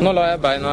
[0.00, 0.70] Nå lar jeg beina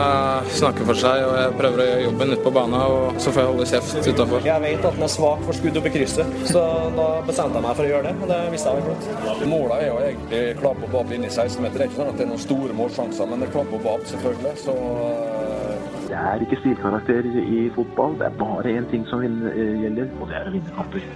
[0.56, 2.76] snakke for seg, og jeg prøver å gjøre jobben ute på banen.
[2.80, 4.46] Og så får jeg holde kjeft utafor.
[4.48, 6.62] Jeg vet at den er svak for skudd opp i krysset, så
[6.96, 8.14] da bestemte jeg meg for å gjøre det.
[8.16, 9.44] Og det visste jeg vel flott.
[9.52, 11.76] Målet er jo egentlig klappe og bape inn i 16-meter.
[11.76, 13.86] Det er ikke sånn at det er noen store målsjanser, men det er klabb og
[13.90, 14.56] bape, selvfølgelig.
[14.64, 18.16] Så eh, Det er ikke stilkarakter i fotball.
[18.24, 19.32] Det er bare én ting som eh,
[19.84, 21.12] gjelder, og det er å vinne kamper.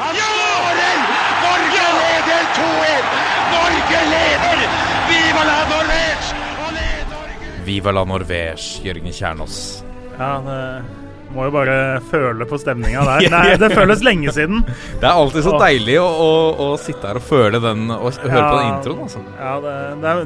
[0.00, 1.08] Han skårer!
[1.44, 3.16] Norge leder 2-1!
[3.52, 4.95] Norge leder!
[5.10, 6.34] Viva la Norvège!
[7.66, 9.56] Viva la Norvège, Jørgen Kjernås.
[10.16, 10.60] Ja, det
[11.34, 11.76] må jo bare
[12.10, 13.26] føle på stemninga der.
[13.34, 14.62] Nei, det føles lenge siden.
[15.00, 16.28] Det er alltid så deilig å, å,
[16.62, 19.02] å sitte her og føle den og høre høre på den introen.
[19.08, 19.24] Altså.
[19.40, 19.74] Ja, det,
[20.04, 20.22] det er,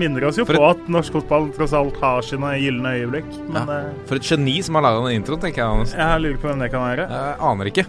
[0.00, 3.32] minner oss jo et, på at norsk fotball tross alt har sine gylne øyeblikk.
[3.50, 3.80] Men Ja.
[3.80, 5.72] eh, For et geni som har laga den introen, tenker jeg.
[5.74, 5.96] Anders.
[5.98, 7.08] jeg lurer på hvem det kan være.
[7.10, 7.86] Jeg aner ikke.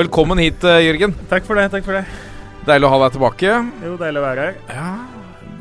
[0.00, 1.12] Velkommen hit, eh, Jørgen.
[1.32, 1.68] Takk for det.
[1.76, 2.06] takk for det
[2.66, 3.50] Deilig å ha deg tilbake.
[3.84, 4.56] Jo, deilig å være her.
[4.74, 4.88] Ja,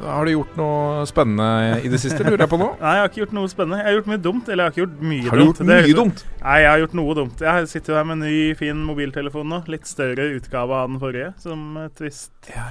[0.01, 2.67] Har du gjort noe spennende i det siste, lurer jeg på nå?
[2.81, 3.77] Nei, jeg har ikke gjort noe spennende.
[3.81, 4.45] Jeg har gjort mye dumt.
[4.51, 5.29] Eller jeg har ikke gjort mye dumt.
[5.29, 5.69] Har du gjort dumt.
[5.69, 6.19] Det er- mye dumt?
[6.41, 7.37] Nei, jeg har gjort noe dumt.
[7.47, 9.59] Jeg sitter jo her med en ny, fin mobiltelefon nå.
[9.71, 12.63] Litt større utgave av den forrige, som et visst Ja,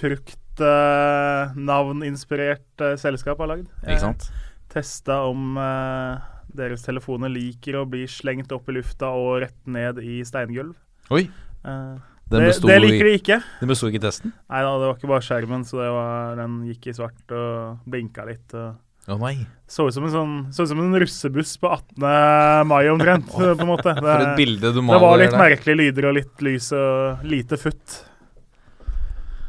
[0.00, 3.66] fruktnavninspirert uh, selskap har lagd.
[3.84, 4.22] Ikke sant?
[4.70, 6.14] Testa om uh,
[6.54, 10.74] deres telefoner liker å bli slengt opp i lufta og rett ned i steingulv.
[11.10, 11.24] Oi.
[11.66, 11.96] Eh,
[12.30, 13.40] Den det, det liker de ikke.
[13.58, 14.30] Den besto ikke testen?
[14.50, 17.88] Nei da, det var ikke bare skjermen, så det var, den gikk i svart og
[17.90, 18.54] blinka litt.
[18.54, 19.32] Og Å nei.
[19.66, 20.14] så ut som en
[20.54, 22.68] sånn som en russebuss på 18.
[22.70, 23.96] mai omtrent, på en måte.
[23.98, 25.42] Det, For et bilde du det maler var litt der.
[25.42, 27.98] merkelige lyder og litt lys og lite futt.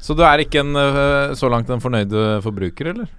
[0.02, 3.14] Så du er ikke en, øh, så langt en fornøyd øh, forbruker, eller?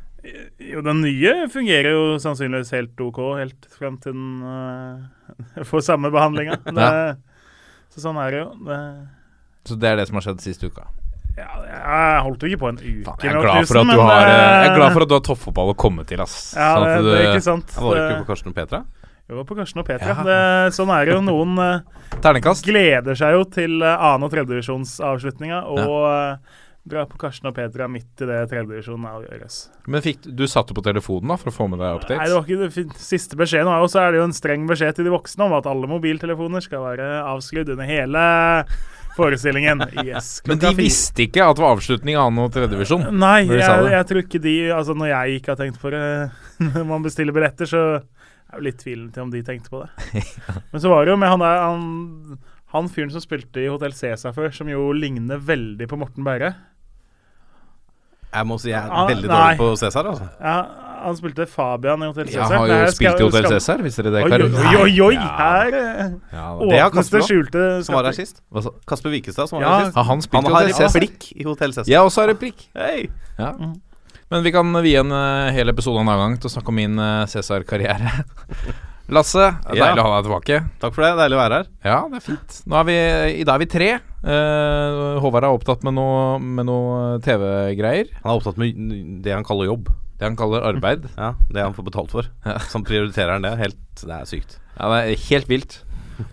[0.59, 6.11] Jo, den nye fungerer jo sannsynligvis helt OK, helt frem til den uh, får samme
[6.15, 6.59] behandlinga.
[7.93, 8.51] Så sånn er det jo.
[8.67, 8.79] Det,
[9.69, 10.89] Så det er det som har skjedd siste uka?
[11.37, 14.01] ja, jeg holdt jo ikke på en uke Faen, jeg, er glad for at du
[14.01, 16.35] har, øh, jeg er eh, glad for at du har toppfotball å komme til, ass.
[16.57, 17.77] Ja, Sånn det, du, det er ikke sant.
[17.79, 18.83] Var du ikke på Karsten og Petra?
[19.33, 20.11] Jo, på Karsten og Petra.
[20.13, 20.27] Ja.
[20.27, 21.23] Det, sånn er det jo.
[21.25, 22.67] Noen eh, Terningkast?
[22.69, 26.61] gleder seg jo til annen- og tredjedivisjonsavslutninga, og ja.
[26.93, 29.59] drar på Karsten og Petra midt i det tredjedivisjonen avgjøres.
[29.89, 32.21] Men fikk, du satt jo på telefonen da for å få med deg updates?
[32.21, 33.73] Nei, det var ikke det siste beskjeden.
[33.73, 36.69] Og så er det jo en streng beskjed til de voksne om at alle mobiltelefoner
[36.69, 38.27] skal være avskrudd under hele
[39.17, 39.83] forestillingen.
[40.07, 43.05] Yes, Men de visste ikke at det var avslutning av annen og tredjevisjon?
[43.21, 46.03] Nei, jeg, jeg tror ikke de Altså, når jeg ikke har tenkt på det
[46.77, 50.25] når man bestiller billetter, så er jo litt tvilen til om de tenkte på det.
[50.73, 52.39] Men så var det jo med han der Han,
[52.75, 56.55] han fyren som spilte i Hotell Cæsar før, som jo ligner veldig på Morten Berre.
[58.33, 60.09] Jeg må si jeg er Ah, veldig dårlig på Cæsar.
[60.09, 60.29] Altså.
[60.41, 60.57] Ja,
[61.05, 62.57] han spilte Fabian i Hotell Jeg Cæsar.
[62.57, 64.25] har jo Nei, spilt i Hotell skal- Cæsar, visste dere det?
[64.25, 65.15] Oi, oi, oi, oi!
[65.17, 65.71] Her
[66.33, 68.41] Ja, Det har åpnes det også, skjulte Som var her sist.
[68.53, 68.65] Hva?
[68.89, 69.79] Kasper Wikestad, som var Ja.
[69.79, 69.97] her sist.
[69.97, 70.07] Han
[70.45, 71.89] Han har replikk i Hotell Cæsar.
[71.91, 72.69] Jeg også har replikk.
[72.77, 73.09] Hey.
[73.39, 73.53] Ja.
[74.31, 76.75] Men vi kan vie en eh, hel episode en annen gang til å snakke om
[76.75, 78.25] min eh, Cæsar-karriere.
[79.11, 79.87] Lasse, det er Ja.
[79.91, 80.59] deilig å ha deg tilbake.
[80.81, 81.17] Takk for det.
[81.19, 81.67] Deilig å være her.
[81.85, 82.63] Ja, det er fint.
[82.73, 82.97] Er vi,
[83.41, 83.91] I dag er vi tre.
[84.23, 88.09] Uh, Håvard er opptatt med noe, noe TV-greier.
[88.23, 89.89] Han er opptatt med det han kaller jobb.
[90.19, 91.09] Det han kaller arbeid.
[91.19, 92.29] Ja, Det han får betalt for.
[92.47, 92.59] Ja.
[92.71, 93.57] Som prioriterer han det.
[93.59, 94.59] Helt, det er sykt.
[94.79, 95.81] Ja, det er helt vilt.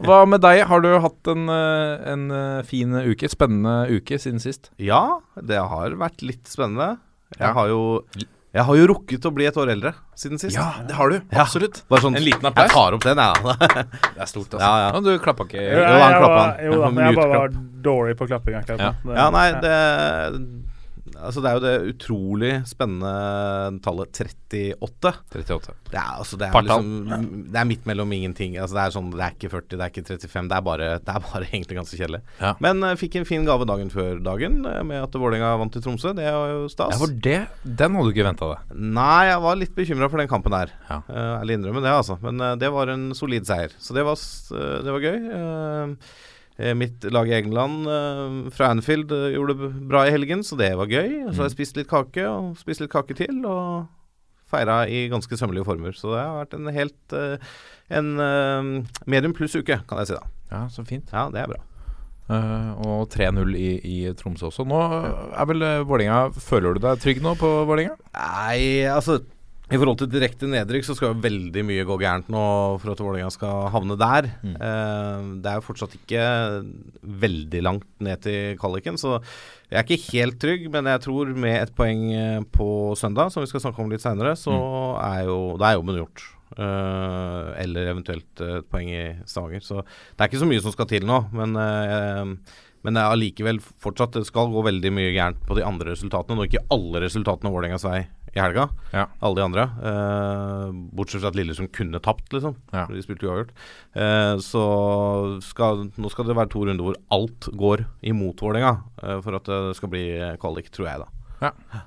[0.06, 0.62] Hva med deg?
[0.69, 3.28] Har du hatt en, eh, en eh, fin uke?
[3.31, 4.69] Spennende uke siden sist?
[4.78, 7.00] Ja, det har vært litt spennende.
[7.40, 7.53] Jeg Ja.
[7.53, 8.03] har jo
[8.49, 10.55] Jeg har jo rukket å bli et år eldre siden sist.
[10.57, 11.19] Ja, det har du.
[11.19, 11.43] Ja.
[11.43, 11.83] Absolutt.
[11.91, 12.65] Bare sånn, En liten applaus.
[12.65, 13.57] Jeg tar opp den, jeg.
[14.15, 14.63] Det er stort, altså.
[14.65, 15.01] Ja, ja.
[15.05, 17.53] du klappa ikke Jo, han jeg, klappa jo Jeg da, men jeg bare var
[17.89, 18.89] dårlig på klapping Ja.
[19.05, 19.75] Ja, nei, det
[21.19, 25.13] Altså, det er jo det utrolig spennende tallet 38.
[25.35, 25.75] 38.
[25.90, 28.57] Det er, altså, det er liksom Det er midt mellom ingenting.
[28.57, 30.50] Altså, det er sånn Det er ikke 40, det er ikke 35.
[30.50, 32.22] Det er bare, det er bare egentlig ganske kjedelig.
[32.40, 32.53] Ja.
[32.63, 35.85] Men uh, fikk en fin gave dagen før dagen eh, med at Vålerenga vant til
[35.85, 36.16] Tromsø.
[36.18, 36.96] Det var jo stas.
[36.96, 38.74] Ja, for det Den hadde du ikke venta deg.
[39.00, 40.74] Nei, jeg var litt bekymra for den kampen der.
[40.90, 41.01] Ja.
[41.09, 42.19] Uh, Ærlig innrømme det, altså.
[42.24, 43.74] Men uh, det var en solid seier.
[43.80, 44.19] Så det var,
[44.56, 45.18] eh, det var gøy.
[45.18, 46.18] Eh, eh,
[46.75, 50.73] mitt lag i England eh, fra Anfield eh, gjorde det bra i helgen, så det
[50.79, 51.29] var gøy.
[51.29, 53.87] Så har jeg spist litt kake, og spist litt kake til, og
[54.49, 55.95] feira i ganske sømmelige former.
[55.95, 57.56] Så det har vært en helt eh,
[57.89, 58.67] En eh,
[59.09, 60.27] medium pluss uke, kan jeg si da.
[60.51, 61.09] Ja, så fint.
[61.13, 61.63] Ja, det er bra.
[62.29, 64.62] Uh, og 3-0 i, i Tromsø også.
[64.69, 67.95] Nå er vel eh, Vålerenga Føler du deg trygg nå på Vålerenga?
[68.13, 69.15] Nei, altså
[69.69, 72.45] i forhold til direkte nedrykk så skal jo veldig mye gå gærent nå
[72.81, 74.30] for at Vålerenga skal havne der.
[74.42, 74.56] Mm.
[74.56, 76.24] Eh, det er jo fortsatt ikke
[77.25, 79.19] veldig langt ned til kvaliken, så
[79.69, 80.66] jeg er ikke helt trygg.
[80.74, 84.06] Men jeg tror med et poeng eh, på søndag, som vi skal snakke om litt
[84.06, 84.57] seinere, så
[85.06, 86.25] er jo da er jobben gjort.
[86.57, 89.62] Eh, eller eventuelt eh, et poeng i Stavanger.
[89.62, 92.33] Så det er ikke så mye som skal til nå, men eh,
[92.85, 96.37] Men det er allikevel fortsatt Det skal gå veldig mye gærent på de andre resultatene.
[96.37, 98.67] Nå ikke alle resultatene Vålerengas vei i helga.
[98.93, 99.07] Ja.
[99.25, 99.65] Alle de andre.
[99.89, 100.65] Eh,
[100.95, 102.55] bortsett fra at Lillestrøm kunne tapt, liksom.
[102.75, 102.85] Ja.
[102.89, 103.53] De spilte uavgjort.
[103.97, 104.63] Eh, så
[105.45, 109.49] skal, nå skal det være to runder hvor alt går imot Vålerenga eh, for at
[109.49, 110.05] det skal bli
[110.41, 111.49] kvalik, tror jeg, da.
[111.49, 111.81] Ja.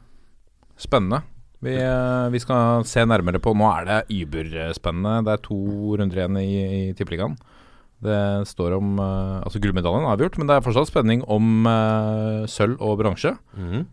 [0.82, 1.22] Spennende.
[1.62, 5.22] Vi, eh, vi skal se nærmere på Nå er det überspennende.
[5.28, 5.60] Det er to
[6.00, 7.38] runder igjen i, i Tippeligaen.
[8.02, 8.18] Det
[8.50, 12.80] står om eh, Altså, gullmedaljen er avgjort, men det er fortsatt spenning om eh, sølv
[12.82, 13.30] og bronse.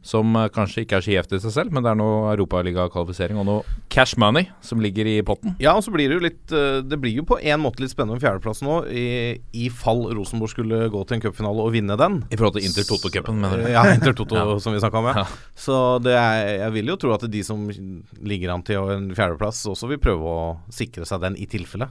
[0.06, 3.38] Som eh, kanskje ikke er så gjevt i seg selv, men det er noe europaligakvalifisering
[3.42, 5.54] og noe cash money som ligger i potten.
[5.62, 6.54] Ja, og så blir det jo litt
[6.90, 9.06] Det blir jo på en måte litt spennende om fjerdeplass nå, i,
[9.54, 12.20] i fall Rosenborg skulle gå til en cupfinale og vinne den.
[12.34, 13.70] I forhold til Inter Toto-cupen, mener du?
[13.74, 14.58] Ja, Inter Toto, Ja.
[14.64, 15.12] som vi snakka om.
[15.14, 15.26] Ja.
[15.60, 19.62] Så det er, jeg vil jo tro at de som ligger an til en fjerdeplass,
[19.70, 21.90] også vil prøve å sikre seg den i tilfelle.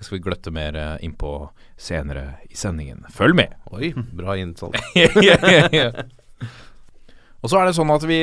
[0.00, 1.30] Det skal vi gløtte mer eh, innpå
[1.76, 3.04] senere i sendingen.
[3.12, 3.52] Følg med!
[3.76, 4.78] Oi, bra innsalg.
[7.40, 8.18] Og så er det sånn at vi,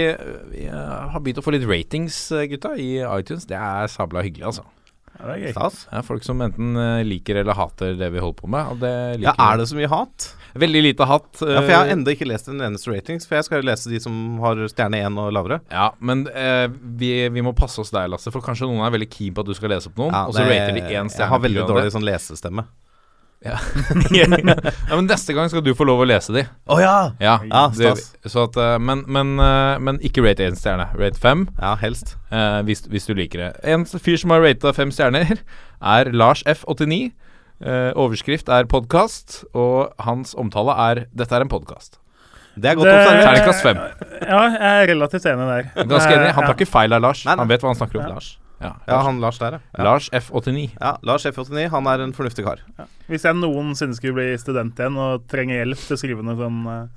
[0.49, 3.45] vi eh, har begynt å få litt ratings, eh, gutta, i iTunes.
[3.45, 4.65] Det er sabla hyggelig, altså.
[5.17, 5.53] Ja, det er gøy.
[5.55, 5.77] Stas.
[5.89, 8.71] Det er folk som enten eh, liker eller hater det vi holder på med.
[8.73, 8.91] Og det
[9.23, 10.27] Ja, er det så mye hat?
[10.57, 11.27] Veldig lite hat.
[11.41, 13.67] Ja, for jeg har eh, ennå ikke lest en eneste ratings, for jeg skal jo
[13.69, 15.59] lese de som har stjerne 1 og lavere.
[15.73, 16.67] Ja, men eh,
[17.01, 18.33] vi, vi må passe oss der, Lasse.
[18.33, 20.37] For kanskje noen er veldig keen på at du skal lese opp noen, Ja, og
[20.37, 21.23] så rater de én stjerne.
[21.25, 22.67] Jeg har veldig dårlig sånn lesestemme.
[23.43, 23.57] Det.
[24.17, 26.43] ja, men neste gang skal du få lov å lese de.
[26.67, 26.95] Å ja!
[27.21, 28.31] Ja, Ja, det, stas.
[28.33, 30.89] så at, eh, men, men, eh, men ikke rate én stjerne.
[30.97, 31.45] Rate fem.
[31.61, 32.15] Ja, helst.
[32.31, 33.51] Eh, hvis, hvis du liker det.
[33.63, 35.37] En fyr som har rata fem stjerner,
[35.81, 37.11] er Lars F89.
[37.57, 41.97] Eh, overskrift er 'podkast', og hans omtale er 'dette er en podkast'.
[42.57, 43.23] Det er godt Det- observert.
[43.25, 43.77] Terningkast fem.
[44.25, 45.85] Ja, jeg er relativt enig der.
[45.85, 46.33] Ganske enig.
[46.33, 47.23] Han tar ikke feil av Lars.
[47.25, 47.41] Nei, nei.
[47.41, 48.09] Han vet hva han snakker om.
[48.15, 48.37] Lars.
[48.61, 49.83] Ja, Ja, han Lars der, ja.
[49.83, 50.71] Lars F89.
[50.79, 50.95] ja.
[51.05, 52.63] Lars F89, han er en fornuftig kar.
[53.07, 56.63] Hvis jeg noensinne skulle bli student igjen og trenger hjelp til å skrive noe sånn
[56.65, 56.87] uh,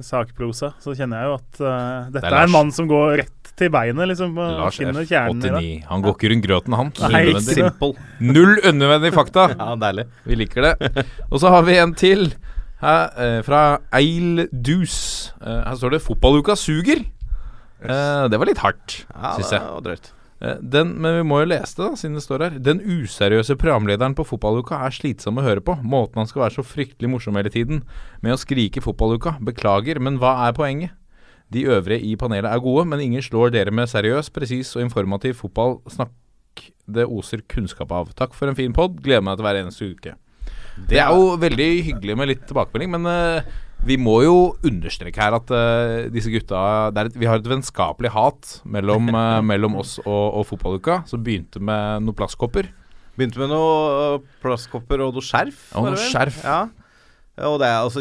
[0.00, 3.16] sakprosa, så kjenner jeg jo at uh, dette Det er er, en mann som går
[3.22, 4.34] rett til beinet, liksom.
[4.36, 5.60] Lars finner kjernen i det.
[5.60, 5.84] F89.
[5.88, 6.90] Han går ikke rundt grøten, han.
[7.12, 7.22] Nei.
[7.44, 7.92] Simple.
[8.20, 9.46] Null unødvendig fakta.
[9.56, 10.04] Ja, deilig.
[10.28, 11.04] Vi liker det.
[11.30, 12.28] Og så har vi en til
[12.82, 13.62] her, eh, fra
[13.96, 15.32] Eil Dus.
[15.40, 17.06] Eh, her står det 'Fotballuka suger'.
[17.80, 20.12] Eh, det var litt hardt, Ja, syns det var drøyt.
[20.40, 22.58] Eh, Den, men vi må jo lese det, da, siden det står her.
[22.60, 25.78] Den useriøse programlederen på Fotballuka er slitsom å høre på.
[25.82, 27.82] Måten han skal være så fryktelig morsom hele tiden
[28.24, 29.38] med å skrike Fotballuka.
[29.40, 30.94] Beklager, men hva er poenget?
[31.52, 35.38] De øvrige i panelet er gode, men ingen slår dere med seriøs, presis og informativ
[35.38, 35.78] fotball.
[35.86, 38.10] Snakk det oser kunnskap av.
[38.18, 38.98] Takk for en fin pod.
[39.04, 40.16] Gleder meg til hver eneste uke.
[40.90, 43.46] Det er jo veldig hyggelig med litt tilbakemelding, men eh,
[43.86, 44.36] vi må jo
[44.66, 46.58] understreke her at uh, disse gutta
[46.90, 51.62] et, Vi har et vennskapelig hat mellom, uh, mellom oss og, og fotballuka, som begynte
[51.62, 52.70] med noen plastkopper.
[53.16, 55.70] Begynte med noen øh, plastkopper og noe skjerf.
[55.78, 56.42] Og noe skjerf.
[56.44, 56.66] Ja.
[57.36, 58.00] Ja, Og det er altså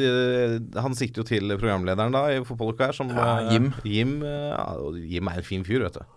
[0.80, 3.74] Han sikter jo til programlederen da i fotballuka her, som Ja, Jim.
[3.83, 6.14] Jim, ja, Jim er en fin fyr, vet du.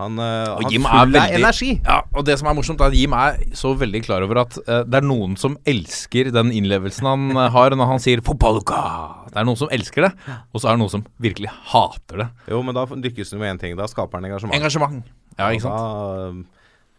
[0.00, 1.70] Han, uh, Og han Jim er veldig- energi.
[1.84, 4.56] Ja, og det som er morsomt, er at Jim er så veldig klar over at
[4.66, 9.28] uh, det er noen som elsker den innlevelsen han uh, har når han sier 'fotballuka'.
[9.32, 10.12] Det er noen som elsker det,
[10.52, 12.28] og så er det noen som virkelig hater det.
[12.48, 13.76] Jo, men da lykkes det med én ting.
[13.76, 14.54] Da skaper han engasjement.
[14.56, 15.04] Engasjement.
[15.38, 15.76] Ja, ikke sant?
[15.76, 16.32] Da,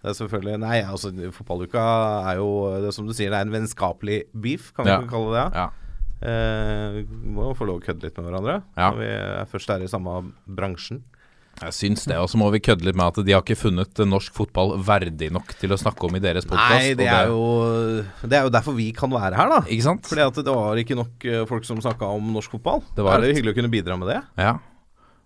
[0.04, 1.84] det er selvfølgelig Nei, altså, fotballuka
[2.32, 5.00] er jo det er som du sier, det er en vennskapelig beef, kan Ja.
[5.02, 5.54] vi kalle det.
[5.56, 5.70] Ja.
[6.94, 7.04] Vi
[7.34, 8.92] må jo få lov å kødde litt med hverandre Ja.
[8.92, 11.02] når vi er først er i samme bransjen.
[11.62, 12.18] Jeg syns det.
[12.18, 14.76] Og så må vi kødde litt med at de har ikke funnet eh, norsk fotball
[14.84, 16.74] verdig nok til å snakke om i deres podkast.
[16.74, 19.62] Nei, det er, jo, det er jo derfor vi kan være her, da.
[19.68, 20.10] Ikke sant?
[20.10, 22.84] Fordi at det var ikke nok eh, folk som snakka om norsk fotball.
[22.98, 24.22] Det var er det hyggelig å kunne bidra med det.
[24.42, 24.58] Ja.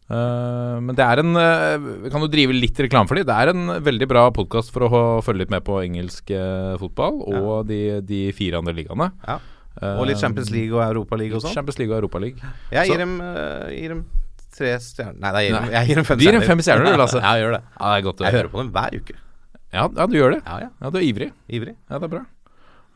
[0.07, 3.25] Uh, men det er en uh, Vi kan jo drive litt reklame for dem.
[3.27, 7.19] Det er en veldig bra podkast for å følge litt med på engelsk uh, fotball
[7.27, 9.09] og de, de fire andre ligaene.
[9.27, 9.41] Ja.
[9.81, 11.53] Eh, Og litt Champions League og Europa League og sånn.
[11.53, 12.53] Champions League og Europaliga.
[12.73, 14.05] Jeg gir dem, eh, gir dem
[14.57, 15.73] tre stjerner Nei, jeg gir, Nei.
[15.75, 17.21] jeg gir dem fem Du gir dem fem stjerner, du, Lasse.
[17.23, 17.61] ja, jeg gjør det.
[17.77, 18.41] Ja, det er godt å Jeg høre.
[18.41, 19.19] hører på dem hver uke.
[19.75, 20.41] Ja, ja, du gjør det.
[20.45, 20.73] Ja, ja.
[20.81, 21.29] Ja, du er ivrig.
[21.51, 21.77] Ivrig.
[21.89, 22.23] Ja, det er bra.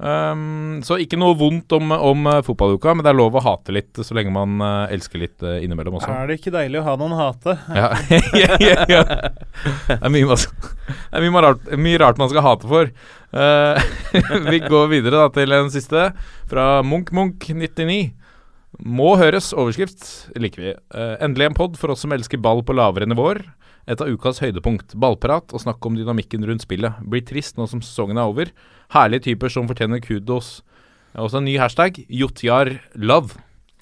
[0.01, 3.75] Um, så ikke noe vondt om, om eh, fotballuka, men det er lov å hate
[3.75, 6.09] litt så lenge man uh, elsker litt uh, innimellom også.
[6.09, 7.53] Er det ikke deilig å ha noen hate?
[7.77, 7.91] Ja.
[8.33, 9.01] ja, ja, ja.
[9.85, 12.89] Det er mye, det er mye, rart, mye rart man skal hate for.
[13.29, 13.77] Uh,
[14.49, 16.07] vi går videre da til en siste,
[16.49, 18.01] fra Munch-Munch99.
[18.79, 20.71] Må høres, overskrift liker vi.
[20.95, 23.43] Uh, endelig en pod for oss som elsker ball på lavere nivåer.
[23.89, 24.95] Et av ukas høydepunkt.
[24.95, 27.01] Ballprat og snakk om dynamikken rundt spillet.
[27.03, 28.53] Blir trist nå som sesongen er over.
[28.95, 30.61] Herlige typer som fortjener kudos.
[31.19, 33.35] Også en ny hashtag, Jotjar love.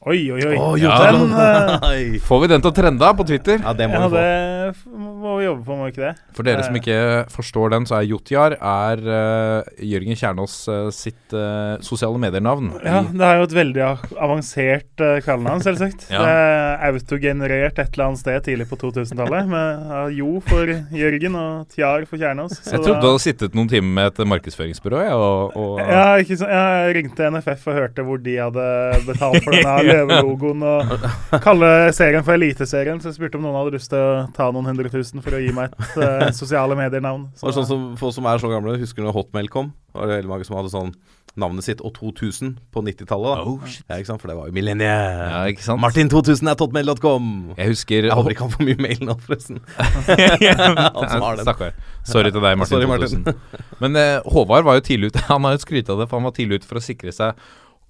[0.08, 0.56] Oi, oi, oi.
[0.56, 0.94] Å, Ja.
[1.12, 3.60] Den, uh, Får vi den til å trende på Twitter?
[3.60, 4.22] Ja, det må ja, vi få.
[4.22, 6.12] det må vi jobbe på, må vi ikke det?
[6.38, 6.98] For dere som ikke
[7.34, 12.70] forstår den, så er Jotjar er uh, Jørgen Kjernås uh, sitt eh, sosiale medier-navn.
[12.86, 13.84] Ja, det er jo et veldig
[14.24, 16.06] avansert uh, kallenavn, selvsagt.
[16.13, 16.22] Ja.
[16.24, 21.36] Det er autogenerert et eller annet sted tidlig på 2000-tallet, med uh, Jo for Jørgen
[21.39, 22.56] og Tjar for Kjernås.
[22.62, 25.84] så Jeg trodde da- du hadde sittet noen timer med et markedsføringsbyrå, jeg, og, og
[25.84, 28.70] Ja, ikke så, Jeg ringte NFF og hørte hvor de hadde
[29.10, 33.01] betalt for denne løvelogoen og kalle serien for Eliteserien.
[33.01, 35.43] Så jeg spurte om noen hadde lyst til å ta noen hundre tusen for å
[35.43, 37.29] gi meg et uh, sosiale medier-navn.
[37.39, 37.53] Så.
[37.60, 39.74] sånn som Folk som er så gamle, husker når Hotmail kom?
[39.96, 40.93] Var det veldig mange som hadde sånn
[41.39, 43.43] navnet sitt og 2000 på 90-tallet.
[43.48, 43.60] Oh.
[43.89, 44.00] Ja?
[44.10, 45.62] For det var jo millenniet.
[45.67, 45.75] Ja?
[45.79, 47.29] Martin 2000 er hotmail.com.
[47.58, 49.62] Jeg husker Jeg håper ikke han får mye mail nå, forresten.
[51.46, 51.74] Stakkar.
[52.08, 52.74] Sorry til deg, Martin.
[52.75, 53.25] Sorry, Martin.
[53.25, 53.74] 2000.
[53.84, 55.25] Men eh, Håvard var jo tidlig ute.
[55.31, 57.38] Han har jo skrytt av det, for han var tidlig ute for å sikre seg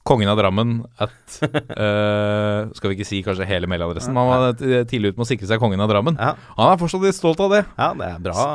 [0.09, 4.57] Kongen av Drammen at uh, Skal vi ikke si kanskje hele mailadressen, han var
[4.89, 6.17] tidlig ute med å sikre seg Kongen av Drammen.
[6.17, 7.63] Ja, Han er fortsatt litt stolt av det.
[7.77, 8.49] ja det er bra.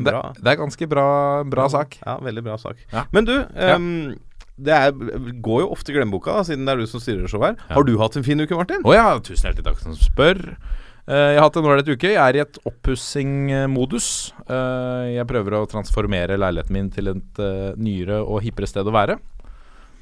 [0.00, 1.06] Det, det er ganske bra,
[1.50, 1.98] bra sak.
[2.04, 2.78] Ja, veldig bra sak.
[2.92, 3.04] Ja.
[3.12, 3.88] Men du, um,
[4.60, 4.92] det er,
[5.42, 7.74] går jo ofte i glemmeboka, da, siden det er du som styrer showet her.
[7.74, 8.84] Har du hatt en fin uke, Martin?
[8.86, 10.40] Å ja, tusen hjertelig takk som spør.
[11.10, 12.12] Eh, jeg har hatt en ålreit uke.
[12.12, 14.08] Jeg er i et oppussing-modus.
[14.46, 17.44] Eh, jeg prøver å transformere leiligheten min til et
[17.80, 19.18] nyere og hippere sted å være.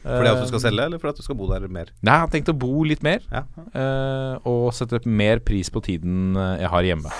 [0.02, 1.90] Fordi at du Eh, skal selge, eller fordi at du skal bo der mer?
[2.02, 3.20] Nei, jeg har tenkt å bo litt mer.
[3.32, 3.44] Ja.
[3.74, 7.12] eh, og sette mer pris på tiden eh, jeg har hjemme.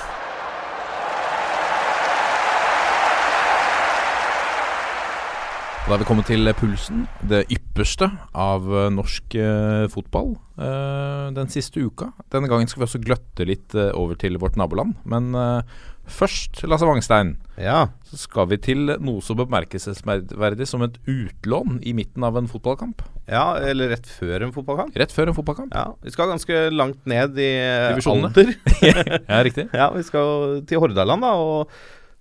[5.89, 11.49] Da er vi kommet til pulsen, det ypperste av eh, norsk eh, fotball eh, den
[11.49, 12.11] siste uka.
[12.29, 14.99] Denne gangen skal vi også gløtte litt eh, over til vårt naboland.
[15.09, 15.63] Men eh,
[16.05, 17.89] først, Lasse Wangstein, Ja.
[18.07, 23.03] så skal vi til noe så bemerkelsesverdig som et utlån i midten av en fotballkamp.
[23.29, 24.95] ja, eller rett før en fotballkamp.
[24.97, 25.75] Rett før en fotballkamp.
[25.75, 28.55] Ja, Vi skal ganske langt ned i eh, alder.
[29.29, 29.69] Ja, riktig.
[29.81, 31.69] ja, Vi skal til Hordaland da og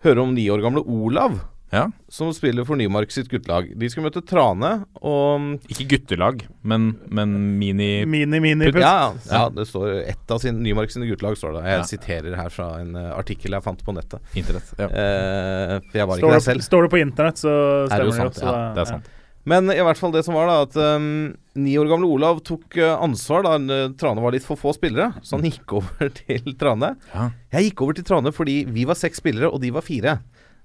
[0.06, 1.39] høre om ni år gamle Olav,
[1.74, 1.90] Ja.
[2.08, 3.74] som spiller for Nymark sitt guttelag.
[3.76, 4.70] De skal møte Trane,
[5.04, 8.06] og Ikke guttelag, men, men mini...
[8.08, 11.66] Mini, mini ja, ja, det står ett av sin, Nymark sine guttelag, står det.
[11.68, 11.84] Jeg Ja.
[11.92, 14.24] siterer her fra en eh, artikkel jeg fant på nettet.
[14.40, 14.72] Internett.
[14.80, 14.88] Ja.
[14.88, 16.62] Eh, for jeg var ikke Står der selv.
[16.70, 17.52] står det på internett, så
[17.92, 18.18] stemmer det det.
[18.22, 18.56] sant, jo, også.
[18.56, 19.14] ja, Det er sant.
[19.48, 22.76] Men i hvert fall det som var, da, at um, ni år gamle Olav tok
[22.84, 25.14] eh, ansvar da eh, Trane var litt for få spillere.
[25.24, 26.96] Så han gikk over til Trane.
[27.14, 27.30] Ja.
[27.56, 30.18] Jeg gikk over til Trane fordi vi var seks spillere, og de var fire.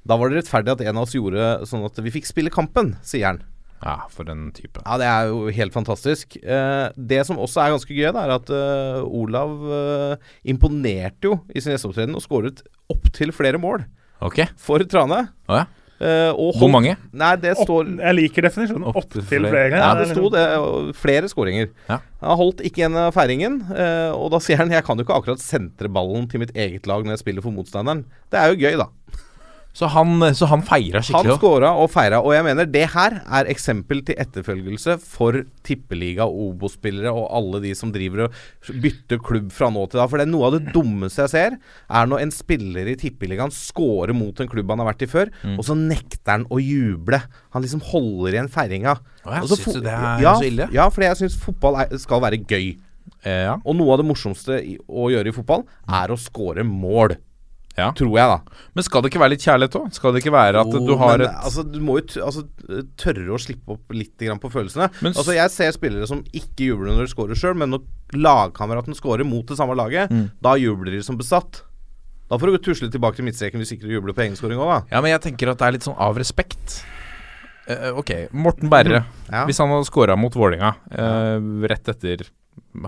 [0.07, 2.97] Da var det rettferdig at en av oss gjorde sånn at vi fikk spille kampen,
[3.07, 3.43] sier han.
[3.83, 4.79] ja, for en type.
[4.87, 6.37] Ja, det er jo helt fantastisk.
[6.43, 10.17] Eh, det som også er ganske gøy, da, er at eh, Olav eh,
[10.53, 13.85] imponerte jo i sin gjesteopptreden og skåret opptil flere mål
[14.23, 14.45] Ok.
[14.59, 15.25] for Trane.
[15.51, 15.65] Oh, ja.
[16.03, 16.97] Eh, og Hvor mange?
[17.15, 18.87] Nei, det Opp, står jeg liker definisjonen.
[18.91, 19.51] Opp Opp til til flere.
[19.55, 19.77] flere.
[19.79, 20.97] Ja, Det det sto liksom- det.
[20.99, 21.69] Flere skåringer.
[21.89, 21.99] Ja.
[22.23, 25.15] Han holdt ikke igjen av feiringen, eh, og da sier han jeg kan jo ikke
[25.23, 28.05] akkurat sentre ballen til mitt eget lag når jeg spiller for motstanderen.
[28.31, 28.87] Det er jo gøy, da.
[29.73, 33.15] Så han, så han feira skikkelig Han skåra og feira, og jeg mener det her
[33.25, 38.37] er eksempel til etterfølgelse for tippeliga, Obos-spillere og alle de som driver og
[38.85, 40.07] bytter klubb fra nå til da.
[40.13, 41.57] For det er noe av det dummeste jeg ser,
[41.89, 45.33] er når en spiller i tippeligaen scorer mot en klubb han har vært i før,
[45.43, 45.57] Mm.
[45.59, 47.19] og så nekter han å juble.
[47.57, 48.99] Han liksom holder igjen feiringa.
[49.25, 50.69] Å Og jeg syns du det er ja, så ille?
[50.77, 52.75] Ja, fordi jeg syns fotball er, skal være gøy.
[53.25, 53.57] Eh, ja.
[53.65, 57.17] Og noe av det morsomste i, å gjøre i fotball, er å score mål.
[57.79, 57.87] Ja.
[57.97, 58.65] Tror jeg, da.
[58.77, 59.93] Men skal det ikke være litt kjærlighet òg?
[59.97, 62.43] Skal det ikke være at du har men, et altså, Du må jo altså,
[63.01, 64.91] tørre å slippe opp litt grann på følelsene.
[65.01, 68.95] Men altså, Jeg ser spillere som ikke jubler når de scorer sjøl, men når lagkameraten
[68.99, 70.31] scorer mot det samme laget, Mm.
[70.45, 71.63] da jubler de som besatt.
[72.29, 74.97] Da får du tusle tilbake til midtstreken hvis ikke du jubler på egenskåring òg, da.
[74.97, 76.83] Ja, men jeg tenker at det er litt sånn av respekt.
[77.69, 79.05] Uh, ok, Morten Berre.
[79.31, 79.45] Ja.
[79.47, 82.25] Hvis han hadde scora mot Vålerenga uh, rett etter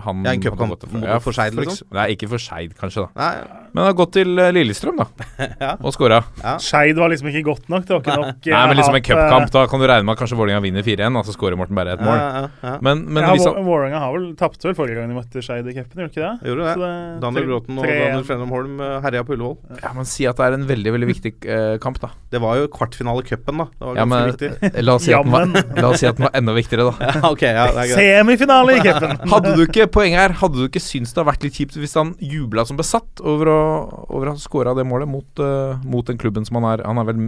[0.03, 1.87] han Ja, en cupkamp mot- Ja, for Skeid, liksom?
[1.87, 3.09] eks- Nei, ikke for Skeid, kanskje, da.
[3.15, 5.05] Nei, Men han har gått til eh, Lillestrøm, da.
[5.65, 5.73] Ja.
[5.83, 6.21] Og scora.
[6.63, 7.83] Skeid var liksom ikke godt nok.
[7.87, 10.13] Det var ikke nok Nei, men liksom en eh, cupkamp, da kan du regne med
[10.15, 12.15] at kanskje Vålerenga vinner 4-1, og så skårer Morten Berre et mål.
[12.15, 12.73] ja, ja, ja.
[12.85, 15.75] Men, men ja, hvis Vålerenga har vel tapt vel forrige gang de møtte Skeid i
[15.75, 16.49] cupen, gjorde de ikke det?
[16.49, 16.91] Gjorde Så det.
[16.95, 19.57] det- Daniel Bråten og Daniel Frenholm Holm eh, herja på Ullevål.
[19.83, 22.11] Ja, men si at det er en veldig, veldig viktig uh, kamp, da.
[22.31, 23.67] Det var jo kvartfinale i cupen, da.
[23.75, 24.51] Det var Ja, men viktig.
[24.87, 25.51] la oss, si at den var,
[25.83, 27.11] la oss si at den var enda viktigere, da.
[27.15, 27.99] Ja, ok, ja, det er greit.
[27.99, 29.17] Semifinale i cupen!
[29.35, 31.93] Hadde du ikke poenget her Hadde du ikke syntes det hadde vært litt kjipt hvis
[31.99, 33.59] han jubla som besatt over å
[34.07, 37.01] over at han skåra det målet mot, uh, mot den klubben som han er Han
[37.01, 37.19] er vel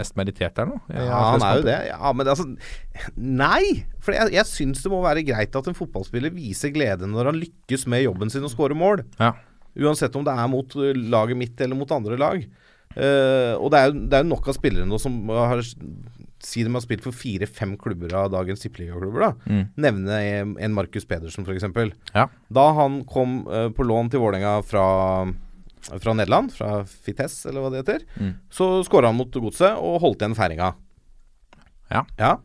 [0.00, 0.78] mest merittert der nå?
[0.92, 1.78] Ja, han er jo det.
[1.90, 2.48] Ja, men altså
[3.16, 3.86] Nei!
[4.02, 7.40] For jeg, jeg syns det må være greit at en fotballspiller viser glede når han
[7.42, 9.02] lykkes med jobben sin og skårer mål.
[9.20, 9.34] Ja.
[9.76, 12.46] Uansett om det er mot uh, laget mitt eller mot andre lag.
[12.96, 15.60] Uh, og det er, jo, det er jo nok av spillere nå som har
[16.46, 19.50] Si de har spilt for fire-fem klubber av dagens tippeligaklubber, da.
[19.50, 19.62] Mm.
[19.82, 21.64] Nevne en, en Markus Pedersen, f.eks.
[22.12, 22.26] Ja.
[22.52, 24.84] Da han kom uh, på lån til Vålerenga fra,
[26.02, 28.34] fra Nederland, fra Fites, eller hva det heter, Mm.
[28.50, 30.74] så skåra han mot Godset og holdt igjen feiringa.
[32.18, 32.38] Ja.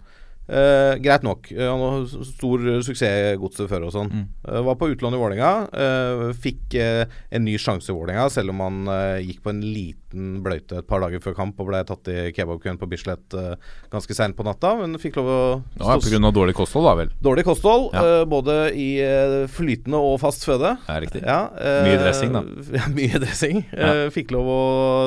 [0.51, 1.47] Eh, greit nok.
[1.55, 4.09] Eh, han har stor eh, suksess Godset før og sånn.
[4.11, 4.25] Mm.
[4.43, 5.51] Uh, var på utlån i Vålerenga.
[5.71, 9.61] eh, fikk eh, en ny sjanse i Vålerenga, selv om han eh, gikk på en
[9.63, 13.55] liten bløyte et par dager før kamp og ble tatt i kebabkøen på Bislett eh,
[13.93, 14.73] ganske seint på natta.
[14.81, 15.39] Men fikk lov å
[15.79, 16.33] er det pga.
[16.35, 17.13] dårlig kosthold, da vel.
[17.23, 18.03] Dårlig kosthold, Ja.
[18.19, 20.75] eh, både i eh, flytende og fast føde.
[20.89, 21.23] Ja, riktig.
[21.23, 22.43] Ja, eh, Mye dressing, da.
[22.81, 23.63] Ja, mye dressing.
[23.71, 23.93] Ja.
[24.03, 24.61] Eh, fikk lov å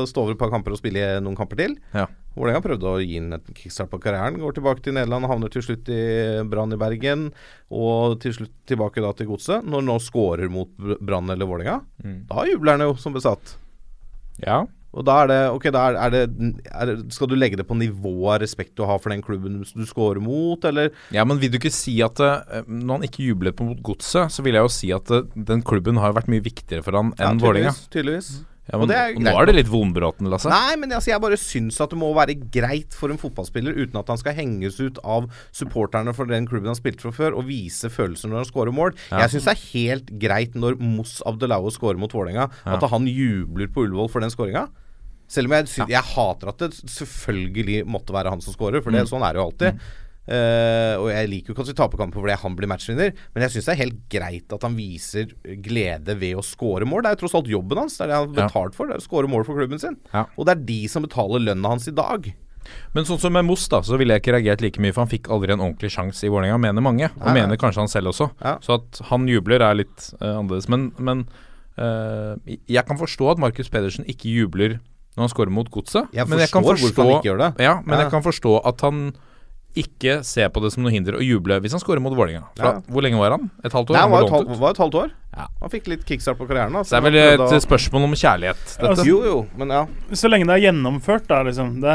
[0.09, 1.77] stå over et par kamper og spille noen kamper til.
[1.93, 2.09] Ja.
[2.35, 4.39] Vålerenga prøvde å gi ham et kickstart på karrieren.
[4.43, 6.01] Går tilbake til Nederland, havner til slutt i
[6.51, 7.29] Brann i Bergen.
[7.71, 9.63] Og til slutt tilbake da til Godset.
[9.65, 12.27] Når han nå scorer mot Brann eller Vålerenga, Mm.
[12.29, 13.55] da jubler han jo som besatt.
[14.43, 14.65] Ja.
[14.95, 17.75] Og da er det Ok, da er, er, det, er Skal du legge det på
[17.75, 20.91] nivået av respekt du har for den klubben du scorer mot, eller?
[21.11, 24.43] ja, men vil du ikke si at eh, når han ikke jublet mot Godset, så
[24.47, 27.41] vil jeg jo si at eh, den klubben har vært mye viktigere for han enn
[27.43, 27.75] Vålerenga.
[27.91, 27.91] tydeligvis.
[27.91, 28.31] tydeligvis.
[28.73, 30.49] Ja, men det er nå er det litt vonbråten, Lasse.
[30.49, 33.99] Nei, men altså, jeg bare syns at det må være greit for en fotballspiller, uten
[34.01, 37.45] at han skal henges ut av supporterne for den klubben han spilte for før, og
[37.51, 38.95] vise følelser når han scorer mål.
[39.11, 39.19] Ja.
[39.27, 42.79] Jeg syns det er helt greit når Moss Abdelaue scorer mot Vålerenga, Ja.
[42.79, 44.69] at han jubler på Ullevål for den scoringa.
[45.29, 48.91] Selv om jeg, syns- jeg hater at det selvfølgelig måtte være han som scorer, for
[48.93, 49.09] det, Mm.
[49.13, 49.81] sånn er det jo alltid.
[50.25, 53.45] Eh, og jeg liker jo ikke at vi taper kamper fordi han blir matchvinner, men
[53.45, 57.05] jeg syns det er helt greit at han viser glede ved å score mål.
[57.05, 57.99] Det er jo tross alt jobben hans.
[57.99, 58.89] Det er det han har betalt for.
[58.89, 59.99] Det er å score mål for klubben sin.
[60.15, 60.25] Ja.
[60.39, 62.31] Og det er de som betaler lønna hans i dag.
[62.97, 65.11] Men sånn som med Moss, da, så ville jeg ikke reagert like mye, for han
[65.11, 67.11] fikk aldri en ordentlig sjanse i Vålerenga, mener mange.
[67.19, 67.35] Og nei.
[67.43, 68.31] mener kanskje han selv også.
[68.41, 68.55] Ja.
[68.65, 70.71] Så at han jubler er litt uh, annerledes.
[70.73, 71.27] Men, men
[71.77, 74.79] uh, jeg kan forstå at Markus Pedersen ikke jubler
[75.15, 76.09] når han scorer mot Godset.
[76.17, 77.51] Men jeg kan forstå hvorfor han ikke gjør det.
[77.63, 78.07] Ja, men Ja.
[78.07, 79.05] jeg kan forstå at han
[79.75, 82.47] ikke se på det som noe hinder å juble hvis han skårer mot Vålerenga.
[82.61, 82.77] Ja.
[82.87, 83.49] Hvor lenge var han?
[83.65, 83.97] Et halvt år?
[83.97, 85.15] Nei, han var et halvt, var et halvt år.
[85.35, 85.49] Ja.
[85.65, 86.75] Han fikk litt kickstart på karrieren.
[86.77, 87.17] Da, det er vel
[87.57, 88.87] et spørsmål om kjærlighet, dette.
[88.93, 89.81] Altså, Jo, jo, men ja.
[90.15, 91.73] Så lenge det er gjennomført, da, liksom.
[91.83, 91.95] Det,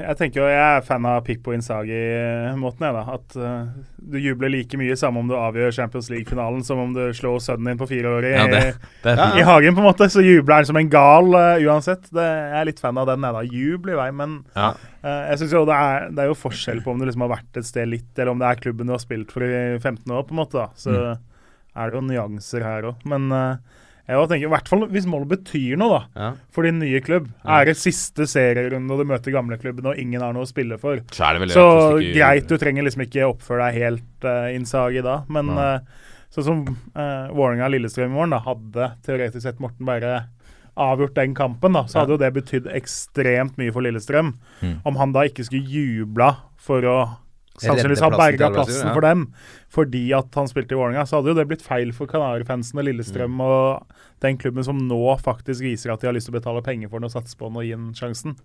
[0.00, 3.04] jeg tenker jo jeg er fan av Pippo Insagi-måten, jeg, da.
[3.14, 7.04] At uh, du jubler like mye samme om du avgjør Champions League-finalen som om du
[7.14, 8.64] slår sønnen din på fire år i, Ja, det,
[9.04, 10.10] det er i hagen, på en måte.
[10.10, 12.10] Så jubler han som en gal uh, uansett.
[12.10, 13.46] Det, jeg er litt fan av den, jeg, da.
[13.62, 14.72] Jubel i vei, men Ja.
[14.98, 17.36] Uh, jeg synes jo det er, det er jo forskjell på om du liksom har
[17.36, 20.02] vært et sted litt, eller om det er klubben du har spilt for i 15
[20.10, 20.58] år, på en måte.
[20.58, 20.68] da.
[20.74, 21.24] Så Mm.
[21.78, 23.04] Er det jo nyanser her òg.
[23.08, 23.56] Men uh,
[24.08, 26.28] jeg tenker, i hvert fall hvis målet betyr noe, da ja.
[26.54, 27.26] for din nye klubb.
[27.44, 31.02] Er det siste serierunde og du møter gamleklubben og ingen har noe å spille for,
[31.12, 31.66] Så vel så
[32.00, 36.46] ikke- greit, du trenger liksom ikke oppføre deg helt uh, Insagi da, men eh, sånn
[36.46, 36.64] som
[36.96, 40.16] uh, Vålerenga-Lillestrøm i morgen, da, hadde teoretisk sett Morten bare
[40.78, 42.00] avgjort den kampen, da, så Ja.
[42.06, 44.34] hadde jo det betydd ekstremt mye for Lillestrøm.
[44.62, 44.76] Mm.
[44.86, 46.98] Om han da ikke skulle jubla for å
[47.60, 49.32] sannsynligvis har berga plassen for dem
[49.68, 52.84] fordi at han spilte i Vålerenga, så hadde jo det blitt feil for Kanarifansen og
[52.88, 53.40] Lillestrøm Mm.
[53.40, 53.86] og
[54.20, 56.98] den klubben som nå faktisk viser at de har lyst til å betale penger for
[56.98, 58.36] den og satse på den og gi den sjansen.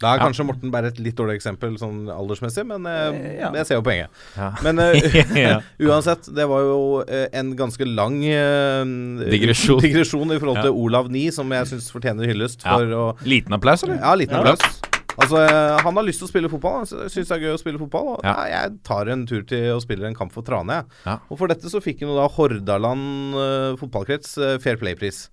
[0.00, 0.24] Da er Ja.
[0.26, 3.50] kanskje Morten bare et litt dårlig eksempel sånn aldersmessig, men eh, Ja.
[3.52, 4.08] jeg ser jo poenget.
[4.36, 4.52] Ja.
[4.62, 8.84] Men eh, uansett, det var jo eh, en ganske lang eh,
[9.30, 9.80] Digresjon.
[9.86, 10.62] digresjon i forhold Ja.
[10.62, 12.78] til Olav Nie, som jeg syns fortjener hyllest Ja.
[12.78, 13.96] for å Liten applaus, eller?
[14.00, 14.40] Ja, liten Ja.
[14.42, 14.80] applaus.
[15.20, 16.78] Altså, eh, han har lyst til å spille fotball.
[16.82, 18.08] Han syns det er gøy å spille fotball.
[18.16, 18.36] Og Ja.
[18.48, 20.84] jeg tar en tur til å spille en kamp for Trane, jeg.
[21.06, 21.18] Ja.
[21.30, 25.28] Og for dette så fikk han jo da Hordaland uh, fotballkrets uh, Fair Play-pris.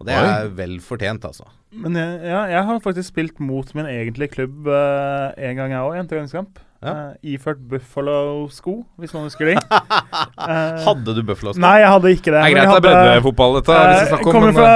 [0.00, 0.24] Og det Oi.
[0.24, 1.44] er vel fortjent, altså.
[1.76, 5.80] Men jeg, ja, jeg har faktisk spilt mot min egentlige klubb uh, en gang, jeg
[5.84, 6.58] òg, i en treningskamp.
[6.80, 6.92] Ja.
[7.12, 9.56] Uh, iført Buffalo-sko, hvis noen husker de.
[9.60, 11.60] Uh, Hadde du Buffalo-sko?
[11.60, 12.40] Nei, jeg hadde ikke det.
[12.40, 13.76] Det men greit, jeg det er hadde- breddefotball, dette.
[13.76, 14.72] Hvis vi om kommer men, fra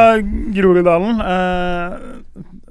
[0.60, 2.23] Groruddalen.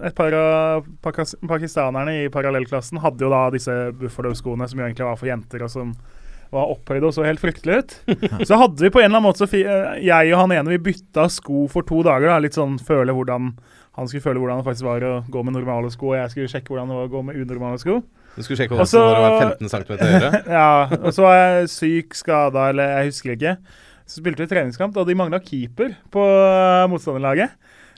[0.04, 5.08] Eh, et par av pakistanerne i parallellklassen hadde jo da disse Buffalo-skoene som jo egentlig
[5.08, 5.94] var for jenter, og som
[6.54, 7.94] var opphøyde og så helt fryktelig ut.
[8.50, 11.26] Så hadde vi på en eller annen måte eh, Jeg og han ene vi bytta
[11.34, 12.30] sko for to dager.
[12.30, 13.56] da, Litt sånn føle hvordan
[13.98, 16.52] Han skulle føle hvordan det faktisk var å gå med normale sko, og jeg skulle
[16.52, 18.00] sjekke hvordan det var å gå med unormale sko.
[18.34, 20.40] Du skulle sjekke hvordan det var å være 15 cm høyere?
[20.58, 23.54] ja, og så var jeg syk, skada, eller jeg husker ikke.
[24.10, 27.54] Så spilte vi treningskamp, og de mangla keeper på eh, motstanderlaget.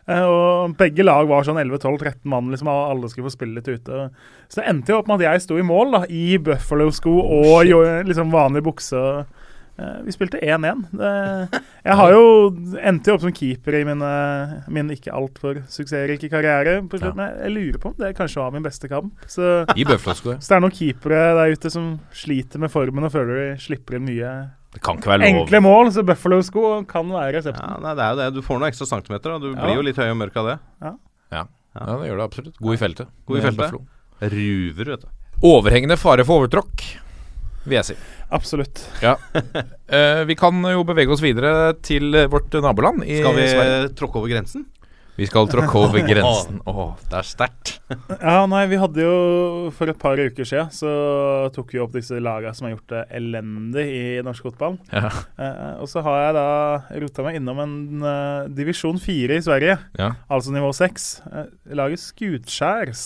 [0.08, 4.10] Eh, og begge lag var sånn 11-12-13 mann, liksom, alle skulle få spille litt ute.
[4.48, 7.66] Så det endte jo opp med at jeg sto i mål da, i Buffalo-sko og
[7.66, 9.26] jo, liksom vanlig bukse.
[9.80, 10.86] eh, vi spilte 1-1.
[11.86, 12.22] Jeg har jo
[12.80, 16.82] endte jo opp som keeper i min, eh, min ikke altfor suksessrike karriere.
[16.88, 17.12] på ja.
[17.12, 19.12] Jeg- Jeg lurer på om det kanskje var min beste kamp.
[19.28, 20.32] Så I Buffalo-sko.
[20.32, 20.38] ja.
[20.38, 23.96] så det er noen keepere der ute som sliter med formen og føler de slipper
[23.96, 25.42] inn mye Det kan ikke være lov.
[25.46, 27.64] enkle mål, så Buffalo-sko kan være resepten.
[27.64, 28.28] Ja, nei, det er jo det.
[28.36, 29.62] Du får noen ekstra centimeter, og du Ja.
[29.64, 30.58] blir jo litt høy og mørk av det.
[30.84, 30.94] Ja,
[31.76, 32.58] Ja, det gjør det absolutt.
[32.64, 33.08] God i feltet.
[33.28, 33.74] God i feltet.
[34.22, 35.08] Ruver, vet du.
[35.44, 36.84] Overhengende fare for overtråkk,
[37.66, 37.96] vil jeg si.
[38.32, 38.80] Absolutt.
[39.04, 43.90] Eh, vi kan jo bevege oss videre til vårt naboland i Skal vi Sverige.
[44.00, 44.66] tråkke over grensen?
[45.16, 46.58] Vi skal tråkke over grensen.
[46.68, 47.72] Åh, det er sterkt.
[48.20, 49.16] Ja, nei, vi hadde jo
[49.78, 50.90] For et par uker siden så
[51.56, 54.80] tok vi opp disse lagene som har gjort det elendig i norsk fotball.
[54.92, 55.12] Ja.
[55.40, 56.48] Eh, og så har jeg da
[57.06, 60.12] rota meg innom en uh, divisjon fire i Sverige, Ja.
[60.28, 61.22] altså nivå seks.
[61.32, 61.48] Eh,
[61.78, 63.06] laget Skutskjærs.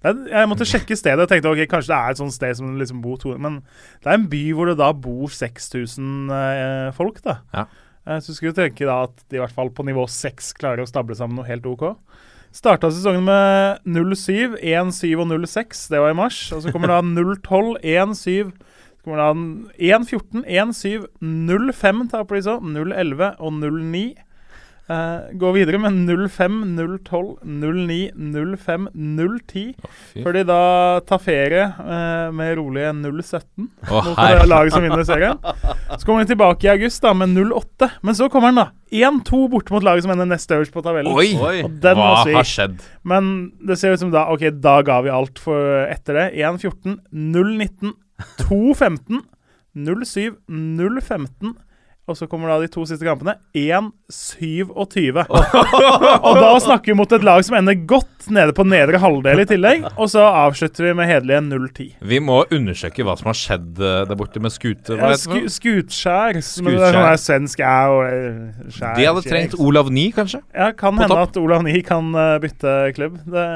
[0.00, 1.26] Jeg måtte sjekke stedet.
[1.26, 3.58] Jeg tenkte ok, kanskje det er et sånt sted som liksom bor to Men
[4.00, 7.40] det er en by hvor det da bor 6000 eh, folk, da.
[7.52, 7.66] Ja.
[8.06, 10.84] Eh, så skulle du tenke da at de i hvert fall på nivå 6 klarer
[10.84, 11.92] å stable sammen noe helt OK.
[12.54, 15.86] Starta sesongen med 0-7, 1-7 og 0-6.
[15.92, 16.42] Det var i mars.
[16.56, 18.52] Og så kommer da 0-12, 1-7
[19.00, 19.28] så kommer da
[19.80, 24.02] 1-14, 1-7, 0-5 taper de så, 0-11 og 0-9.
[24.90, 29.74] Eh, går videre med 0-5, 0-12, 0-9, 0-5, 0-10.
[30.10, 30.22] fy.
[30.24, 30.62] Før de da
[31.06, 34.40] tar ferie uh, med rolige 0-17 Å, mot herre.
[34.40, 35.38] eh, laget som vinner serien.
[35.94, 37.90] Så kommer de tilbake i august da med 0-8.
[38.02, 41.14] Men så kommer den da 1-2 borte mot laget som ender nest øverst på tabellen.
[41.14, 41.30] Oi!
[41.38, 41.56] Oi.
[41.68, 42.82] Og den Hva må har skjedd?
[43.06, 46.28] Men det ser ut som da Ok, da ga vi alt for etter det.
[46.42, 47.94] 1-14, 0-19,
[48.42, 49.22] 2-15,
[49.86, 51.54] 0-7, 0-15.
[52.10, 53.36] Og så kommer da de to siste kampene.
[53.56, 55.20] 1-27.
[56.26, 59.46] og da snakker vi mot et lag som ender godt nede på nedre halvdel i
[59.48, 59.86] tillegg.
[59.96, 61.86] Og så avslutter vi med hederlige 0-10.
[62.10, 64.96] Vi må undersøke hva som har skjedd eh, der borte med skute.
[64.98, 66.40] Hva Ja, sku, skutskjær.
[66.44, 68.94] som er sånn svensk æ og eh, skjær.
[68.98, 70.42] De hadde trengt Olav Ni, kanskje?
[70.54, 71.30] Ja, kan hende topp.
[71.30, 73.18] at Olav Ni kan eh, bytte klubb.
[73.30, 73.46] Det,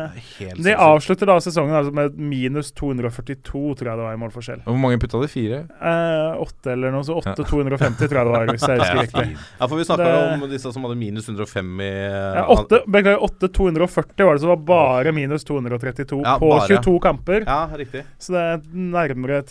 [0.65, 4.63] de avslutter da sesongen altså med minus 242, tror jeg det var i målforskjell.
[4.67, 5.31] Hvor mange putta de?
[5.35, 5.65] Fire?
[5.83, 9.25] Eh, åtte eller noe, så 8-250 tror jeg det var, hvis jeg husker riktig.
[9.61, 14.29] Ja, for vi snakka om disse som hadde minus 105 i Ja, 8, beklager, 8-240
[14.29, 16.69] var det, som var bare minus 232 Ja, på bare.
[16.71, 17.47] 22 kamper.
[17.47, 18.05] Ja, riktig.
[18.19, 18.63] Så det er
[18.95, 19.43] nærmere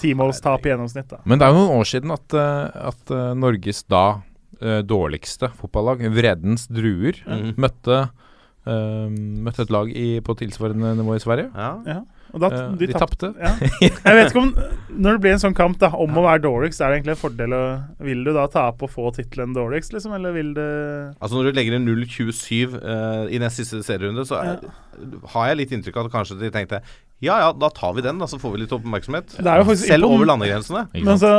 [0.00, 1.10] timålstap i gjennomsnitt.
[1.10, 1.20] da.
[1.24, 4.04] Men det er jo noen år siden at, eh, at eh, Norges da
[4.60, 7.54] eh, dårligste fotballag, Vredens Druer, mm.
[7.60, 8.02] møtte,
[8.66, 11.50] um, møtte et lag i, på tilsvarende nivå i Sverige.
[11.54, 11.72] Ja.
[11.86, 12.02] Ja.
[12.36, 13.32] Og da, Eh, de de tapte.
[13.40, 13.52] Ja.
[13.80, 14.52] Jeg vet ikke om
[14.96, 17.22] Når det blir en sånn kamp da om å være dårligst, er det egentlig en
[17.22, 17.62] fordel å
[18.06, 21.50] Vil du da ta opp og få tittelen dårligst, liksom, eller vil du Altså Når
[21.50, 24.64] du legger inn 0-27 uh, i nest siste serierunde, så er,
[25.34, 26.82] har jeg litt inntrykk av at kanskje de tenkte
[27.24, 29.38] ja ja, da tar vi den, da, så får vi litt oppmerksomhet.
[29.40, 30.82] Det er jo faktisk Selv over landegrensene.
[31.00, 31.30] Men så,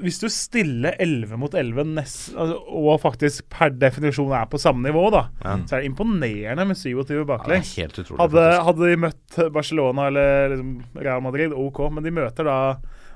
[0.00, 4.86] hvis du stiller 11 mot 11 nest, altså, og faktisk per definisjon er på samme
[4.88, 5.58] nivå, da, Ja.
[5.68, 7.74] så er det imponerende med 27 Ja, det er baklengs.
[7.76, 8.20] helt utrolig.
[8.24, 10.72] hadde, hadde de møtt Barcelona eller liksom
[11.04, 12.56] Real Madrid, OK, men de møter da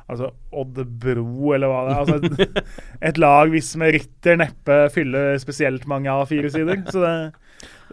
[0.04, 2.00] altså Odd Bro, eller hva det er.
[2.04, 2.64] Altså et,
[3.08, 6.84] et lag hvis med rytter neppe fyller spesielt mange av fire sider.
[6.92, 7.14] Så det,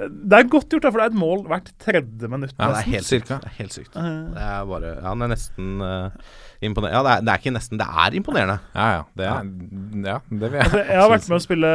[0.10, 2.54] det, er godt gjort, da, for det er et mål hvert tredje minutt.
[2.58, 3.32] Ja, det er helt sykt.
[3.32, 3.98] Det er helt sykt.
[4.00, 6.30] Eh, Det er bare Ja, det er nesten uh,
[6.62, 6.94] imponerende.
[6.96, 8.58] Ja, det er, det er ikke nesten, det er imponerende.
[8.76, 9.04] Ja, ja.
[9.18, 9.52] Det, er,
[10.12, 10.70] ja, det vil jeg.
[10.70, 11.74] Altså, jeg har vært med å spille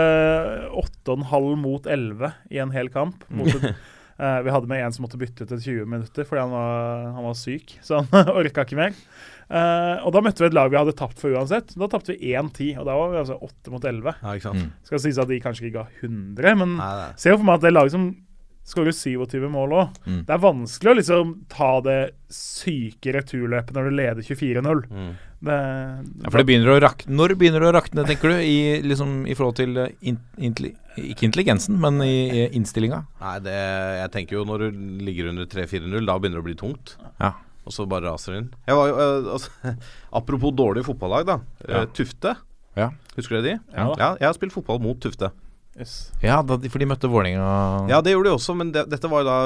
[0.83, 3.27] 8,5 mot 11 i en hel kamp.
[3.37, 3.71] Mot et,
[4.19, 7.09] uh, vi hadde med en som måtte bytte ut til 20 minutter fordi han var,
[7.19, 9.01] han var syk, så han orka ikke mer.
[9.47, 11.75] Eh, og da møtte vi et lag vi hadde tapt for uansett.
[11.79, 14.15] Da tapte vi 1-10, og da var vi altså 8 mot 11.
[14.23, 14.65] Ja, ikke sant?
[14.65, 14.87] Mm.
[14.89, 17.61] Skal sies at de kanskje ikke ga 100, men Nei, det se jo for meg
[17.61, 18.09] at det laget som
[18.67, 20.21] skårer 27 mål òg Mm.
[20.27, 24.83] Det er vanskelig å liksom ta det syke returløpet når du leder 24-0.
[24.91, 25.13] Mm.
[25.47, 25.57] Det,
[26.25, 28.39] Ja, for det begynner å rakne Når begynner det å rakne, tenker du?
[28.41, 33.03] I, liksom, i forhold til eh, in, intelli, Ikke intelligensen, men i, i innstillinga?
[33.21, 33.57] Nei, det,
[34.01, 36.97] jeg tenker jo når du ligger under 3-4-0, da begynner det å bli tungt.
[37.21, 37.35] Ja.
[37.67, 38.51] Og så bare raser det inn.
[38.69, 39.75] Jeg var jo, eh, altså,
[40.21, 41.39] apropos dårlige fotballag, da.
[41.67, 41.85] Eh, Ja.
[41.99, 42.37] Tufte.
[42.77, 42.91] Ja.
[43.17, 43.59] Husker dere de?
[43.75, 43.89] Ja.
[43.99, 44.11] ja.
[44.21, 45.31] Jeg har spilt fotball mot Tufte.
[45.79, 46.13] yes.
[46.23, 49.09] Ja, da, de- for de møtte Vålerenga Ja, det gjorde de også, men det, dette
[49.13, 49.39] var jo da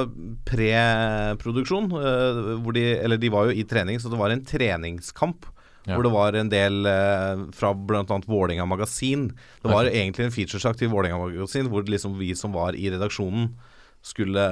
[0.50, 1.88] preproduksjon.
[1.96, 5.46] eh, hvor de Eller de var jo i trening, så det var en treningskamp.
[5.86, 5.94] Ja.
[5.96, 8.04] Hvor det var en del eh, fra bl.a.
[8.04, 9.28] Vålerenga Magasin.
[9.62, 9.96] Det var okay.
[10.02, 13.54] egentlig en featuresak til Vålerenga Magasin, hvor liksom vi som var i redaksjonen,
[14.02, 14.44] skulle,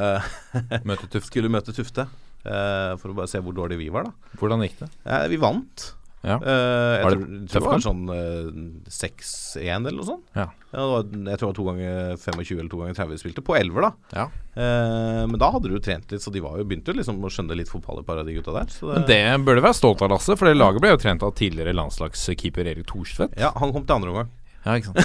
[0.88, 1.26] Møtte Tufte.
[1.28, 2.06] skulle møte Tufte.
[2.44, 4.34] Eh, for å bare se hvor dårlige vi var, da.
[4.40, 4.90] Hvordan gikk det?
[5.06, 5.92] Eh, vi vant.
[6.26, 6.34] Ja.
[6.42, 8.48] Eh, jeg Var det tror, tror det var sånn eh,
[8.90, 10.24] 6-1 eller noe sånt.
[10.34, 10.48] Ja.
[10.72, 13.44] det var, jeg tror det var to ganger 25 eller to ganger 30 vi spilte.
[13.46, 13.92] På elver, da.
[14.16, 14.24] Ja.
[14.58, 17.30] Eh, men da hadde du jo trent litt, så de var jo begynte liksom å
[17.32, 18.74] skjønne litt fotball, et par av de gutta der.
[18.74, 21.00] Så det, Men det bør du være stolt av, Lasse, for det laget ble jo
[21.04, 23.38] trent av tidligere landslagskeeper Erik Thorstvedt.
[23.38, 24.34] Ja, han kom til andre omgang.
[24.66, 24.98] Ja, ikke sant?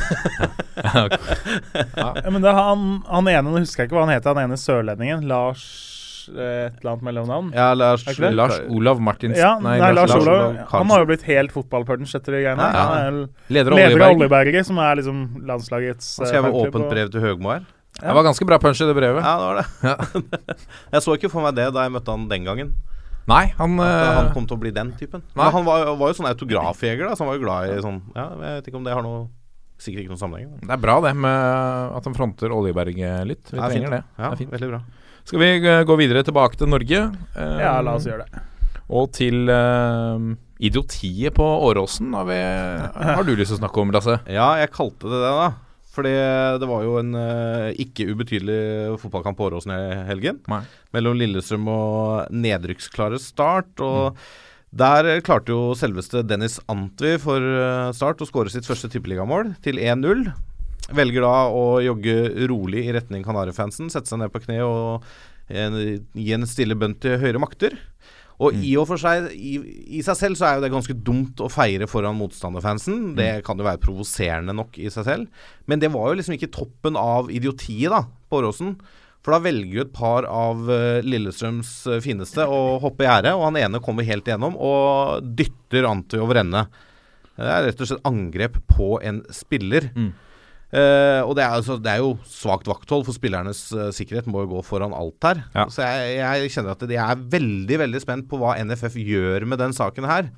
[1.94, 4.58] Ja, men det han, han ene, nå husker jeg ikke hva han heter, han ene
[4.60, 5.28] sørlendingen.
[5.30, 5.93] Lars
[6.30, 7.52] et eller annet mellomnavn.
[7.56, 8.06] Ja, Lars?
[8.20, 10.52] Lars Olav Martinsen Ja, nei, Lars, Olav.
[10.52, 12.70] Olav Han har jo blitt helt fotballpunch etter de greiene.
[12.70, 12.88] Ja, ja.
[12.90, 14.14] Han er Leder av.
[14.14, 17.68] Oljeberget, som er liksom landslagets Han skrev eh, åpent brev til Høgmo her.
[18.00, 19.22] Det var ganske bra punch i det brevet.
[19.22, 20.48] Ja, det var det.
[20.96, 22.74] jeg så ikke for meg det da jeg møtte han den gangen.
[23.30, 25.22] Nei, han, eh, han kom til å bli den typen.
[25.32, 25.38] Nei.
[25.40, 28.02] Men han var, var jo sånn autografjeger, da, så han var jo glad i sånn
[28.18, 29.24] Ja, jeg vet ikke om det har noe
[29.84, 30.52] Sikkert ikke noen sammenheng.
[30.54, 30.68] Da.
[30.70, 33.50] Det er bra det med at han fronter Oljeberget litt.
[33.50, 33.90] Vi trenger fint.
[33.92, 34.02] det.
[34.16, 34.54] Ja, det er fint.
[34.54, 34.80] veldig bra.
[35.24, 37.04] Skal vi eh, gå videre tilbake til Norge?
[37.36, 38.44] eh, Ja, la oss gjøre det.
[38.94, 40.26] Og til eh,
[40.68, 42.40] idiotiet på Åråsen har, vi,
[43.16, 44.18] har du lyst til å snakke om, Lasse?
[44.40, 45.52] Ja, jeg kalte det det, da.
[45.94, 46.10] Fordi
[46.58, 50.40] det var jo en eh, ikke ubetydelig fotballkamp på Åråsen i helgen.
[50.50, 50.64] Nei.
[50.96, 53.78] Mellom Lillestrøm og nedrykksklare Start.
[53.86, 54.18] Og
[54.74, 59.54] der eh, klarte jo selveste Dennis Antwi for eh, Start å skåre sitt første tippeligamål
[59.66, 60.26] til 1-0.
[60.94, 62.16] Velger da å jogge
[62.50, 65.08] rolig i retning Kanarifansen, sette seg ned på kne og
[65.50, 67.78] eh, gi en stille bønn til høyere makter.
[68.44, 69.54] Og i og for seg, i,
[70.00, 73.14] i seg selv så er jo det ganske dumt å feire foran motstanderfansen.
[73.18, 75.46] Det kan jo være provoserende nok i seg selv.
[75.70, 78.74] Men det var jo liksom ikke toppen av idiotiet da, på Åråsen.
[79.24, 83.36] For da velger jo et par av eh, Lillestrøms eh, fineste å hoppe i gjerdet,
[83.38, 86.66] og han ene kommer helt igjennom og dytter Anti over ende.
[87.38, 89.88] Det er rett og slett angrep på en spiller.
[90.74, 94.46] Eh, og det er, altså, det er jo svakt vakthold, for spillernes uh, sikkerhet må
[94.46, 95.44] jo gå foran alt her.
[95.54, 95.68] Ja.
[95.70, 99.62] Så jeg, jeg kjenner at jeg er veldig veldig spent på hva NFF gjør med
[99.62, 100.32] den saken her.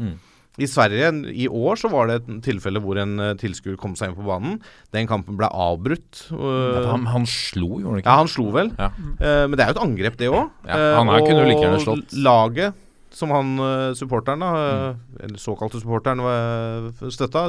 [0.55, 4.11] I Sverige i år så var det et tilfelle hvor en uh, tilskuer kom seg
[4.11, 4.57] inn på banen.
[4.95, 6.25] Den kampen ble avbrutt.
[6.31, 8.11] eh, Han, han slo, gjorde han ikke?
[8.11, 8.71] ja, han slo vel.
[8.79, 8.89] Ja.
[9.19, 10.51] Uh, men det er jo et angrep, det òg.
[10.67, 12.15] Ja, han her kunne jo like gjerne slått.
[12.23, 12.81] Laget
[13.15, 15.19] som han uh, supporteren, da, mm.
[15.27, 17.47] eller såkalte supporteren, uh, støtta,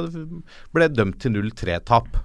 [0.75, 2.19] ble dømt til 0-3-tap.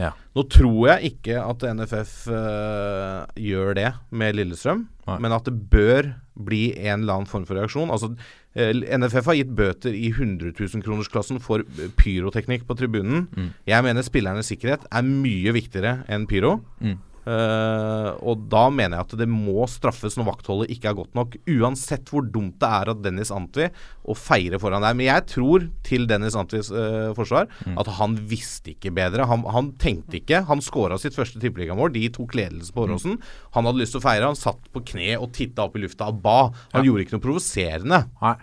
[0.00, 0.10] Ja.
[0.34, 5.18] Nå tror jeg ikke at NFF uh, gjør det med Lillestrøm, Nei.
[5.22, 7.92] men at det bør bli en eller annen form for reaksjon.
[7.94, 8.10] Altså,
[8.58, 13.28] eh, NFF har gitt bøter i 100 000-kronersklassen for eh, pyroteknikk på tribunen.
[13.36, 13.52] Mm.
[13.70, 16.56] Jeg mener spillernes sikkerhet er mye viktigere enn pyro.
[16.82, 16.98] Mm.
[17.26, 21.36] Eh, og da mener jeg at det må straffes når vaktholdet ikke er godt nok.
[21.48, 23.70] Uansett hvor dumt det er av Dennis Antwi
[24.04, 24.96] å feire foran der.
[24.98, 27.78] Men jeg tror, til Dennis Antwis uh, forsvar, Mm.
[27.80, 29.24] at han visste ikke bedre.
[29.30, 30.42] Han, han tenkte ikke.
[30.48, 31.92] Han skåra sitt første tippeligamål.
[31.94, 32.74] De tok ledelse Mm.
[32.76, 33.18] på Åråsen.
[33.54, 34.26] Han hadde lyst til å feire.
[34.28, 36.50] Han satt på kne og titta opp i lufta og ba.
[36.74, 36.90] Han Ja.
[36.90, 38.00] gjorde ikke noe provoserende.
[38.20, 38.34] Nei.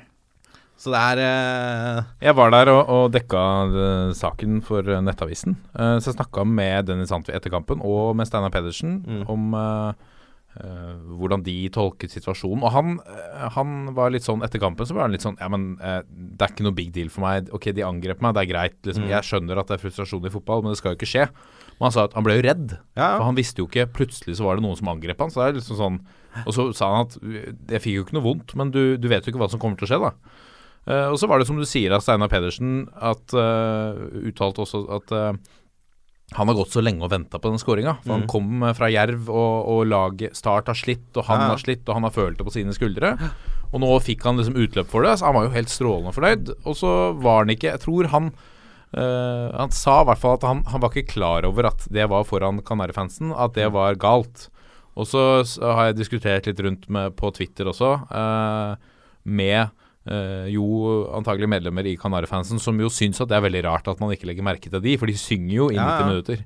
[0.82, 2.08] Så det er uh...
[2.26, 5.54] Jeg var der og, og dekka eh, saken for eh, Nettavisen.
[5.78, 9.28] Uh, så jeg snakka med Dennis Antwi etter kampen, og med Steinar Pedersen, Mm.
[9.30, 9.54] om
[10.52, 12.60] hvordan de tolket situasjonen.
[12.68, 12.98] Og han,
[13.56, 16.52] han var litt sånn etter kampen så var han litt sånn Ja, men det er
[16.52, 17.48] ikke noe big deal for meg.
[17.56, 18.76] Ok, de angrep meg, det er greit.
[18.84, 19.06] Liksom.
[19.06, 19.14] Mm.
[19.14, 21.24] Jeg skjønner at det er frustrasjon i fotball, men det skal jo ikke skje.
[21.78, 22.76] Men han sa at han ble jo redd.
[23.00, 25.32] Ja, For han visste jo ikke Plutselig så var det noen som angrep han.
[25.32, 26.02] Så det er liksom sånn
[26.44, 27.16] Og så sa han at
[27.72, 29.80] jeg fikk jo ikke noe vondt, men du, du vet jo ikke hva som kommer
[29.80, 30.12] til å skje, da.
[30.88, 34.86] Eh, og så var det som du sier av Steinar Pedersen, at uh, uttalte også
[34.98, 35.34] at eh,
[36.38, 37.98] han har gått så lenge og venta på den skåringa.
[38.06, 38.12] Mm.
[38.14, 41.50] han kom eh, fra Jerv, og, og laget Start har slitt, og han Ja.
[41.52, 43.18] har slitt, og han har følt det på sine skuldre.
[43.72, 46.54] Og nå fikk han liksom utløp for det, så han var jo helt strålende fornøyd.
[46.66, 48.32] Og så var han ikke Jeg tror han
[48.92, 52.08] eh, Han sa i hvert fall at han, han var ikke klar over at det
[52.12, 54.50] var foran Kanarifansen, at det var galt.
[55.00, 55.22] Og så
[55.62, 58.76] har jeg diskutert litt rundt med, på Twitter også, eh,
[59.24, 59.70] med
[60.08, 60.66] eh, jo
[61.18, 64.26] antagelig medlemmer i Kanarifansen som jo syns at det er veldig rart at man ikke
[64.32, 66.08] legger merke til de, for de synger jo i 90 Ja, ja.
[66.10, 66.46] minutter.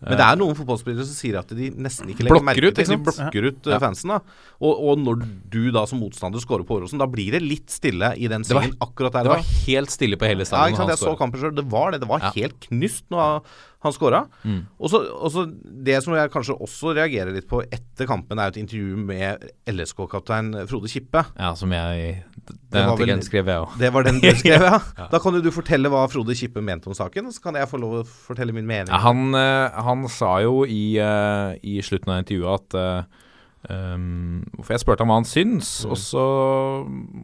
[0.00, 2.74] Men det er noen fotballspillere som sier at de nesten ikke legger Blokker merke ut,
[2.78, 3.78] til ikke De blokker ut eh, Ja.
[3.82, 4.08] fansen.
[4.08, 4.20] da
[4.64, 8.14] og, og når du da som motstander scorer på Åråsen, da blir det litt stille
[8.16, 9.24] i den Det svingen akkurat der.
[9.28, 9.58] Det var da.
[9.66, 10.88] helt stille på hele ja, ikke sant?
[10.94, 11.52] Jeg så kampen sjøl.
[11.54, 12.00] Det var det.
[12.00, 12.32] Det var Ja.
[12.32, 13.42] helt knust når
[13.84, 14.22] han scora.
[14.44, 14.66] Mm.
[14.80, 15.44] Og så
[15.84, 20.66] det som jeg kanskje også reagerer litt på etter kampen, er et intervju med LSK-kaptein
[20.68, 21.24] Frode Kippe.
[21.38, 22.22] Ja, som jeg
[22.70, 23.78] Den artikkelen skrev jeg òg.
[23.80, 25.06] Det var den du skrev, ja.
[25.12, 27.70] Da kan jo du fortelle hva Frode Kippe mente om saken, og så kan jeg
[27.70, 28.92] få lov å fortelle min mening.
[28.92, 32.78] Ja, han, eh, han sa jo i, eh, i slutten av intervjuet at
[33.70, 36.28] um, For jeg spurte ham hva han syns, og, så,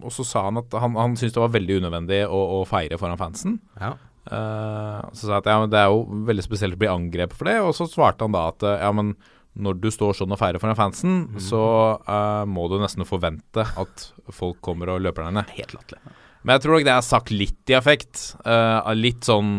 [0.00, 2.98] og så sa han at han, han syntes det var veldig unødvendig å, å feire
[3.00, 3.60] foran fansen.
[3.80, 3.94] Ja.
[4.26, 7.38] Uh, så sa jeg at ja, men det er jo veldig spesielt å bli angrepet
[7.38, 9.14] for det, og så svarte han da at ja, men
[9.56, 11.62] når du står sånn og feirer foran fansen, så
[12.04, 15.56] uh, må du nesten forvente at folk kommer og løper deg ned.
[15.56, 16.14] Helt latterlig.
[16.46, 18.20] Men jeg tror nok det er sagt litt i affekt.
[18.46, 19.56] Uh, litt sånn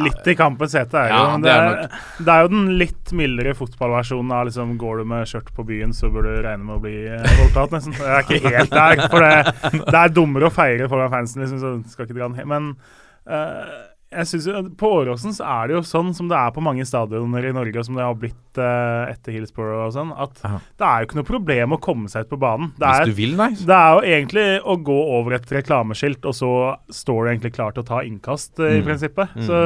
[0.00, 1.32] Litt i kampens hete er jo Ja, jo.
[1.34, 5.02] men det Det er er, det er jo den litt mildere fotballversjonen av liksom Går
[5.02, 7.92] du med skjørt på byen, så bør du regne med å bli eh, voldtatt, nesten.
[7.92, 9.02] Jeg er ikke helt der.
[9.12, 12.40] For det, det er dummere å feire foran fansen, liksom, så skal ikke dra den
[12.40, 12.54] hjem.
[12.54, 12.70] Men
[13.28, 13.74] eh,
[14.10, 16.82] jeg synes jo, På Åråsen så er det jo sånn som det er på mange
[16.88, 20.58] stadioner i Norge, og som det har blitt uh, etter Hillsborough og sånn, at Aha.
[20.80, 22.72] det er jo ikke noe problem å komme seg ut på banen.
[22.74, 23.50] Det Hvis er, du vil, nei.
[23.54, 26.50] det er jo egentlig å gå over et reklameskilt, og så
[26.90, 28.86] står du egentlig klar til å ta innkast, i Mm.
[28.90, 29.36] prinsippet.
[29.38, 29.46] Mm.
[29.46, 29.60] Så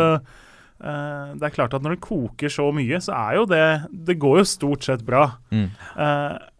[0.85, 4.18] uh, Det er klart at når det koker så mye, så er jo det Det
[4.20, 5.30] går jo stort sett bra.
[5.54, 5.70] Mm.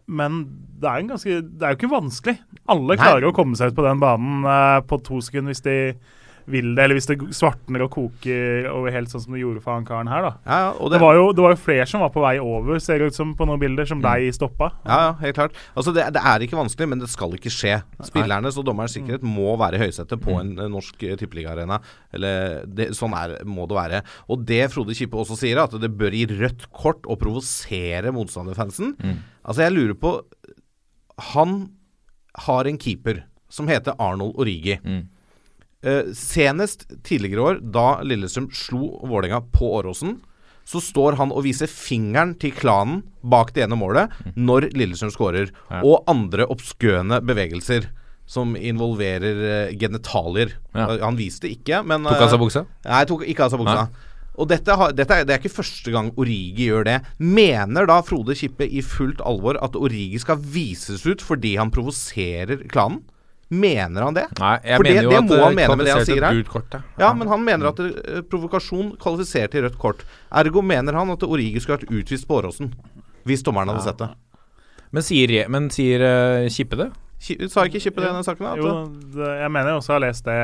[0.07, 0.41] Men
[0.81, 2.35] det er, en ganske, det er jo ikke vanskelig.
[2.69, 4.45] Alle klarer å komme seg ut på den banen
[4.89, 5.77] på to sekunder hvis de
[6.47, 9.73] vil det, eller hvis det svartner og koker over helt sånn som det gjorde for
[9.73, 10.21] han karen her.
[10.27, 10.31] da.
[10.45, 12.77] Ja, ja, og Det var, jo, det var jo flere som var på vei over,
[12.83, 14.71] ser det ut som på noen bilder, som blei stoppa.
[14.85, 15.57] Ja, ja, helt klart.
[15.73, 17.79] Altså, det, det er ikke vanskelig, men det skal ikke skje.
[18.05, 21.79] Spillernes og dommerens sikkerhet må være i høysetet på en eh, norsk eh, tippeligaarena.
[22.95, 24.03] Sånn er, må det være.
[24.29, 28.95] Og det Frode Kippe også sier, at det bør gi rødt kort og provosere motstanderfansen.
[29.45, 30.15] Altså, jeg lurer på
[31.33, 31.69] Han
[32.45, 34.75] har en keeper som heter Arnold Origi.
[35.85, 40.15] Eh, senest tidligere år, da Lillestrøm slo Vålerenga på Åråsen,
[40.65, 45.51] så står han og viser fingeren til klanen bak det ene målet når Lillestrøm skårer.
[45.69, 45.83] Ja.
[45.85, 47.91] Og andre obskøne bevegelser
[48.25, 50.55] som involverer eh, genitalier.
[50.73, 50.87] Ja.
[50.95, 52.65] Eh, Han viste ikke, men Tok han seg buksa?
[52.87, 53.85] Nei, tok ikke av seg buksa.
[54.35, 56.97] Og dette, har, dette er, det er ikke første gang Origi gjør det.
[57.23, 62.65] Mener da Frode Kippe i fullt alvor at Origi skal vises ut fordi han provoserer
[62.73, 63.03] klanen?
[63.49, 64.23] Mener han det?
[64.39, 66.05] Nei, jeg For det- mener jo det at må det han mene med det han
[66.05, 66.43] sier her.
[66.49, 66.71] kort.
[66.73, 66.81] Ja.
[66.97, 70.03] Ja, men han mener at eh, provokasjon kvalifiserer til rødt kort.
[70.33, 72.73] Ergo mener han at Origi skulle vært utvist på Åråsen.
[73.25, 74.09] Hvis dommeren hadde sett det.
[74.91, 76.91] Men sier, men sier uh, Kippe det?
[77.49, 78.45] Sa ikke Kippe det i denne saken?
[78.59, 78.71] Jo,
[79.15, 80.35] det, jeg mener jeg også har lest det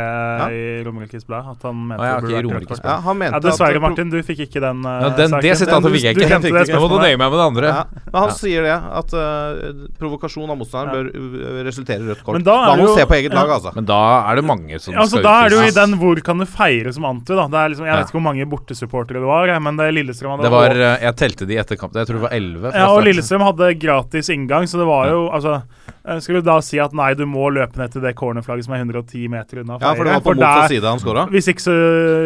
[0.55, 3.41] i Romerikes Blad, at han mente ah, ja, det burde vært ja, han mente Ja,
[3.45, 6.25] dessverre, at, Martin, du fikk ikke den uh, Ja, den, det sitatet fikk jeg ikke.
[6.25, 7.05] Du, det Jeg må spørsmålet.
[7.05, 7.73] nøye meg med det andre.
[7.75, 12.39] Ja, men han sier det, at uh, provokasjon av motstanderen bør resultere i rødt kort.
[12.39, 13.75] Men da Da, må du se på eget lag, altså.
[13.77, 15.97] Men da er det mange som Ja, altså, skal da er det jo i den
[16.01, 17.35] 'hvor kan du feire' som anti.
[17.35, 17.47] da.
[17.51, 20.47] Det er liksom, jeg vet ikke hvor mange bortesupportere det var, men det Lillestrøm hadde
[20.49, 22.73] Det var eh, Jeg telte de etter kampen, Jeg tror det var elleve.
[22.73, 23.03] Ja, og.
[23.05, 25.61] Lillestrøm hadde gratis inngang, så det var jo altså
[26.05, 28.73] eh, Skulle du da si at nei, du må løpe ned til det cornerflagget som
[28.75, 29.77] er 110 meter unna?
[29.81, 31.27] Ja, for det var på motsatt side han skåra.
[31.31, 31.75] Hvis ikke så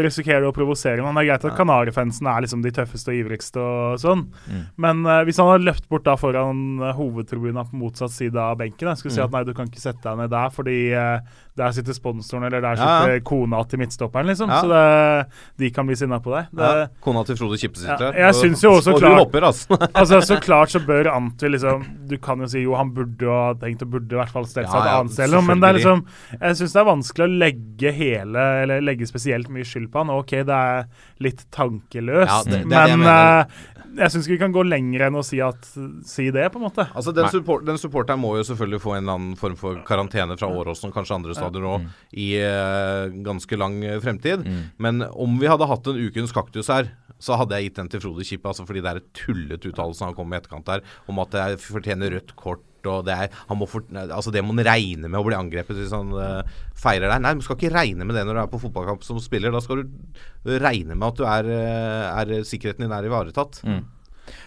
[0.05, 1.15] risikerer du å provosere noen.
[1.15, 4.61] Det er greit at Kanarifansen er liksom de tøffeste og ivrigste og sånn, Mm.
[4.77, 8.57] men uh, hvis han hadde løpt bort da foran uh, hovedtribunen på motsatt side av
[8.57, 9.25] benken, jeg skulle si Mm.
[9.25, 11.19] at nei, du kan ikke sette deg ned der fordi eh,
[11.55, 12.95] der sitter sponsoren, eller der Ja, ja.
[13.05, 14.49] sitter kona til midtstopperen, liksom.
[14.51, 16.49] Så det, de kan bli sinna på deg.
[16.51, 18.17] Det, Ja, kona til Frode Kippe sitter der.
[18.19, 19.77] jeg syns jo også klart- hopper, altså.
[19.95, 23.53] Altså, Så klart så bør Antil liksom Du kan jo si jo han burde ha
[23.53, 26.05] tenkt og burde i hvert fall stelt seg et annet sted, men det er liksom
[26.41, 30.09] Jeg syns det er vanskelig å legge hele Eller legge spesielt mye skyld på han.
[30.11, 30.85] Ok, det er
[31.23, 33.47] litt tankeløst, det- det men
[33.95, 35.67] jeg syns ikke vi kan gå lenger enn å si, at,
[36.07, 36.85] si det, på en måte.
[36.95, 40.37] Altså den, support, den supporteren må jo selvfølgelig få en eller annen form for karantene
[40.39, 44.03] fra Åråsen og kanskje andre steder òg i uh, ganske lang fremtid.
[44.05, 44.71] fremtid.
[44.81, 48.01] Men om vi hadde hatt en ukens kaktus her, så hadde jeg gitt den til
[48.03, 48.51] Frode Kippe.
[48.51, 51.31] Altså fordi det er et tullete uttalelse han kom med i etterkant her, om at
[51.31, 52.63] det er- fortjener rødt kort.
[52.91, 55.79] Og det, er, han må fort, altså det må han regne med å bli angrepet
[55.79, 57.23] hvis han uh, feirer der.
[57.23, 59.53] Nei, du skal ikke regne med det når du er på fotballkamp som spiller.
[59.53, 63.61] Da skal du regne med at du er, eh, er sikkerheten din er ivaretatt.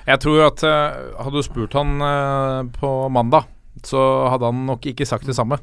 [0.09, 3.49] Jeg tror at uh, hadde du spurt han uh, på mandag,
[3.87, 4.01] så
[4.33, 5.61] hadde han nok ikke sagt det samme.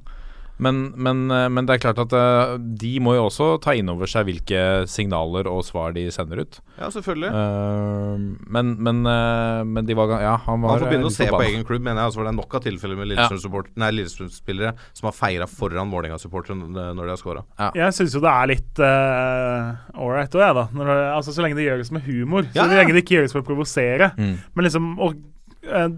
[0.57, 3.89] Men, men, eh, men det er klart at eh, de må jo også ta inn
[3.91, 6.59] over seg hvilke signaler og svar de sender ut.
[6.79, 7.31] Ja, selvfølgelig.
[7.31, 11.27] Uh, men, men, uh, men de var Ja, han var Man får begynne å se
[11.31, 12.09] på egen klubb, mener jeg.
[12.09, 14.89] Altså, for det er nok av tilfeller med Lillestrøm-spillere ja.
[14.95, 17.45] Som har feira foran Vålerenga-supportere når de har scora.
[17.75, 20.65] Jeg syns jo det er litt uh, ålreit òg, jeg, da.
[20.75, 22.47] Når altså, så lenge det gjøres med humor.
[22.55, 24.11] Ja, Så lenge det ikke gjøres for å provosere.
[24.19, 24.35] Mm.
[24.55, 25.17] Men liksom og,
[25.65, 25.89] eh,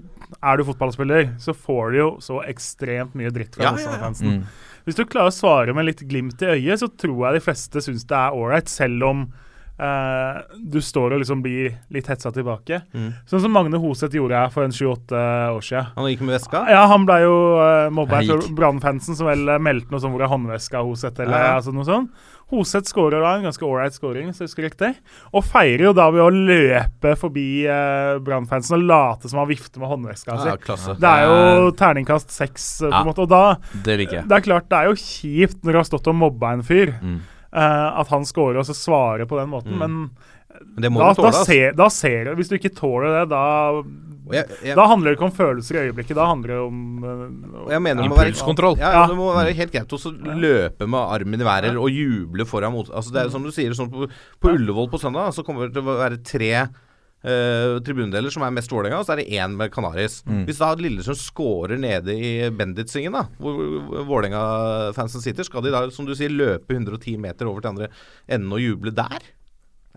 [0.44, 3.76] Er du fotballspiller, så får du jo så ekstremt mye dritt fra Ja, ja, ja.
[3.78, 4.28] motstanderfansen.
[4.28, 4.66] Mm.
[4.88, 7.84] Hvis du klarer å svare med litt glimt i øyet, så tror jeg de fleste
[7.84, 9.26] syns det er ålreit, selv om
[9.80, 12.82] eh, du står og liksom blir litt hetsa tilbake.
[12.94, 13.12] Mm.
[13.30, 15.22] Sånn som Magne Hoseth gjorde her for en 28
[15.54, 15.92] år siden.
[15.98, 16.64] Han gikk med veska.
[16.74, 18.56] Ja, han ble jo uh, mobba Han for gikk.
[18.58, 21.86] Brann-fansen som vel eh, meldte noe sånt hvor er håndveska Hoseth, eller Ja, altså noe
[21.88, 22.12] sånt.
[22.48, 24.90] Hoseth skårer da en ganske ålreit scoring, hvis jeg husker riktig.
[25.36, 29.84] Og feirer jo da ved å løpe forbi uh, Brann-fansen og late som han vifter
[29.84, 30.54] med håndveska si.
[30.54, 30.86] Ja.
[30.96, 33.02] Det er jo terningkast seks, eh, på Ja.
[33.04, 33.26] en måte.
[33.26, 34.28] Og da Det liker jeg.
[34.32, 36.96] Det er klart, det er jo kjipt når du har stått og mobba en fyr,
[37.04, 37.20] Mm.
[37.54, 39.80] Eh, at han scorer og så svarer på den måten, Mm.
[39.80, 40.10] men
[40.76, 41.32] Men det må da, du tåle.
[41.32, 43.42] da, ser, da ser du Hvis du ikke tåler det, da
[44.34, 47.72] jeg, jeg, Da handler det ikke om følelser i øyeblikket, da handler det om eh,
[47.76, 48.78] jeg mener Impulskontroll.
[48.80, 49.04] Ja, Ja.
[49.08, 50.00] det må være helt greit å
[50.40, 52.90] løpe med armen i været og juble foran mot...
[52.90, 54.08] Altså det er som du sier, sånn på,
[54.42, 56.52] på Ullevål på søndag så kommer det til å være tre
[57.28, 60.20] eh, tribundeler som er mest Vålerenga, og så er det én med Canaris.
[60.28, 60.44] Mm.
[60.48, 63.60] Hvis da Lillesund scorer nede i Benditsingen, da, hvor
[64.08, 67.92] Vålerenga-fansen sitter, skal de da, som du sier, løpe 110 meter over til andre
[68.26, 69.32] enden og juble der?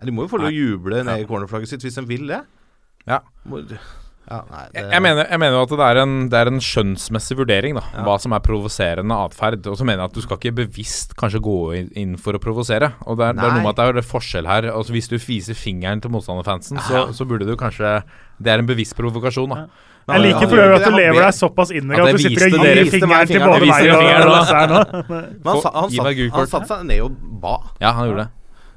[0.01, 2.41] De må jo få lov å juble ned i cornerflagget sitt hvis de vil det.
[3.09, 3.21] Ja.
[4.29, 7.35] Ja, nei, det, Jeg, mener, jeg mener at det er en, det er en skjønnsmessig
[7.39, 7.81] vurdering, da.
[8.05, 9.65] Hva som er provoserende atferd.
[9.67, 11.55] Og så mener jeg at du skal ikke bevisst kanskje gå
[11.99, 12.93] inn, for å provosere.
[13.09, 14.69] Og det er, det er noe med at det er forskjell her.
[14.71, 18.01] Altså Hvis du fiser fingeren til motstanderfansen, så, så burde du kanskje
[18.41, 19.65] Det er en bevisst provokasjon, da.
[20.11, 22.55] Jeg liker for øvrig at du lever deg såpass inn i At at du sitter
[22.57, 24.31] og gir fingeren til både meg og.
[24.31, 24.79] Lasse her nå.
[25.11, 25.89] Men han, sa- han,
[26.39, 27.53] han satte seg ned og ba.
[27.83, 28.31] Ja, han gjorde det.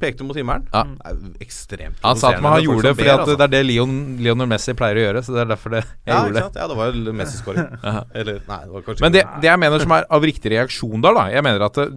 [0.04, 0.66] Pekte mot himmelen.
[0.74, 0.82] Ja.
[0.84, 3.36] Det er ekstremt Han sa at man har gjorde det fordi altså.
[3.40, 5.22] det er det Leon, Lionel Messi pleier å gjøre.
[5.26, 6.60] Så det er derfor det, jeg ja, gjorde det.
[6.60, 7.70] ja, det var jo Messi-skåring.
[8.22, 11.04] Eller Nei, det var kanskje Men det, det jeg mener som er av riktig reaksjon
[11.04, 11.88] der, da Jeg mener at det,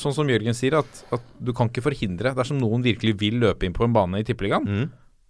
[0.00, 3.68] Sånn som Jørgen sier, at, at du kan ikke forhindre Dersom noen virkelig vil løpe
[3.68, 4.86] inn på en bane i Tippeligaen, Mm.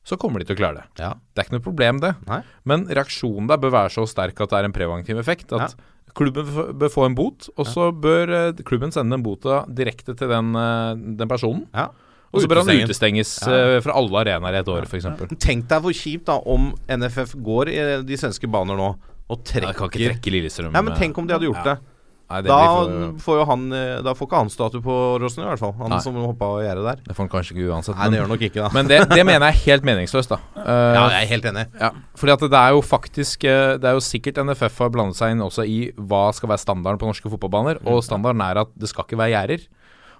[0.07, 1.03] så kommer de til å klare det.
[1.03, 1.11] Ja.
[1.35, 2.11] Det er ikke noe problem, det.
[2.29, 2.39] Nei.
[2.69, 5.53] Men reaksjonen der bør være så sterk at det er en preventiv effekt.
[5.57, 5.75] At
[6.17, 6.49] klubben
[6.81, 10.49] bør få en bot, og så bør eh, klubben sende den bota direkte til den,
[10.59, 11.67] eh, den personen.
[11.77, 11.89] Ja.
[12.31, 13.77] Og så bør han utestenges Ja.
[13.77, 15.07] eh, fra alle arenaer i et år, f.eks.
[15.43, 18.93] Tenk deg hvor kjipt da om NFF går i de svenske baner nå
[19.31, 21.75] og Jeg ja, kan ikke trekke Lillestrøm Ja, men tenk om de hadde gjort Ja.
[21.75, 21.91] det.
[22.31, 25.43] Nei, det Da for, får jo han eh, Da får ikke han statue på Rosen
[25.43, 25.73] i hvert fall.
[25.81, 25.99] Han Nei.
[26.05, 27.01] som hoppa av gjerdet der.
[27.09, 27.97] Det får han kanskje ikke uansett.
[27.99, 28.71] Nei, det gjør han nok ikke, da.
[28.77, 30.39] men det, det mener jeg er helt meningsløst, da.
[30.55, 31.65] Uh, ja, jeg er helt enig.
[31.81, 35.19] Ja, fordi at det er jo faktisk eh, Det er jo sikkert NFF har blandet
[35.19, 37.83] seg inn også i hva skal være standarden på norske fotballbaner.
[37.83, 37.91] Mm.
[37.91, 39.67] Og standarden er at det skal ikke være gjerder.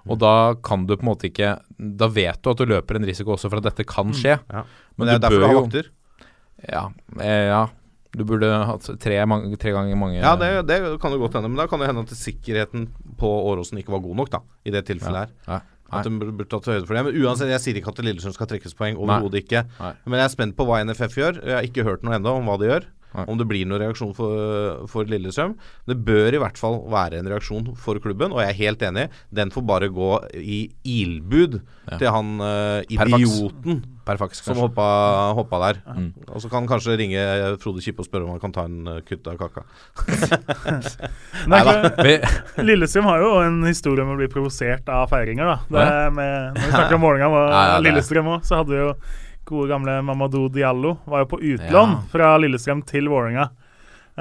[0.09, 1.59] Og da kan du på en måte ikke
[2.01, 4.39] Da vet du at du løper en risiko også for at dette kan skje.
[4.41, 4.55] Mm.
[4.55, 4.63] Ja.
[4.97, 5.91] Men, Men det er du derfor du har vakter.
[6.69, 6.85] ja,
[7.21, 7.61] eh, ja.
[8.11, 11.49] Du burde hatt tre, mange, tre ganger mange Ja, det, det kan jo godt hende.
[11.53, 12.89] Men da kan det hende at sikkerheten
[13.21, 14.41] på Åråsen ikke var god nok, da.
[14.67, 15.37] I det tilfellet her.
[15.47, 15.61] ja.
[15.91, 17.03] At de burde tatt høyde for det.
[17.03, 18.95] Men uansett, jeg sier ikke at Lillesund skal trekkes poeng.
[18.99, 19.65] Overhodet ikke.
[19.81, 19.93] Nei.
[20.07, 21.41] Men jeg er spent på hva NFF gjør.
[21.43, 22.87] Jeg har ikke hørt noe ennå om hva de gjør.
[23.15, 23.25] Nei.
[23.27, 25.57] Om det blir noen reaksjon for, for Lillestrøm.
[25.91, 29.09] Det bør i hvert fall være en reaksjon for klubben, og jeg er helt enig.
[29.35, 31.97] Den får bare gå i ilbud Ja.
[31.99, 34.85] til han uh, idioten Per faks, som hoppa,
[35.37, 35.81] hoppa der.
[35.87, 36.07] Mm.
[36.35, 37.21] Og så kan han kanskje ringe
[37.63, 39.63] Frode Kippe og spørre om han kan ta en eh, kutt av kaka.
[41.51, 41.61] Nei
[42.65, 45.47] Lillestrøm har jo en historie om å bli provosert av feiringer.
[45.47, 46.07] da det Ja.
[46.07, 48.81] er med, Når vi snakker om Vålerenga og Ja, ja, Lillestrøm òg, så hadde vi
[48.81, 48.95] jo
[49.51, 50.97] gode gamle Mamadou Diallo.
[51.11, 52.03] Var jo på utlån Ja.
[52.13, 53.51] fra Lillestrøm til Vålerenga.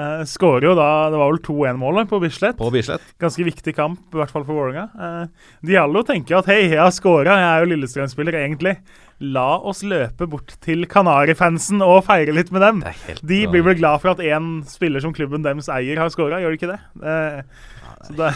[0.00, 2.56] Uh, Skårer jo da Det var vel 2-1-målet på Bislett.
[2.56, 3.02] På Bislett.
[3.20, 4.86] Ganske viktig kamp, i hvert fall for Vålerenga.
[4.94, 8.76] Uh, Diallo tenker at hei, jeg har scora, jeg er jo Lillestrøm-spiller egentlig.
[9.20, 12.78] La oss løpe bort til Kanarifansen og feire litt med dem.
[13.20, 16.54] De blir vel glad for at én spiller som klubben deres eier, har scora, gjør
[16.54, 16.78] de ikke det?
[17.04, 17.42] Eh,
[18.06, 18.28] så det,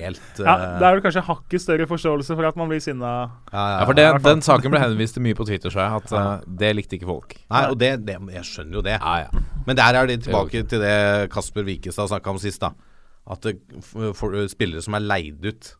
[0.00, 3.10] Helt ja, eh, det er vel kanskje hakket større forståelse for at man blir sinna.
[3.52, 4.04] ja, Ja, for det.
[4.22, 7.08] Den saken ble henvist til mye på Twitter, så jeg at uh, det likte ikke
[7.10, 7.34] folk.
[7.50, 8.96] Nei, og det, det Jeg skjønner jo det.
[9.00, 9.42] Ja, ja.
[9.66, 10.94] Men der er de tilbake til det
[11.34, 12.60] Kasper Wikestad snakka om sist.
[12.62, 12.70] da
[13.30, 15.76] At det, f- for, spillere som er leid ut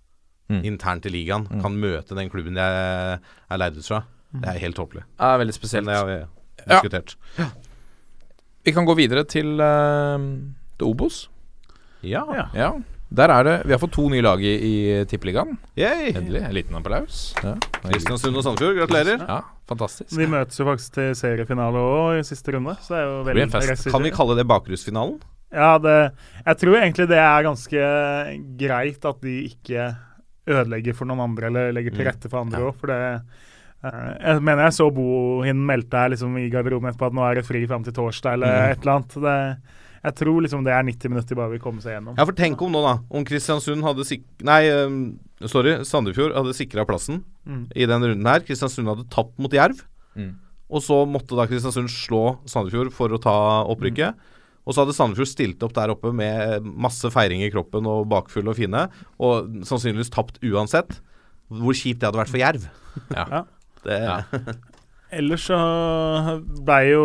[0.51, 0.65] Mm.
[0.67, 4.01] internt i ligaen, kan møte den klubben de er, er leid ut fra.
[4.35, 5.05] Det er helt tåpelig.
[5.15, 5.87] Det er veldig spesielt.
[5.87, 6.81] det har vi Ja.
[6.81, 7.15] diskutert.
[8.67, 10.19] Vi kan gå videre til, uh,
[10.77, 11.29] til Obos.
[12.03, 12.25] Ja.
[12.53, 12.73] Ja.
[13.11, 13.17] Ja.
[13.21, 15.57] Der er det Vi har fått to nye lag i, i Tippeligaen.
[15.77, 16.43] Endelig.
[16.47, 17.35] En liten applaus.
[17.43, 19.25] Ja, Kristiansund og Sandefjord, gratulerer.
[19.27, 19.41] ja
[19.71, 20.17] fantastisk.
[20.19, 23.45] Vi møtes jo faktisk til seriefinale òg i siste runde, så det er jo veldig
[23.53, 23.91] det fest.
[23.93, 25.21] Kan vi kalle det bakrusfinalen?
[25.55, 26.13] Ja, det,
[26.47, 27.85] jeg tror egentlig det er ganske
[28.59, 29.89] greit at de ikke
[30.51, 32.09] ødelegger for noen andre eller legger til Mm.
[32.11, 32.99] rette for andre òg, for det
[33.85, 37.35] eh, Jeg mener jeg så Bohin meldte her liksom i garderoben etterpå at nå er
[37.41, 38.71] det fri fram til torsdag eller Mm.
[38.73, 39.15] et eller annet.
[39.23, 39.57] Det,
[40.05, 42.15] jeg tror liksom det er 90 minutter bare vil komme seg gjennom.
[42.17, 42.95] Ja, for tenk om nå, da.
[43.13, 44.23] Om Kristiansund hadde sik...
[44.47, 45.79] Nei, um, sorry.
[45.85, 47.63] Sandefjord hadde sikra plassen Mm.
[47.75, 48.43] i den runden her.
[48.45, 49.79] Kristiansund hadde tapt mot Jerv.
[50.15, 50.35] Mm.
[50.71, 53.35] Og så måtte da Kristiansund slå Sandefjord for å ta
[53.73, 54.15] opprykket.
[54.69, 58.47] Og så hadde Sandefjord stilt opp der oppe med masse feiring i kroppen og bakfull
[58.53, 58.85] og fine,
[59.19, 61.01] og sannsynligvis tapt uansett.
[61.51, 62.69] Hvor kjipt det hadde vært for Jerv.
[63.17, 63.25] Ja.
[63.33, 63.43] Ja.
[63.83, 64.19] Det, Ja.
[65.13, 65.57] Ellers så
[66.65, 67.05] ble jo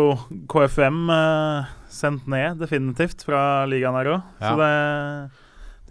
[0.52, 4.28] KFM eh, sendt ned definitivt fra ligaen her òg.
[4.42, 4.70] Så det,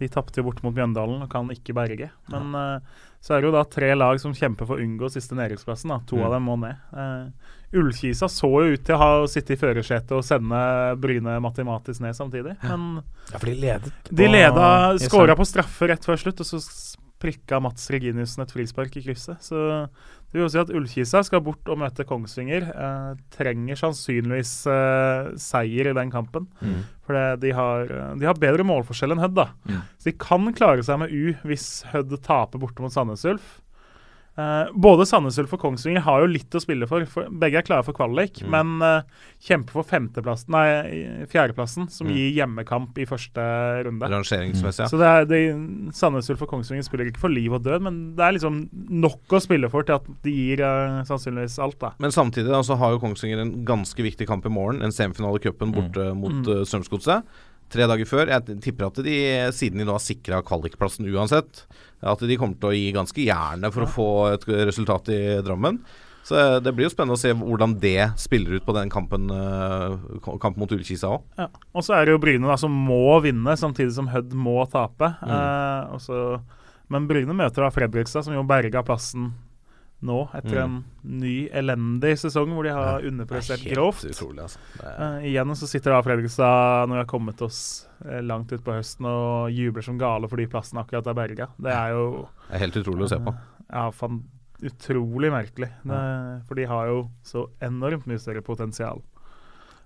[0.00, 2.08] de tapte jo bort mot Mjøndalen og kan ikke berge.
[2.32, 5.36] Men eh, så er det jo da tre lag som kjemper for å unngå siste
[5.36, 5.92] nedrykksplassen.
[6.08, 6.24] To Mm.
[6.28, 6.76] av dem må ned.
[6.96, 10.60] Eh, Ullkisa så jo ut til å ha sittet i førersetet og sende
[11.02, 12.54] Bryne matematisk ned samtidig.
[12.62, 13.02] Men
[13.32, 13.92] Ja, for de ledet.
[14.08, 14.68] de leda,
[15.02, 16.60] skåra på straffe rett før slutt, og så
[17.18, 19.40] prikka Mats Reginiussen et frispark i krysset.
[19.42, 19.88] Så
[20.36, 22.68] det vil si at Ullkisa skal bort og møte Kongsvinger.
[22.70, 26.48] Eh, trenger sannsynligvis eh, seier i den kampen.
[26.60, 26.82] Mm.
[27.06, 29.50] For de, har, de har bedre målforskjell enn Hødd, da.
[29.66, 29.80] Mm.
[29.96, 33.56] Så de kan klare seg med U hvis Hødd taper borte mot Sandnes Ulf.
[34.36, 37.06] Eh, både Sandnes Ulf og Kongsvinger har jo litt å spille for.
[37.08, 38.50] for begge er klare for kvalik, Mm.
[38.50, 39.02] men uh,
[39.40, 42.12] kjemper for femteplassen, nei, fjerdeplassen, som Mm.
[42.14, 43.40] gir hjemmekamp i første
[43.86, 44.02] runde.
[44.12, 44.88] Rangeringsmessig, ja.
[44.92, 48.14] Så det er, det, Sandnes Ulf og Kongsvinger spiller ikke for liv og død, men
[48.14, 51.92] det er liksom nok å spille for til at de gir uh, sannsynligvis alt, da.
[51.98, 54.82] Men samtidig da, så har jo Kongsvinger en ganske viktig kamp i morgen.
[54.82, 56.60] En semifinale i cupen borte mot Mm.
[56.60, 57.24] uh, Strømsgodset.
[57.72, 58.30] Tre dager før.
[58.30, 59.18] Jeg tipper at de,
[59.54, 61.64] siden de nå har sikra kvalikplassen uansett,
[62.06, 65.80] at de kommer til å gi ganske jernet for å få et resultat i Drammen.
[66.26, 69.28] Så eh, det blir jo spennende å se hvordan det spiller ut på den kampen,
[69.30, 69.94] uh,
[70.42, 71.26] kampen mot Ullkisa òg.
[71.38, 71.46] Ja.
[71.70, 75.12] Og så er det jo Bryne da, som må vinne, samtidig som Hødd må tape.
[75.22, 76.00] Mm.
[76.02, 79.30] Eh, men Bryne møter da Fredrikstad, som jo berga plassen
[80.02, 80.84] nå, etter Mm.
[81.06, 84.04] en ny elendig sesong hvor de har underprestert grovt.
[84.04, 84.58] utrolig, altså.
[84.82, 88.76] Er, uh, igjen så sitter da Fredrikstad, når vi har kommet oss uh, langt utpå
[88.76, 91.48] høsten, og jubler som gale for de plassen akkurat er berga.
[91.58, 93.34] Det er jo det er helt utrolig å se på.
[93.72, 94.22] ja, fan,
[94.62, 95.70] utrolig merkelig.
[95.84, 96.00] Det,
[96.46, 99.02] for de har jo så enormt mye større potensial.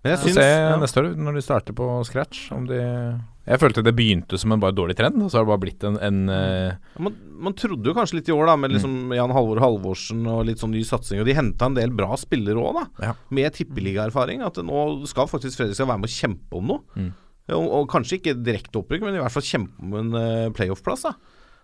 [0.01, 0.77] Men jeg syns se ja.
[0.81, 4.63] neste år, når de starter på scratch, om de Jeg følte det begynte som en
[4.63, 7.89] bare dårlig trend, og så har det bare blitt en, en uh man, man trodde
[7.89, 10.83] jo kanskje litt i år, da, med liksom Jan Halvor Halvorsen og litt sånn ny
[10.87, 11.23] satsing.
[11.23, 13.11] Og de henta en del bra spillere òg, da.
[13.11, 13.17] Ja.
[13.33, 14.45] Med tippeligaerfaring.
[14.45, 16.85] At nå skal faktisk Fredrikstad være med å kjempe om noe.
[16.97, 17.11] Mm.
[17.57, 21.09] Og, og kanskje ikke direkte opprykk, men i hvert fall kjempe om en uh, playoff-plass.
[21.09, 21.15] da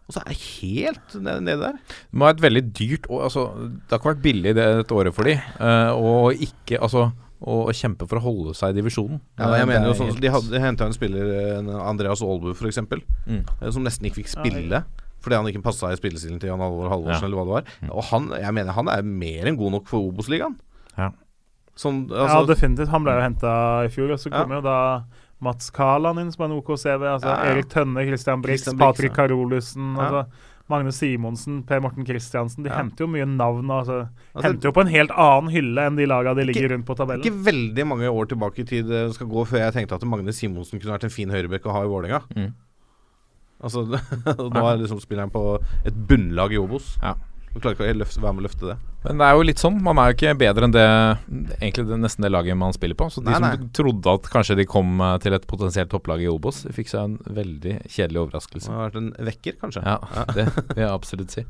[0.09, 1.79] Og så er det helt nede ned der.
[2.09, 3.29] Det må ha et veldig dyrt år.
[3.29, 7.11] Altså, det har ikke vært billig det dette året for de Uh, Og ikke Altså
[7.43, 9.21] å kjempe for å holde seg i divisjonen.
[9.39, 12.55] Ja, jeg Eh, mener jo sånn helt- De, hadde- de henta en spiller, Andreas Aalbu
[12.55, 13.45] f.eks., Mm.
[13.63, 14.85] eh, som nesten ikke fikk spille.
[15.21, 17.27] Fordi han ikke passa i spillestilen til Jan Halvor Halvorsen, Ja.
[17.27, 17.55] eller hva det
[17.91, 17.91] var.
[17.97, 20.57] Og han, jeg mener han er mer enn god nok for Obos-ligaen.
[20.97, 21.11] Ja.
[21.77, 22.89] Sånn, ja, altså, definitivt.
[22.89, 24.43] Han ble jo henta i fjor, og så Ja.
[24.43, 25.03] kom jo da
[25.41, 27.03] Mats Kaland inn, som er en OK CV.
[27.05, 27.53] Altså Ja, ja.
[27.53, 29.27] Erik Tønne, Christian Brix, Christian Brix, Patrick ja.
[29.27, 29.97] Karolussen.
[29.97, 30.03] Ja.
[30.03, 30.27] Altså,
[30.69, 32.65] Magnus Simonsen, Per Morten Christiansen.
[32.65, 32.77] De Ja.
[32.81, 33.71] henter jo mye navn.
[33.71, 36.87] Altså, altså, henter jo på en helt annen hylle enn de laga de ligger rundt
[36.87, 37.23] på tabellen.
[37.23, 40.81] Ikke veldig mange år tilbake i tid skal gå før jeg tenkte at Magne Simonsen
[40.81, 42.23] kunne vært en fin høyrebekk å ha i Vålerenga.
[42.35, 42.53] Mm.
[43.63, 43.87] Altså,
[44.53, 45.43] nå er liksom spilleren på
[45.87, 46.97] et bunnlag i Obos.
[47.03, 47.15] Ja.
[47.57, 48.75] Du klarer ikke å løfte, være med å løfte det.
[49.07, 49.77] Men det er jo litt sånn.
[49.87, 50.83] Man er jo ikke bedre enn det
[51.57, 53.07] Egentlig det, nesten det laget man spiller på.
[53.15, 53.71] Så de Nei, som nei.
[53.79, 57.37] trodde at kanskje de kom eh, til et potensielt topplag i Obos, fikk seg en
[57.39, 58.69] veldig kjedelig overraskelse.
[58.69, 59.85] Det har vært en vekker, kanskje.
[59.87, 61.47] Ja, det vil jeg absolutt si.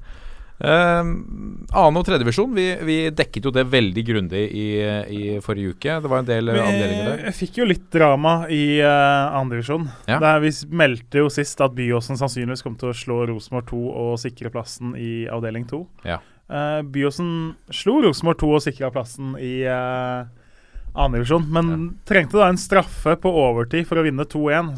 [0.57, 4.69] Um, annen- og tredjevisjon, vi, vi dekket jo det veldig grundig i,
[5.13, 5.99] i forrige uke.
[6.01, 7.25] Det var en del eh, avdelinger der.
[7.27, 9.85] Vi fikk jo litt drama i uh, andredivisjon.
[10.09, 10.21] Ja.
[10.23, 14.17] Der Vi meldte jo sist at Byåsen sannsynligvis kom til å slå Rosenborg 2 og
[14.23, 15.83] sikre plassen i avdeling 2.
[16.09, 16.23] Ja.
[16.49, 17.31] Uh, Byåsen
[17.75, 20.25] slo Rosenborg 2 og sikra plassen i uh,
[20.97, 24.73] andredivisjon, men trengte da en straffe på overtid for å vinne 2-1.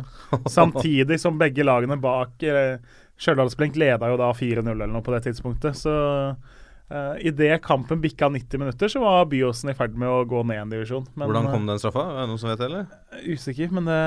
[0.58, 5.22] Samtidig som begge lagene bak uh, Stjørdalsblink leda jo da 4-0 eller noe på det
[5.28, 5.76] tidspunktet.
[5.76, 5.92] Så
[6.32, 10.62] uh, idet kampen bikka 90 minutter, så var Byåsen i ferd med å gå ned
[10.64, 11.04] en divisjon.
[11.14, 12.06] Men, Hvordan kom den straffa?
[12.14, 12.88] Er det noen som vet det, eller?
[13.12, 14.00] eh, Usikker, men det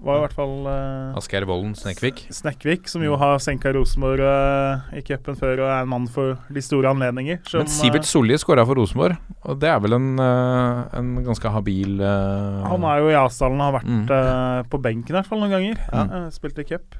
[0.00, 2.22] var i hvert fall uh, Asgeir Vollen Snekvik.
[2.32, 6.38] Snekkvik, som jo har senka Rosenborg uh, i cupen før og er en mann for
[6.48, 7.42] de store anledninger.
[7.46, 11.52] Som, Men Sivert Solli skåra for Rosenborg, og det er vel en, uh, en ganske
[11.52, 14.02] habil eh, eh, han er jo i Asdalen og har vært Mm.
[14.16, 15.84] eh, på benken i hvert fall noen ganger.
[15.92, 16.96] Eh, spilt i cup.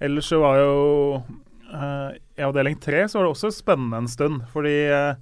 [0.00, 0.74] Ellers så var jo
[1.20, 5.18] uh, I avdeling tre så var det også spennende en stund, fordi uh,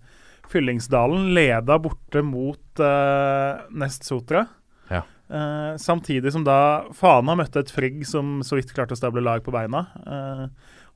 [0.49, 4.47] Fyllingsdalen leda borte mot uh, Nest Sotra.
[4.89, 5.03] Ja.
[5.29, 9.45] Uh, samtidig som da Fana møtte et Frigg som så vidt klarte å stable lag
[9.45, 9.85] på beina.
[10.07, 10.47] Uh,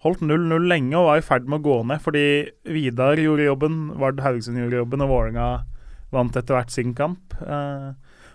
[0.07, 2.25] holdt 0-0 lenge og var i ferd med å gå ned fordi
[2.65, 5.51] Vidar gjorde jobben, Vard Haugesund gjorde jobben, og Vålerenga
[6.13, 7.37] vant etter hvert sin kamp.
[7.43, 7.93] Uh,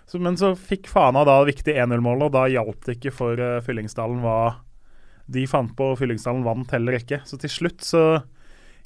[0.08, 3.42] så, men så fikk Fana da viktig viktige 1-0-målet, og da hjalp det ikke for
[3.66, 4.38] Fyllingsdalen hva
[5.28, 5.92] de fant på.
[5.92, 7.22] og Fyllingsdalen vant heller ikke.
[7.28, 8.02] Så til slutt så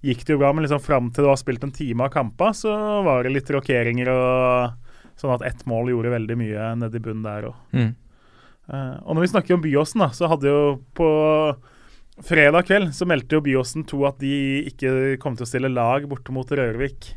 [0.02, 2.50] gikk det jo bra, men liksom fram til du har spilt en time av kampa,
[2.58, 2.72] så
[3.06, 4.80] var det litt rokeringer og
[5.22, 7.58] Sånn at ett mål gjorde veldig mye nedi bunnen der òg.
[7.76, 7.92] Mm.
[8.72, 10.62] Uh, og når vi snakker om Byåsen, da, så hadde jo
[10.96, 11.08] på
[12.22, 14.34] fredag kveld så meldte jo Byåsen 2 at de
[14.70, 17.12] ikke kom til å stille lag borte mot Rørvik.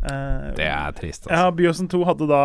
[0.00, 1.36] Eh, Det er trist, altså.
[1.36, 2.42] ja, Byåsen 2 hadde da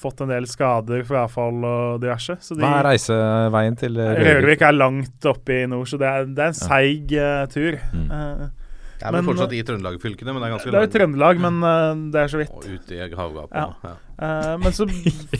[0.00, 2.38] fått en del skader, frafall og diverse.
[2.40, 4.28] Så de, Hva er reiseveien til Rørvik?
[4.30, 7.76] Rørvik er langt oppe i nord, så det er, det er en seig uh, tur.
[7.92, 8.06] Mm.
[8.08, 8.46] Uh,
[8.94, 11.40] Det er vel Men- fortsatt i Trøndelag-fylkene, men det er ganske det er jo Trøndelag,
[11.44, 12.54] men uh, det er så vidt.
[12.56, 13.52] Og ute i havgapet.
[13.52, 13.68] Ja.
[13.84, 13.94] Ja.
[14.14, 14.86] Uh, men så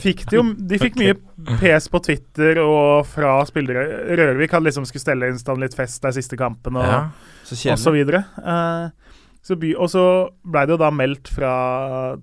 [0.02, 1.14] fikk de jo De fikk mye
[1.60, 3.86] pes på Twitter og fra spillere.
[4.18, 6.98] Rørvik hadde liksom skulle stelle inn stand litt fest der siste kampen og, Ja,
[7.46, 8.24] så og så videre.
[8.36, 8.90] Uh,
[9.52, 10.04] og så
[10.40, 11.54] blei det jo da meldt fra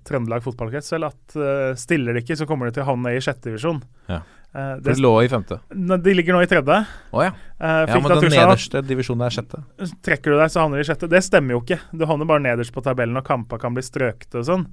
[0.07, 3.21] Trøndelag fotballkrets selv at uh, stiller de ikke, så kommer de til å havne i
[3.21, 3.83] sjette divisjon.
[4.09, 4.23] Ja.
[4.51, 5.61] For det, det lå i femte.
[6.03, 6.81] de ligger nå i tredje.
[7.13, 7.31] Oh, ja.
[7.55, 9.61] Uh, Ja, men den nederste divisjonen er sjette.
[10.03, 11.07] Trekker du deg, så havner du i sjette.
[11.11, 11.79] Det stemmer jo ikke.
[11.95, 14.65] Du havner bare nederst på tabellen, og kamper kan bli strøkte og sånn.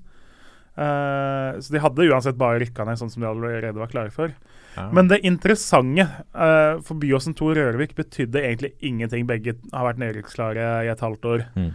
[0.79, 4.35] Uh, så de hadde uansett bare rykka ned, sånn som de allerede var klare for.
[4.75, 4.89] Ja.
[4.95, 9.27] Men det interessante uh, for Byåsen 2 Rørvik betydde egentlig ingenting.
[9.31, 11.47] Begge har vært nedrykksklare i et halvt år.
[11.59, 11.71] Mm.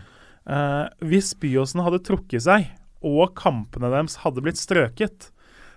[0.49, 2.69] Eh, hvis Byåsen hadde trukket seg,
[3.03, 5.29] og kampene deres hadde blitt strøket,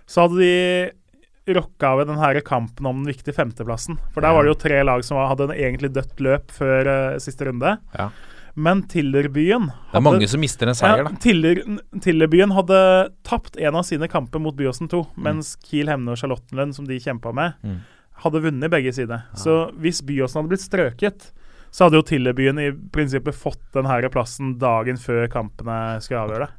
[0.07, 3.97] så hadde de rocka ved denne kampen om den viktige femteplassen.
[4.13, 7.19] For der var det jo tre lag som hadde en egentlig dødt løp før eh,
[7.23, 7.77] siste runde.
[7.95, 8.09] Ja.
[8.57, 11.11] Men Tillerbyen Det er mange som mister en seier, da.
[11.21, 11.59] Tiller,
[12.01, 12.79] Tillerbyen hadde
[13.27, 16.97] tapt en av sine kamper mot Byåsen 2, mens Kiel, Hemne og Charlottenlund, som de
[16.99, 17.77] kjempa med, Mm.
[18.23, 19.27] hadde vunnet begge sider.
[19.37, 21.31] Så hvis Byåsen hadde blitt strøket,
[21.77, 26.47] så hadde jo Tillebyen i prinsippet fått den her plassen dagen før kampene skulle avgjøre
[26.47, 26.55] det.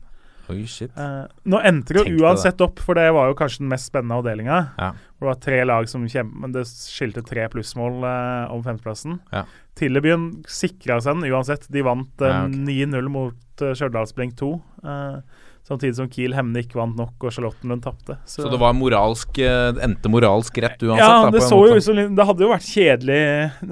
[0.48, 0.92] Oi, shit.
[0.96, 4.16] Eh, nå endte det jo uansett opp, for det var jo kanskje den mest spennende
[4.16, 4.60] avdelinga.
[4.78, 4.92] Ja.
[4.94, 9.18] Det var tre lag som kjempet, men det skilte tre plussmål eh, om femteplassen.
[9.34, 9.42] Ja.
[9.78, 11.66] Tillebyen sikra seg den uansett.
[11.72, 12.86] De vant eh, Ja, okay.
[12.86, 14.54] 9-0 mot uh, Stjørdalsblink 2.
[14.86, 18.16] eh, samtidig som Kiel Hemne ikke vant nok, og Charlottenlund tapte.
[18.30, 21.02] Så det var moralsk eh, endte moralsk rett uansett?
[21.02, 23.20] ja, da, det en så jo Det hadde jo vært kjedelig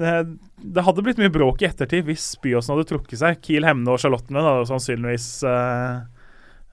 [0.03, 0.13] det,
[0.57, 3.41] det hadde blitt mye bråk i ettertid hvis Byåsen hadde trukket seg.
[3.45, 6.01] Kiel Hemne og Charlottenlund hadde sannsynligvis uh,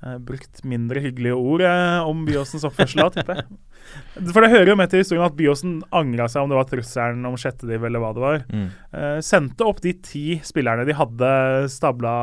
[0.01, 3.49] uh, brukt mindre hyggelige ord uh, om Byåsens oppførsel da, tipper jeg.
[4.33, 7.29] For det hører jo med til historien at Byåsen angra seg om det var trusselen
[7.29, 8.39] om sjette div eller hva det var.
[8.49, 9.19] Mm.
[9.23, 11.29] Sendte opp de ti spillerne de hadde
[11.69, 12.15] stabla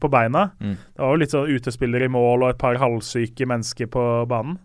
[0.00, 0.46] på beina.
[0.56, 0.72] Mm.
[0.80, 4.56] Det var jo litt sånn utespillere i mål og et par halvsyke mennesker på banen.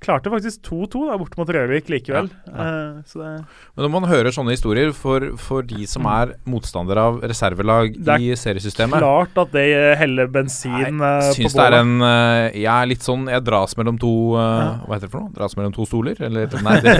[0.00, 2.30] Klarte faktisk 2-2 da, bort mot Røvik likevel.
[2.48, 2.68] Ja,
[3.04, 3.30] så det
[3.76, 8.14] Men når man hører sånne historier, for, for de som er motstandere av reservelag Det
[8.16, 9.66] er i seriesystemet Klart at det
[10.00, 13.76] heller bensin eh, på Syns det er en eh, Jeg er litt sånn Jeg dras
[13.78, 14.80] mellom to ja.
[14.86, 15.34] Hva heter det for noe?
[15.36, 16.20] Dras mellom to stoler?
[16.30, 16.76] Eller Nei.
[16.84, 16.96] Det,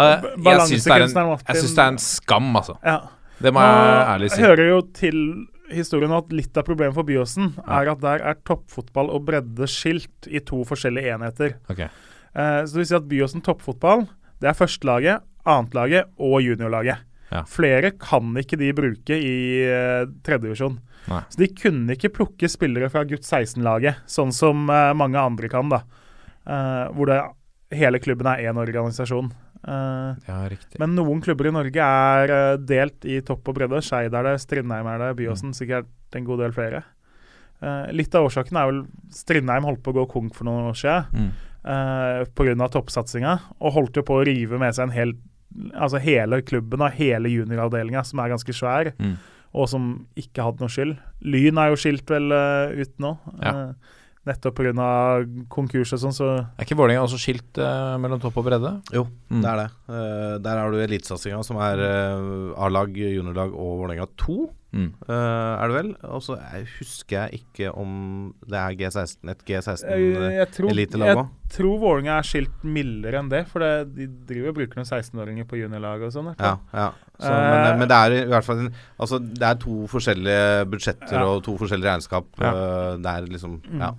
[0.00, 2.76] Eh, jeg syns det, er jeg det er en skam, altså.
[2.86, 2.98] Ja.
[3.40, 4.42] Det må jeg ærlig si.
[4.44, 5.18] hører jo til
[5.74, 10.28] historien at litt av problemet for Byåsen er at der er toppfotball og bredde skilt
[10.28, 11.56] i to forskjellige enheter.
[11.72, 11.90] Okay.
[12.34, 14.06] Eh, så det vil si at Byåsen toppfotball
[14.40, 17.06] det er førstelaget, annetlaget og juniorlaget.
[17.30, 17.44] Ja.
[17.46, 19.34] Flere kan ikke de bruke i
[19.68, 20.80] uh, tredjedivisjon.
[21.06, 25.70] Så de kunne ikke plukke spillere fra gutt 16-laget, sånn som uh, mange andre kan.
[25.70, 25.84] da.
[26.48, 27.20] Uh, hvor det,
[27.76, 29.30] hele klubben er én organisasjon.
[29.66, 30.78] Eh, Ja, riktig.
[30.80, 33.82] men noen klubber i Norge er uh, delt i topp og bredde.
[33.84, 35.86] Skeid er det, Strindheim er det, Byåsen sikkert
[36.16, 36.82] en god del flere.
[37.62, 38.78] Uh, litt av årsaken er vel
[39.12, 41.30] Strindheim holdt på å gå konk for noen år siden Mm.
[41.68, 42.70] uh, pga.
[42.72, 45.12] toppsatsinga, og holdt jo på å rive med seg en hel
[45.74, 49.16] Altså hele klubben og hele junioravdelinga, som er ganske svær, Mm.
[49.52, 50.96] og som ikke hadde noe skyld.
[51.26, 53.18] Lyn er jo skilt vel uh, ut nå.
[53.42, 53.50] Ja.
[53.50, 53.72] eh,
[54.26, 54.88] nettopp pga.
[55.48, 56.26] konkurs og sånn, så
[56.58, 58.82] Er ikke Vålerenga også skilt eh, mellom topp og bredde?
[58.92, 59.42] Jo, Mm.
[59.42, 59.70] det er det.
[59.88, 64.92] Uh, der har du elitesatsinga, som er uh, A-lag, juniorlag og Vålerenga 2, Mm.
[65.08, 65.88] uh, er det vel.
[66.14, 70.50] Og så er- husker jeg ikke om det er G16, et G16 jeg, eh, jeg
[70.52, 75.44] tror, Vålerenga er skilt mildere enn det, for det, de driver og bruker noen 16-åringer
[75.50, 76.34] på juniorlag og sånn.
[76.38, 76.92] Ja, ja.
[77.18, 81.24] Så, men, men det er i hvert fall Altså, det er to forskjellige budsjetter Ja.
[81.26, 82.26] og to forskjellige regnskap.
[82.38, 82.96] Ja.
[82.96, 83.80] det er liksom Mm.
[83.80, 83.90] Ja.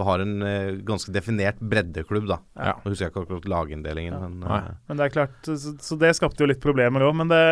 [0.00, 2.38] Du har en eh, ganske definert breddeklubb, da.
[2.56, 2.72] Ja.
[2.80, 4.28] Nå husker jeg ikke akkurat laginndelingen, Ja.
[4.28, 7.14] men eh, Men det er klart, så, så det skapte jo litt problemer òg.
[7.20, 7.44] Men det,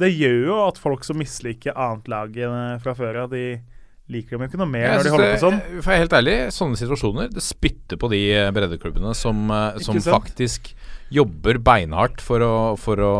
[0.00, 3.60] det gjør jo at folk som misliker annetlaget fra før av, de
[4.12, 5.54] liker dem jo ikke noe mer Jeg når de holder på sånn.
[5.60, 9.38] det, For jeg er helt ærlig, sånne situasjoner Det spytter på de eh, breddeklubbene som,
[9.48, 10.74] eh, som faktisk
[11.14, 13.12] jobber beinhardt for å, for å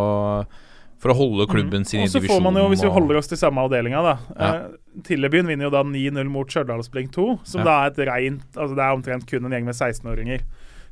[1.01, 3.17] For å holde klubben sin i divisjonen Og så får man jo, hvis vi holder
[3.23, 4.51] oss til samme avdelinga, da Ja.
[4.53, 7.65] eh, Tillebyen vinner jo da 9-0 mot Stjørdalsblink 2, som Ja.
[7.65, 10.41] da er et rent Altså det er omtrent kun en gjeng med 16-åringer.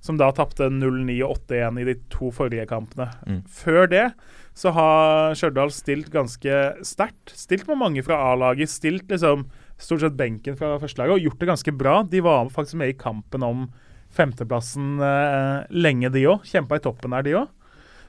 [0.03, 3.07] Som da tapte 0-9 og 8-1 i de to forrige kampene.
[3.27, 3.43] Mm.
[3.47, 4.13] Før det
[4.55, 7.31] så har Stjørdal stilt ganske sterkt.
[7.33, 8.69] Stilt med mange fra A-laget.
[8.69, 9.47] Stilt liksom
[9.79, 12.03] stort sett benken fra førstelaget og gjort det ganske bra.
[12.03, 13.69] De var faktisk med i kampen om
[14.13, 16.43] femteplassen eh, lenge, de òg.
[16.51, 17.49] Kjempa i toppen der, de òg.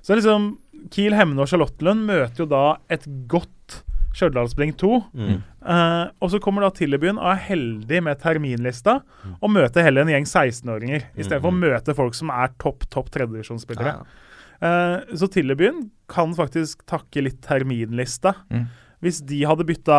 [0.03, 0.57] Så liksom
[0.91, 3.83] Kiel, Hemne og Charlottenlund møter jo da et godt
[4.13, 4.89] Stjørdalsblink 2.
[5.13, 5.41] mm.
[5.63, 8.97] Uh, og så kommer da Tillebyen og er heldig med terminlista
[9.39, 13.93] og møter heller en gjeng 16-åringer, istedenfor å møte folk som er topp topp tredjedivisjonsspillere.
[13.95, 14.03] Ja.
[14.63, 18.35] Uh, så Tillebyen kan faktisk takke litt terminlista.
[18.51, 18.67] Mm.
[19.03, 19.97] Hvis de hadde bytta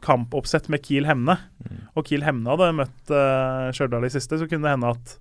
[0.00, 1.80] kampoppsett med Kiel Hemne, Mm.
[1.94, 5.18] og Kiel Hemne hadde møtt uh, Stjørdal i siste, så kunne det hende at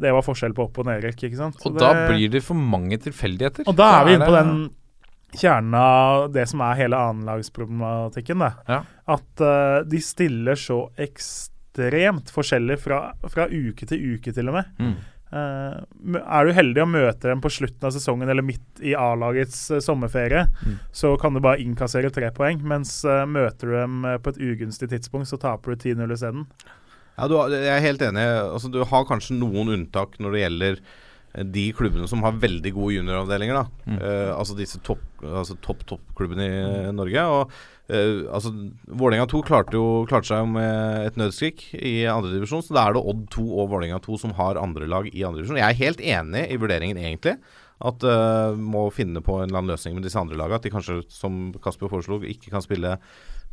[0.00, 1.22] det var forskjell på opp- og nedrykk.
[1.28, 1.56] ikke sant?
[1.62, 3.64] Så Og da blir det for mange tilfeldigheter.
[3.66, 4.70] og da er vi inne på den
[5.36, 8.42] kjernen av det som er hele annenlagsproblematikken.
[8.68, 8.82] Ja.
[9.10, 14.70] At uh, de stiller så ekstremt forskjellig fra, fra uke til uke, til og med.
[14.80, 14.94] Mm.
[15.30, 19.68] Uh, er du heldig og møter dem på slutten av sesongen eller midt i A-lagets
[19.70, 20.78] uh, sommerferie, Mm.
[20.92, 22.58] så kan du bare innkassere tre poeng.
[22.66, 26.48] Mens møter du dem på et ugunstig tidspunkt, så taper du 10-0 isteden.
[27.16, 28.22] Ja, du, jeg er helt enig.
[28.24, 30.82] Altså, du har kanskje noen unntak når det gjelder
[31.30, 33.54] de klubbene som har veldig gode junioravdelinger.
[33.54, 33.98] da Mm.
[34.02, 37.24] Uh, Altså disse topp altså topp, toppklubbene i eh, Norge.
[37.28, 37.52] Og
[37.92, 38.52] uh, altså
[38.88, 42.64] Vålerenga 2 klarte, jo, klarte seg med et nødskrik i andredivisjon.
[42.64, 45.60] Så da er det Odd 2 og Vålerenga 2 som har andre lag i andredivisjon.
[45.60, 47.36] Jeg er helt enig i vurderingen, egentlig.
[47.80, 50.60] At uh, må finne på en eller annen løsning med disse andre lagene.
[50.60, 52.98] At de kanskje, som Kasper foreslo, ikke kan spille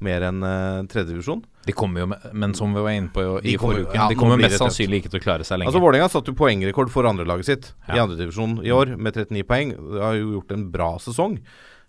[0.03, 1.41] mer enn uh, tredjedivisjon.
[1.67, 3.97] De kommer jo med, men som vi var inne på jo, i De forrige uke,
[3.97, 5.71] ja, de kommer mest sannsynlig ikke til å klare seg lenge.
[5.71, 8.05] Altså Vålerenga satte jo poengrekord for andrelaget sitt i Ja.
[8.05, 9.73] andredivisjon i år, med 39 poeng.
[9.73, 11.39] De har jo gjort en bra sesong.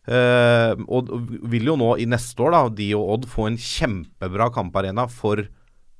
[0.09, 1.11] Uh, og
[1.53, 5.45] vil jo nå i neste år, da, de og Odd, få en kjempebra kamparena for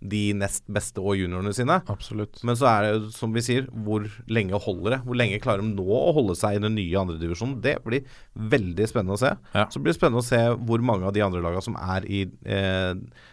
[0.01, 1.81] de nest beste og juniorene sine.
[1.91, 2.39] Absolutt.
[2.47, 4.99] Men så er det jo, som vi sier, hvor lenge holder det?
[5.09, 7.57] Hvor lenge klarer de nå å holde seg i den nye andredivisjonen?
[7.65, 8.05] Det blir
[8.39, 9.33] veldig spennende å se.
[9.57, 9.67] Ja.
[9.75, 12.21] Så blir det spennende å se hvor mange av de andre lagene som er i
[12.47, 12.93] eh,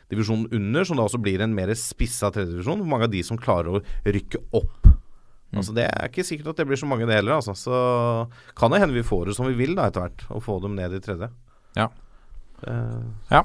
[0.10, 3.38] divisjonen under, som da også blir en mer spissa tredjedivisjon, hvor mange av de som
[3.42, 4.88] klarer å rykke opp.
[5.54, 5.60] Mm.
[5.62, 7.38] Altså Det er ikke sikkert at det blir så mange det heller.
[7.38, 7.54] Altså.
[7.54, 7.76] Så
[8.58, 10.74] kan det hende vi får det som vi vil da etter hvert, og få dem
[10.80, 11.30] ned i tredje.
[11.78, 11.92] Ja.
[12.66, 13.06] Eh,
[13.38, 13.44] Ja.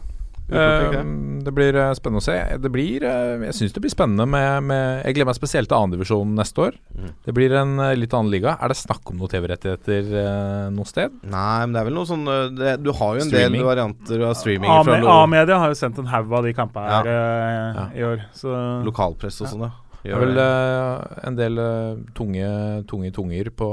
[0.51, 2.37] Utenfor, Eh, det blir eh, spennende å se.
[2.61, 5.79] Det blir, eh, jeg syns det blir spennende med, med Jeg gleder meg spesielt til
[5.79, 6.77] annendivisjon neste år.
[6.95, 7.11] Mm.
[7.25, 8.57] Det blir en eh, litt annen liga.
[8.61, 11.11] Er det snakk om noen TV-rettigheter noe sted?
[11.25, 12.25] Nei, men det er vel noe sånn
[12.59, 13.61] det, Du har jo en Streaming.
[13.61, 16.89] del varianter av streaming A- lo A-media har jo sendt en haug av de kampene
[16.91, 17.87] her Ja.
[17.95, 18.27] i år.
[18.35, 18.51] Så
[18.85, 19.71] lokalpress og sånn, ja.
[20.03, 22.47] Det er vel uh, en del uh, tunge,
[22.89, 23.67] tunge tunger på,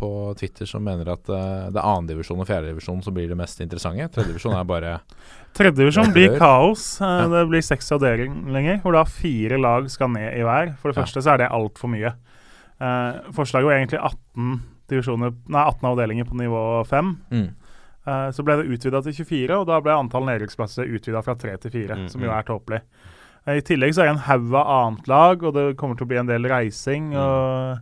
[0.00, 0.08] på
[0.40, 4.08] Twitter som mener at uh, det er annendivisjon og fjerdedivisjon som blir det mest interessante.
[4.14, 4.94] Tredjedivisjon er bare
[5.54, 7.00] Tredjedivisjon blir kaos.
[7.02, 10.74] Eh, Det blir seks avdelinger, hvor da fire lag skal ned i hver.
[10.80, 12.14] For det første så er det altfor mye.
[12.80, 14.62] Eh, forslaget var egentlig 18,
[15.48, 17.16] nei, 18 avdelinger på nivå 5.
[17.30, 17.50] mm.
[18.04, 21.56] Eh, så ble det utvida til 24, og da ble antall nedrykksplasser utvida fra 3
[21.62, 22.38] til 4, Mm, som jo mm.
[22.38, 22.80] er tåpelig.
[23.46, 26.06] Eh, I tillegg så er det en haug av annet lag, og det kommer til
[26.06, 27.12] å bli en del reising.
[27.12, 27.16] Mm.
[27.22, 27.78] Og,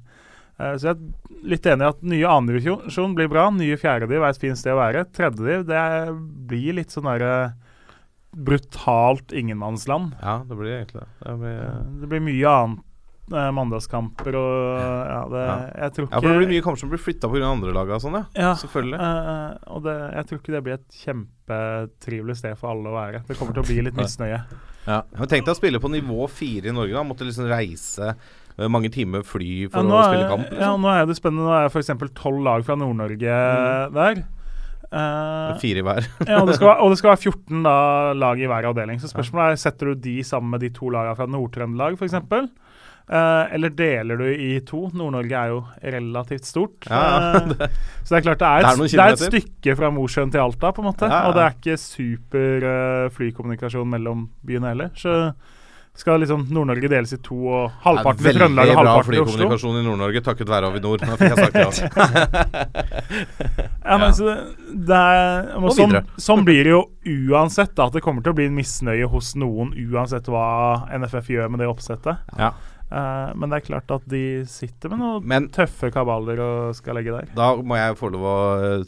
[0.77, 3.47] så jeg er litt enig i at nye andredivisjon blir bra.
[3.55, 5.07] Nye fjerdediv er et fint sted å være.
[5.17, 5.83] Tredjediv det
[6.51, 7.35] blir litt sånn derre
[8.31, 10.15] brutalt ingenmannsland.
[10.23, 11.09] Ja, det blir egentlig det.
[11.25, 11.59] Det blir,
[12.01, 12.85] Det blir mye annet.
[13.31, 15.57] eh, mandagskamper og ja, det, Ja.
[15.85, 17.45] Jeg tror ikke ja, for det blir mye kamper som blir flytta pga.
[17.47, 18.25] andre lag og sånn, ja.
[18.35, 18.99] Ja, Selvfølgelig.
[18.99, 23.23] Uh, og det, jeg tror ikke det blir et kjempetrivelig sted for alle å være.
[23.29, 24.43] Det kommer til å bli litt misnøye.
[24.87, 26.95] Ja, men Tenk deg å spille på nivå fire i Norge.
[26.97, 28.31] da Måtte liksom reise eh,
[28.69, 30.51] mange timer fly for Ja, å spille kamp.
[30.53, 30.81] Ja, Liksom.
[30.83, 31.47] nå er det spennende.
[31.47, 32.13] Nå er det f.eks.
[32.15, 33.93] tolv lag fra Nord-Norge Mm.
[33.95, 34.25] der.
[34.93, 36.03] Uh, Fire i hver.
[36.27, 38.99] ja, og, det være- og det skal være 14 da, lag i hver avdeling.
[39.01, 42.15] Så spørsmålet er setter du de sammen med de to lagene fra Nord-Trøndelag f.eks.
[43.11, 44.85] Uh, eller deler du i to?
[44.95, 46.87] Nord-Norge er jo relativt stort.
[46.91, 47.67] Ja, Eh,
[48.05, 50.41] så det er klart det er, det et, det er et stykke fra Mosjøen til
[50.43, 51.09] Alta, på en måte.
[51.11, 51.29] Ja, ja.
[51.29, 54.91] Og det er ikke super uh, flykommunikasjon mellom byene heller.
[54.95, 55.33] Så
[55.99, 59.33] skal liksom Nord-Norge deles i to, og halvparten til Trøndelag og halvparten til Oslo.
[59.35, 61.05] Veldig bra flykommunikasjon i Nord-Norge takket være Avinor.
[61.05, 61.69] Nå fikk jeg sagt ja.
[63.91, 64.37] Ja, men så det,
[64.89, 66.83] det er, og Og sånn, sånn blir det jo
[67.33, 67.75] uansett.
[67.75, 70.47] da, At det kommer til å bli en misnøye hos noen uansett hva
[71.01, 72.23] NFF gjør med det oppsettet.
[72.39, 72.55] Ja.
[72.91, 76.97] Uh, men det er klart at de sitter med noen Men tøffe kabaler og skal
[76.99, 77.29] legge der.
[77.37, 78.39] da må jeg få lov å,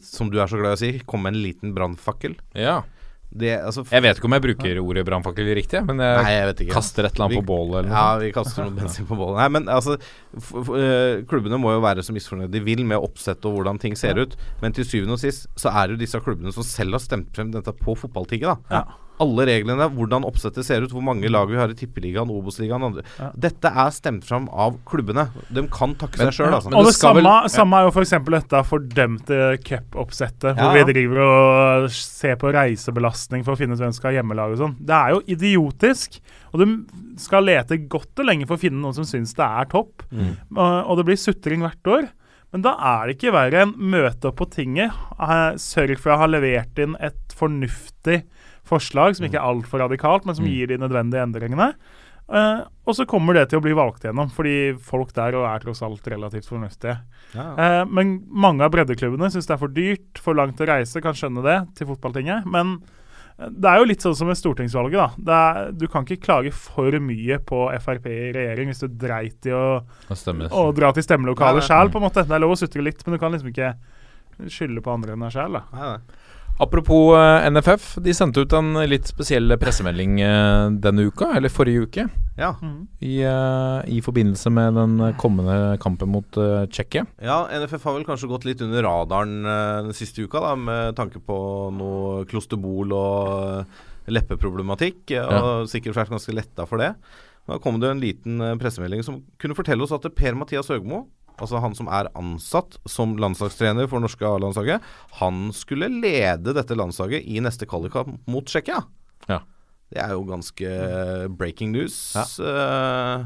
[0.03, 2.35] som du er så glad i å si, komme med en liten brannfakkel.
[2.59, 2.81] Ja.
[3.35, 6.47] Det, altså, Jeg vet ikke om jeg bruker ordet brannfakkel riktig, men jeg Nei, jeg
[6.51, 6.75] vet ikke.
[6.75, 7.97] kaster et eller annet Vi- på bålet eller noe.
[7.97, 9.39] Ja, vi kaster noe bensin på bålet.
[9.41, 9.97] Nei, men altså
[10.37, 13.81] f f eh, Klubbene må jo være så misfornøyde de vil med oppsettet og hvordan
[13.81, 14.37] ting ser ut.
[14.61, 17.33] Men til syvende og sist så er det jo disse klubbene som selv har stemt
[17.35, 18.59] frem dette på fotballtinget.
[18.69, 18.85] da Ja.
[19.23, 23.05] Alle reglene, hvordan oppsettet ser ut, hvor mange lag vi har i Tippeligaen, Obos-ligaen andre.
[23.21, 23.31] Ja.
[23.49, 25.29] Dette er stemt fram av klubbene.
[25.53, 26.73] De kan takke seg sjøl, altså.
[26.75, 27.49] og det det samme, vel- ja.
[27.55, 28.15] samme er jo f.eks.
[28.33, 30.85] dette fordømte cupoppsettet, hvor Ja.
[30.85, 34.53] vi driver og ser på reisebelastning for å finne ut hvem som skal ha hjemmelag
[34.57, 34.77] og sånn.
[34.81, 36.21] Det er jo idiotisk.
[36.53, 36.85] Og du
[37.17, 40.03] skal lete godt og lenge for å finne noen som syns det er topp.
[40.13, 40.35] Mm.
[40.57, 42.09] Og, og det blir sutring hvert år.
[42.53, 44.93] Men da er det ikke verre enn møte opp på tinget.
[45.63, 48.19] Sørg for å ha levert inn et fornuftig
[48.69, 50.53] forslag, som ikke er altfor radikalt, men som Mm.
[50.53, 51.75] gir de nødvendige endringene.
[52.33, 55.59] Uh, og så kommer det til å bli valgt gjennom, fordi folk der og er
[55.61, 56.95] tross alt relativt fornuftige.
[57.35, 57.47] Ja.
[57.59, 61.13] Uh, men mange av breddeklubbene syns det er for dyrt, for langt å reise, kan
[61.19, 62.47] skjønne det, til fotballtinget.
[62.49, 62.79] Men
[63.39, 65.09] eh, det er jo litt sånn som med stortingsvalget, da.
[65.19, 69.51] Det er, du kan ikke klage for mye på Frp i regjering hvis du dreit
[69.51, 69.83] i å,
[70.57, 72.25] å dra til stemmelokalet sjæl, på en måte.
[72.25, 73.75] Det er lov å sutre litt, men du kan liksom ikke
[74.49, 75.67] skylde på andre enn deg sjæl, da.
[75.75, 76.21] Nei, nei.
[76.61, 81.87] Apropos eh, NFF, de sendte ut en litt spesiell pressemelding eh, denne uka, eller forrige
[81.89, 82.05] uke,
[82.39, 82.53] Ja.
[83.01, 87.05] i, eh, i forbindelse med den kommende kampen mot uh, Tsjekkia.
[87.21, 89.43] ja, NFF har vel kanskje gått litt under radaren
[89.89, 91.37] den siste uka, da, med tanke på
[91.75, 96.93] noe klosterbol og leppeproblematikk, og sikkert vært ganske letta for det.
[97.49, 101.05] Da kom det en liten pressemelding som kunne fortelle oss at Per-Mathias Høgmo,
[101.39, 104.85] altså han som er ansatt som landslagstrener for norske A-landslaget,
[105.21, 108.83] han skulle lede dette landslaget i neste kvalikkamp mot Tsjekkia.
[109.31, 109.41] Ja.
[109.93, 110.69] Det er jo ganske
[111.37, 113.25] breaking news, eh,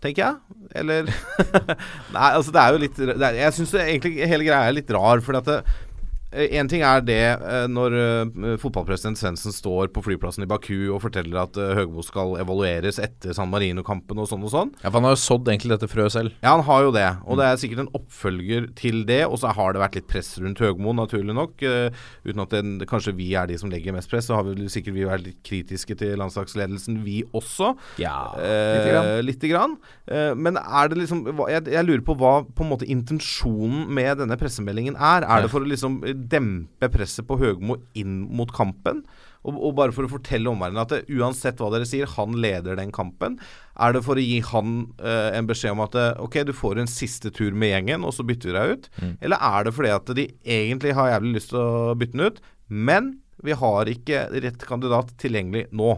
[0.00, 0.62] tenker jeg.
[0.80, 1.10] Eller
[2.14, 4.92] Nei, altså det er jo litt det er, Jeg syns egentlig hele greia er litt
[4.94, 5.58] rar, for at det,
[6.30, 11.00] en ting er det eh, når eh, fotballpresident Svendsen står på flyplassen i Baku og
[11.00, 14.72] forteller at eh, Høgmo skal evalueres etter San Marino-kampen og sånn og sånn.
[14.82, 16.34] Ja, for Han har jo sådd egentlig dette frøet selv.
[16.44, 19.22] Ja, han har jo det, og det er sikkert en oppfølger til det.
[19.24, 21.64] Og så har det vært litt press rundt Høgmo, naturlig nok.
[21.64, 21.96] eh,
[22.28, 24.98] uten at den, kanskje vi er de som legger mest press, så har vi sikkert
[24.98, 27.72] vi vært litt kritiske til landslagsledelsen, vi også.
[28.02, 29.78] Ja, Eh, lite grann.
[30.06, 34.18] Eh, men er det liksom jeg, jeg lurer på hva på en måte intensjonen med
[34.20, 35.24] denne pressemeldingen er.
[35.24, 36.00] Er det for å liksom
[36.30, 39.04] dempe presset på Høgmo inn mot kampen?
[39.46, 42.76] Og, og bare for å fortelle omverdenen at det, uansett hva dere sier, han leder
[42.78, 43.38] den kampen.
[43.78, 46.82] Er det for å gi han eh, en beskjed om at eh, ok, du får
[46.82, 48.90] en siste tur med gjengen, og så bytter vi deg ut?
[49.24, 52.42] Eller er det fordi at de egentlig har jævlig lyst til å bytte den ut,
[52.68, 53.14] men
[53.46, 55.94] vi har ikke rett kandidat tilgjengelig nå?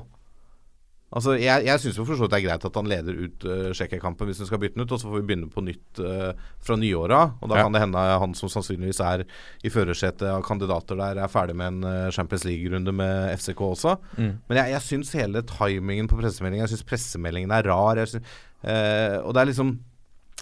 [1.10, 3.70] Altså, Jeg, jeg syns for så vidt det er greit at han leder ut uh,
[3.74, 6.30] Tsjekkia-kampen hvis han skal bytte den ut, og så får vi begynne på nytt uh,
[6.62, 7.32] fra nyåret.
[7.42, 7.64] Og da Ja.
[7.66, 9.24] kan det hende han som sannsynligvis er
[9.66, 13.96] i førersetet av kandidater der, er ferdig med en uh, Champions League-runde med FCK også.
[14.20, 17.98] Men jeg, jeg syns hele timingen på pressemeldingen Jeg syns pressemeldingen er rar.
[18.06, 18.22] Syns,
[18.62, 19.70] eh, og det er liksom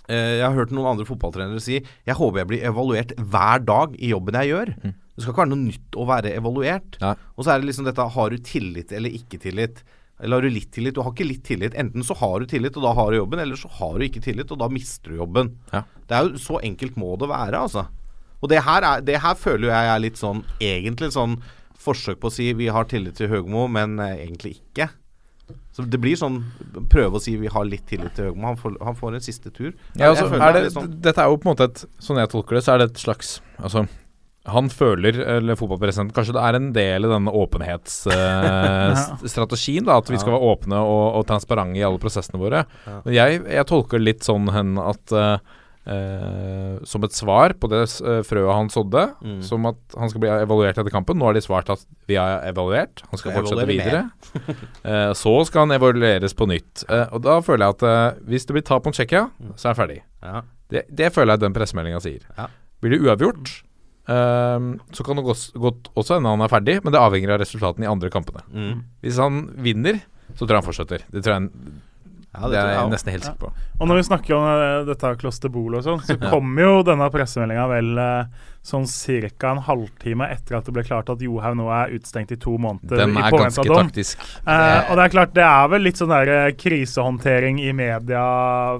[0.08, 3.96] eh, Jeg har hørt noen andre fotballtrenere si Jeg håper jeg blir evaluert hver dag
[3.98, 4.74] i jobben jeg gjør.
[4.84, 6.98] Det skal ikke være noe nytt å være evaluert.
[7.02, 7.14] Ja.
[7.36, 9.80] Og så er det liksom dette Har du tillit eller ikke tillit?
[10.20, 10.94] Eller har du litt tillit?
[10.96, 11.74] Du har ikke litt tillit.
[11.78, 14.22] Enten så har du tillit, og da har du jobben, eller så har du ikke
[14.24, 15.52] tillit, og da mister du jobben.
[15.72, 15.84] Ja.
[16.08, 17.86] Det er jo Så enkelt må det være, altså.
[18.42, 21.32] Og det her, er, det her føler jeg er litt sånn Egentlig sånn
[21.78, 24.88] forsøk på å si vi har tillit til Høgmo, men eh, egentlig ikke.
[25.72, 26.40] Så det blir sånn
[26.90, 28.46] Prøve å si vi har litt tillit til Høgmo.
[28.50, 29.72] Han får, han får en siste tur.
[29.94, 32.58] Ja, altså, er det, sånn- Dette er jo på en måte et Sånn jeg tolker
[32.58, 33.86] det, så er det et slags Altså
[34.52, 40.18] han føler, eller fotballpresidenten Kanskje det er en del i denne åpenhetsstrategien, da at vi
[40.20, 42.60] skal være åpne og, og transparente i alle prosessene våre.
[43.04, 45.38] Men jeg, jeg tolker litt sånn hen at uh,
[45.88, 49.38] Uh, Som et svar på det uh, frøet han sådde, Mm.
[49.40, 51.16] som at han skal bli evaluert etter kampen.
[51.16, 51.80] Nå har de svart at
[52.10, 54.02] vi har evaluert, han skal Skal fortsette videre.
[54.84, 56.84] uh, så skal han evalueres på nytt.
[56.92, 59.72] Eh, og da føler jeg at eh, hvis det blir tap mot Tsjekkia, så er
[59.72, 60.00] han ferdig.
[60.28, 60.44] Ja.
[60.68, 62.20] Det, det føler jeg den pressemeldinga sier.
[62.36, 62.50] Ja.
[62.84, 63.48] Blir det uavgjort,
[64.12, 67.42] ehm, så kan det godt, godt også hende han er ferdig, men det avhenger av
[67.42, 68.42] resultatene i andre kampene.
[68.52, 68.80] Mm.
[69.04, 70.00] Hvis han vinner,
[70.34, 71.04] så tror jeg han fortsetter.
[71.12, 71.50] Det tror jeg
[72.38, 72.92] Ja, det, det er tror jeg jeg også.
[72.92, 73.52] nesten helt sikker på.
[73.80, 77.64] Og når vi snakker om eh, dette klosterbol og sånn, så kommer jo denne pressemeldinga
[77.72, 78.84] vel eh, sånn
[79.38, 79.50] ca.
[79.54, 83.00] en halvtime etter at det ble klart at Johaug nå er utestengt i to måneder
[83.02, 83.88] Den er ganske dom.
[83.88, 84.20] taktisk.
[84.44, 88.22] Eh, og det er klart, det er vel litt sånn der eh, krisehåndtering i media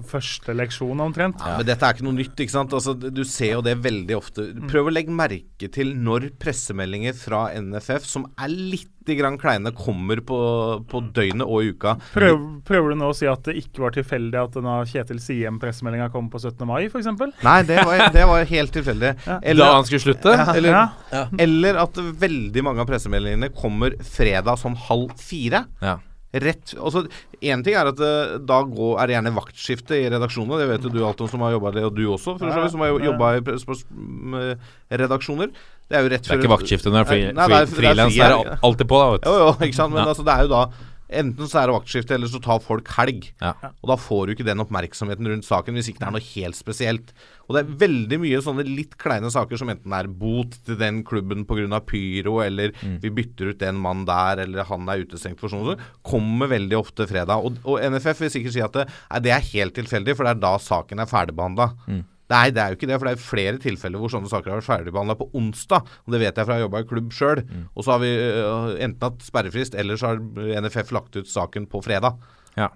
[0.09, 1.41] første leksjon, omtrent.
[1.41, 2.37] Ja, Men dette er ikke noe nytt.
[2.39, 2.73] ikke sant?
[2.77, 4.49] Altså, du ser jo det veldig ofte.
[4.69, 10.21] Prøv å legge merke til når pressemeldinger fra NFF, som er litt grann kleine, kommer
[10.21, 10.39] på,
[10.85, 11.95] på døgnet og i uka.
[12.13, 16.11] Prøv, prøver du nå å si at det ikke var tilfeldig at denne Kjetil Siem-pressemeldinga
[16.13, 16.61] kom på 17.
[16.69, 17.09] mai, f.eks.?
[17.47, 19.15] Nei, det var, det var helt tilfeldig.
[19.25, 19.39] Da
[19.79, 20.35] han skulle slutte?
[20.57, 20.75] Eller?
[21.13, 21.23] Ja.
[21.41, 25.65] Eller at veldig mange av pressemeldingene kommer fredag sånn halv fire.
[25.81, 25.97] Ja.
[26.29, 27.07] Rett altså,
[27.41, 30.59] En ting er at eh, da går, er det gjerne vaktskifte i redaksjonene.
[30.61, 32.61] Det vet jo du alt om som har jobba det, og du også, for så
[32.67, 33.07] vidt, som har Ja.
[33.09, 35.49] jobba i redaksjoner.
[35.89, 38.15] Det er jo rett før Det er ikke vaktskifte når det er Nei, det frilans.
[38.19, 39.09] Det er alltid på, da.
[39.17, 39.25] Vet.
[39.31, 39.95] Jo, jo, ikke sant.
[39.95, 40.09] Men Ja.
[40.13, 40.63] altså, det er jo da
[41.11, 43.33] Enten så er det vaktskifte, eller så tar folk helg.
[43.41, 43.55] Ja.
[43.81, 46.55] Og da får du ikke den oppmerksomheten rundt saken hvis ikke det er noe helt
[46.55, 47.15] spesielt.
[47.49, 51.03] Og det er veldig mye sånne litt kleine saker som enten er bot til den
[51.09, 51.81] klubben pga.
[51.81, 53.01] pyro, eller Mm.
[53.01, 56.77] vi bytter ut en mann der, eller han er utestengt for sånn sånn, kommer veldig
[56.79, 57.41] ofte fredag.
[57.43, 58.87] Og, og NFF vil sikkert si at det,
[59.25, 61.71] det er helt tilfeldig, for det er da saken er ferdigbehandla.
[61.89, 62.05] Mm.
[62.29, 64.59] Nei, det er jo ikke det, for det er flere tilfeller hvor sånne saker har
[64.61, 65.87] vært ferdigbehandla på onsdag.
[66.05, 67.41] Og det vet jeg fra jeg jobba i klubb sjøl.
[67.49, 67.63] Mm.
[67.73, 70.21] Og så har vi uh, enten hatt sperrefrist, eller så har
[70.61, 72.19] NFF lagt ut saken på fredag.
[72.59, 72.69] Ja.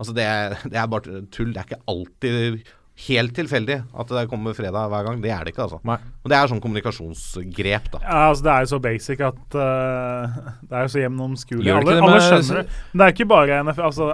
[0.00, 1.52] Altså det er, det er bare tull.
[1.52, 2.64] Det er ikke alltid
[2.94, 5.22] helt tilfeldig at det kommer fredag hver gang.
[5.22, 5.80] Det er det ikke, altså.
[5.88, 5.96] Nei.
[6.22, 8.00] Og det er sånn kommunikasjonsgrep, da.
[8.04, 11.72] Ja, altså Det er jo så basic at uh, Det er jo så gjennomskuelig.
[11.74, 12.76] Alle, alle skjønner det.
[12.92, 14.10] Men det er ikke bare NF, altså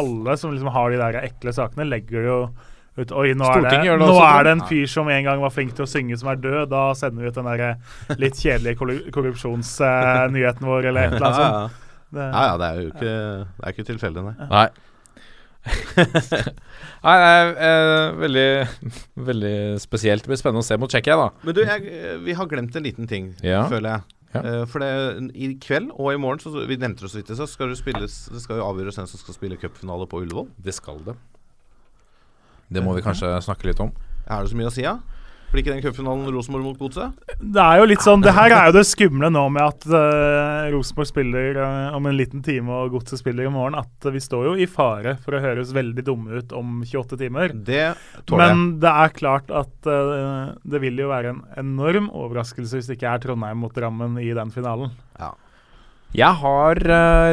[0.00, 2.38] Alle som liksom har de der ekle sakene, legger jo
[2.94, 5.50] ut Oi, nå, er det, det nå er det en fyr som en gang var
[5.50, 6.68] flink til å synge, som er død.
[6.70, 11.32] Da sender vi ut den der eh, litt kjedelige korrupsjonsnyheten vår, eller et eller Ja,
[11.32, 11.48] annet ja.
[11.50, 11.80] sånt.
[12.14, 13.14] Det, ja, ja, det er jo ikke,
[13.58, 14.48] det er ikke tilfeldig, nei.
[14.52, 14.68] Nei.
[15.64, 18.48] Nei, det er eh, veldig,
[19.28, 20.24] veldig spesielt.
[20.24, 21.28] Det blir spennende å se mot Tsjekkia, da.
[21.44, 21.94] Men du, jeg,
[22.24, 23.64] vi har glemt en liten ting, Ja.
[23.70, 24.02] føler jeg.
[24.34, 24.40] Ja.
[24.42, 24.90] Eh, for det,
[25.38, 28.16] i kveld og i morgen, så, vi nevnte det så vidt, så skal det spilles
[28.34, 30.48] Det skal jo avgjøres hvem som skal spille cupfinale på Ullevål.
[30.58, 31.14] Det skal det.
[32.74, 33.92] Det må vi kanskje snakke litt om.
[34.26, 34.96] Er det så mye å si, da?
[35.54, 37.12] Blir ikke den cupfinalen Rosenborg mot Godset?
[37.38, 40.64] det er jo litt sånn Det her er jo det skumle nå med at uh,
[40.72, 44.48] Rosenborg spiller uh, om en liten time og Godset spiller i morgen, at vi står
[44.48, 47.54] jo i fare for å høres veldig dumme ut om 28 timer.
[47.54, 47.84] Det
[48.26, 48.58] tåler jeg.
[48.58, 52.98] Men det er klart at uh, det vil jo være en enorm overraskelse hvis det
[52.98, 54.90] ikke er Trondheim mot Drammen i den finalen.
[56.14, 56.78] Jeg har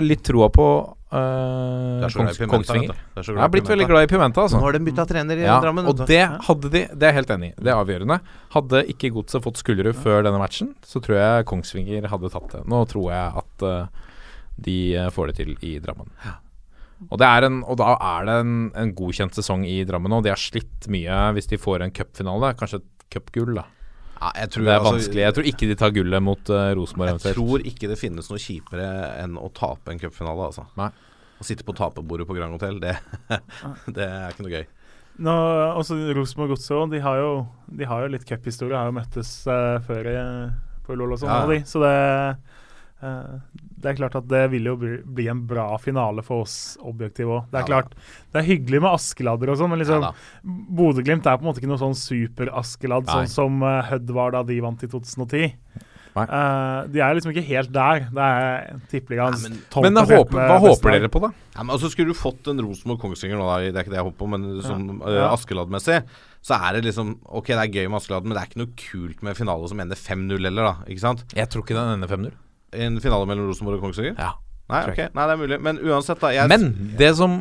[0.01, 0.67] litt troa på
[1.12, 2.99] uh, er pimenta, Kongsvinger.
[3.16, 4.59] er Jeg har blitt veldig glad i Pimenta, altså.
[4.59, 5.89] Nå har de bytta trener i Ja, Drammen.
[5.91, 7.55] og det hadde de Det er jeg helt enig i.
[7.57, 8.20] Det er avgjørende.
[8.55, 12.64] Hadde ikke Godset fått Skullerud før denne matchen, så tror jeg Kongsvinger hadde tatt det.
[12.72, 14.07] Nå tror jeg at uh,
[14.62, 16.12] de eh, får det til i Drammen.
[17.09, 20.22] Og, det er en, og da er det en, en godkjent sesong i Drammen nå.
[20.22, 22.53] De har slitt mye hvis de får en cupfinale.
[22.59, 23.66] Kanskje et cupgull, da.
[24.22, 25.22] Ja, jeg tror, Det er altså, vanskelig.
[25.24, 28.41] Jeg tror ikke de tar gullet mot uh, Rosenborg Jeg tror ikke det finnes noe
[28.41, 28.89] kjipere
[29.24, 30.67] enn å tape en cupfinale, altså.
[30.78, 30.91] Nei.
[31.41, 32.93] Å sitte på taperbordet på Grand Hotel, det,
[33.97, 34.67] det er ikke noe gøy.
[35.26, 35.34] Nå,
[35.78, 37.32] også Rosenborg Godset de har jo,
[37.67, 38.78] de har jo litt cuphistorie.
[38.78, 40.17] Har jo møttes uh, før i,
[40.86, 41.34] på Ullevål og sånn.
[41.34, 41.49] Ja, ja.
[41.49, 41.95] de, Så det
[43.01, 43.36] eh,
[43.82, 47.39] Det er klart at det vil jo bli, bli en bra finale for oss objektive
[47.39, 47.45] òg.
[47.51, 47.93] Det er Ja, klart
[48.32, 50.11] Det er hyggelig med Askeladder og sånn, men liksom Ja.
[50.45, 54.43] Bodø-Glimt er på en måte ikke noe sånn super-Askeladd, sånn som uh, Hødd var da
[54.43, 55.55] de vant i 2010.
[56.11, 56.25] Nei.
[56.27, 58.01] Eh, de er liksom ikke helt der.
[58.11, 61.29] Det er tippeligaens Nei, men- Men håper, hva håper dere på, da?
[61.55, 64.07] Ja, men altså Skulle du fått en Rosenborg-Kongsvinger nå, da, det er ikke det jeg
[64.09, 66.03] håper på, men sånn uh, Askeladd-messig,
[66.43, 68.75] så er det liksom Ok, det er gøy med Askeladd, men det er ikke noe
[68.75, 70.75] kult med finale som ender 5-0 heller, da.
[70.91, 71.23] Ikke sant?
[71.34, 72.32] Jeg tror ikke den ender 5-0.
[72.72, 74.15] En finale mellom Rosenborg og Kongsvinger?
[74.19, 74.36] Ja.
[74.72, 75.07] Nei, okay.
[75.09, 75.57] ok, nei, det er mulig.
[75.67, 76.30] Men uansett, da.
[76.32, 76.69] Jeg, Men
[76.99, 77.34] det som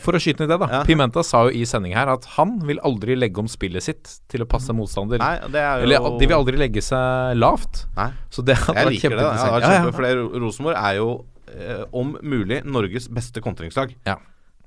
[0.00, 0.68] For å skyte ned det, da.
[0.72, 0.80] Ja.
[0.88, 4.44] Pimenta sa jo i sending her at han vil aldri legge om spillet sitt til
[4.44, 5.20] å passe motstander.
[5.20, 7.84] Nei, det er jo Eller de vil aldri legge seg lavt.
[7.98, 8.08] Nei.
[8.32, 8.96] Så det hadde Jeg vært da.
[8.96, 9.60] Ja, kjempeinteressant.
[9.60, 11.10] det Ja, ja, for Rosenborg er jo,
[11.52, 13.92] eh, om mulig, Norges beste kontringslag.
[14.08, 14.16] Ja.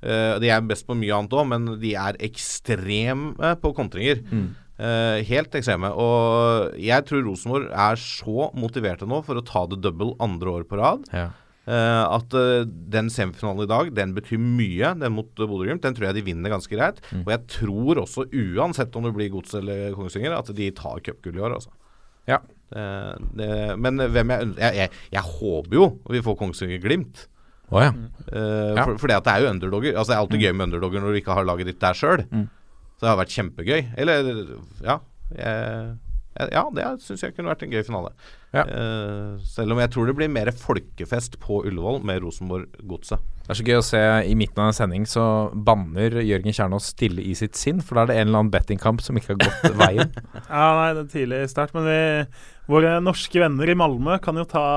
[0.02, 4.22] Eh, de er best på mye annet òg, men de er ekstreme på kontringer.
[4.30, 4.52] Mm.
[4.82, 5.92] Eh, helt ekstreme.
[5.94, 10.66] Og jeg tror Rosenborg er så motiverte nå for å ta det double andre år
[10.70, 11.06] på rad.
[11.14, 11.30] Ja.
[11.62, 14.96] Uh, at uh, den semifinalen i dag, den betyr mye.
[14.98, 15.84] Den mot uh, Bodø-Glimt.
[15.86, 16.98] Den tror jeg de vinner ganske greit.
[17.12, 17.22] Mm.
[17.22, 21.38] Og jeg tror også, uansett om det blir Gods eller Kongsvinger, at de tar cupgull
[21.38, 21.70] i år, altså.
[22.30, 22.40] Ja.
[22.74, 23.52] Uh, det,
[23.84, 27.28] men hvem jeg, jeg, jeg, jeg håper jo vi får Kongsvinger-Glimt.
[27.70, 27.94] Oh, ja.
[28.34, 28.88] Uh, Ja.
[28.88, 29.94] for, fordi at det er jo underdogger.
[29.94, 32.26] Altså Det er alltid gøy med underdogger når du ikke har laget ditt der sjøl.
[32.32, 32.50] Mm.
[33.02, 33.80] Så det har vært kjempegøy.
[33.98, 34.28] Eller
[34.86, 35.00] ja.
[36.32, 38.12] Jeg, ja, det syns jeg kunne vært en gøy finale.
[38.54, 38.62] Ja.
[38.64, 43.26] Uh, selv om jeg tror det blir mer folkefest på Ullevål med Rosenborg-godset.
[43.42, 46.92] Det er så gøy å se i midten av en sending så banner Jørgen Kjernås
[46.94, 49.42] stille i sitt sinn, for da er det en eller annen bettingkamp som ikke har
[49.42, 50.14] gått veien.
[50.46, 51.98] Ja, nei, det er tidlig start, men vi,
[52.72, 54.68] våre norske venner i Malmö kan jo ta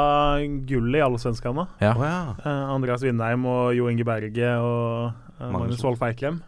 [0.40, 1.92] gullet i alle svenskene Ja.
[1.92, 2.24] Oh, ja.
[2.40, 6.42] Uh, Andreas Vindheim og Jo Inge Berge og uh, Magnus Magnus Wolff Eikrem.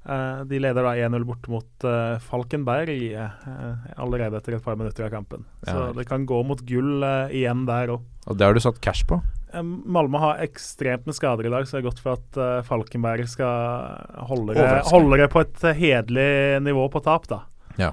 [0.00, 5.04] Eh, de leder da 1-0 bort mot uh, Falkenberg eh, allerede etter et par minutter
[5.04, 5.44] av kampen.
[5.66, 5.74] Ja.
[5.74, 8.06] Så det kan gå mot gull eh, igjen der òg.
[8.30, 9.20] Og det har du satt cash på.
[9.60, 13.26] Malmö har ekstremt med skader i dag, så det er godt for at eh, Falkenberg
[13.28, 16.30] skal holde det, holde det på et eh, hederlig
[16.64, 17.42] nivå på tap, da.
[17.80, 17.92] Ja.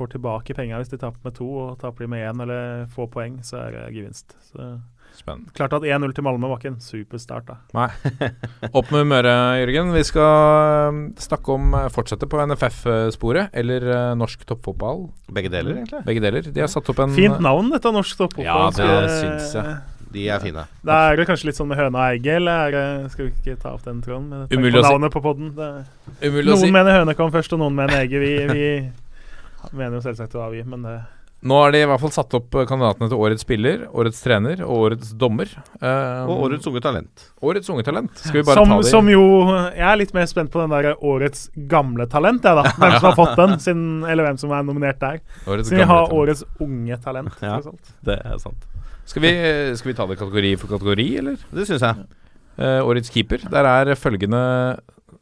[0.00, 2.88] Eh, får tilbake penger hvis de taper med to, og taper de med én eller
[2.94, 4.36] få poeng, så er det gevinst.
[4.52, 4.78] Så
[5.10, 5.50] Spennende.
[5.52, 7.56] Klart at 1-0 til Malmö var ikke en superstart, da.
[7.74, 7.88] Nei.
[8.78, 9.90] Opp med humøret, Jørgen.
[9.92, 15.08] Vi skal um, snakke om uh, fortsette på NFF-sporet, eller uh, norsk toppfotball.
[15.34, 16.04] Begge deler, egentlig.
[16.06, 16.46] Begge deler.
[16.54, 18.46] De har satt opp en Fint navn, dette norsk toppfotball.
[18.46, 19.74] Ja, det syns jeg.
[20.14, 20.64] De er fine.
[20.86, 23.34] Da er det kanskje litt sånn med høna og egget, eller er det, skal vi
[23.34, 24.46] ikke ta opp den tråden?
[24.54, 25.10] Umulig å si.
[25.18, 25.52] på podden.
[25.58, 25.70] Det,
[26.22, 26.74] Umulig å noen si.
[26.78, 28.22] mener høne kom først, og noen mener egget.
[28.22, 28.66] Vi, vi
[29.72, 30.98] mener jo selvsagt hva vi, men det
[31.40, 34.60] Nå har de i hvert fall satt opp uh, kandidatene til årets spiller, årets trener
[34.60, 35.48] og årets dommer.
[35.80, 37.22] Um, Og årets unge talent.
[37.40, 38.12] årets unge talent.
[38.20, 39.22] Skal vi bare som, ta det som jo
[39.72, 42.66] Jeg er litt mer spent på den der årets gamle talent, jeg, da.
[42.82, 45.22] Hvem som har fått den, sin, eller hvem som er nominert der.
[45.48, 46.18] årets Siden vi har talent.
[46.20, 47.40] årets unge talent.
[47.40, 47.56] Ja.
[48.10, 48.68] Det er sant.
[49.08, 49.32] Skal vi,
[49.80, 51.40] skal vi ta det kategori for kategori, eller?
[51.56, 52.04] Det syns jeg.
[52.60, 53.48] Uh, årets keeper.
[53.48, 54.44] Der er følgende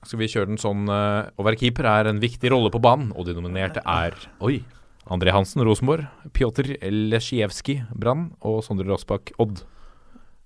[0.07, 3.11] Skal vi kjøre den sånn eh, Å være keeper er en viktig rolle på banen,
[3.19, 4.61] og de nominerte er Oi.
[5.09, 6.05] André Hansen, Rosenborg.
[6.37, 8.27] Pjotr Lesjijevskij, Brann.
[8.45, 9.63] Og Sondre Rossbakk, Odd.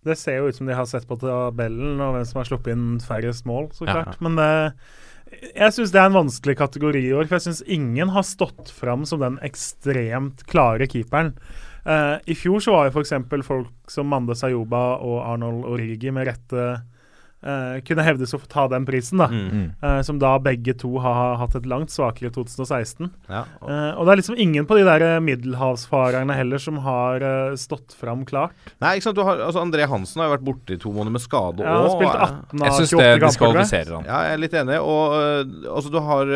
[0.06, 2.74] Det ser jo ut som de har sett på tabellen og hvem som har sluppet
[2.74, 3.96] inn færrest mål, så Ja.
[4.00, 4.20] klart.
[4.22, 4.70] Men uh,
[5.54, 8.70] jeg syns det er en vanskelig kategori i år, for jeg syns ingen har stått
[8.70, 11.34] fram som den ekstremt klare keeperen.
[11.86, 13.14] Uh, I fjor så var jo f.eks.
[13.46, 16.66] folk som Mande Sayoba og Arnold Origi med rette
[17.42, 19.26] eh, kunne hevdes å få ta den prisen, da.
[19.28, 19.72] Mm.
[19.82, 23.10] Eh, som da begge to har hatt et langt svakere 2016.
[23.28, 23.44] Ja.
[23.60, 27.22] og- uh, og det er liksom ingen på de der eh, middelhavsfarerne heller som har
[27.22, 28.52] eh, stått fram klart.
[28.80, 29.16] Nei, ikke sant.
[29.16, 31.62] Du har, altså André Hansen har jo vært borte i to måneder med skade.
[31.62, 32.92] Ja, han har og- spilt 18 av syns 28 kamper.
[32.92, 33.20] Jeg syns jeg.
[33.26, 34.04] diskvalifiserer han.
[34.10, 34.78] Ja, jeg er litt enig.
[34.82, 36.32] Og altså, du har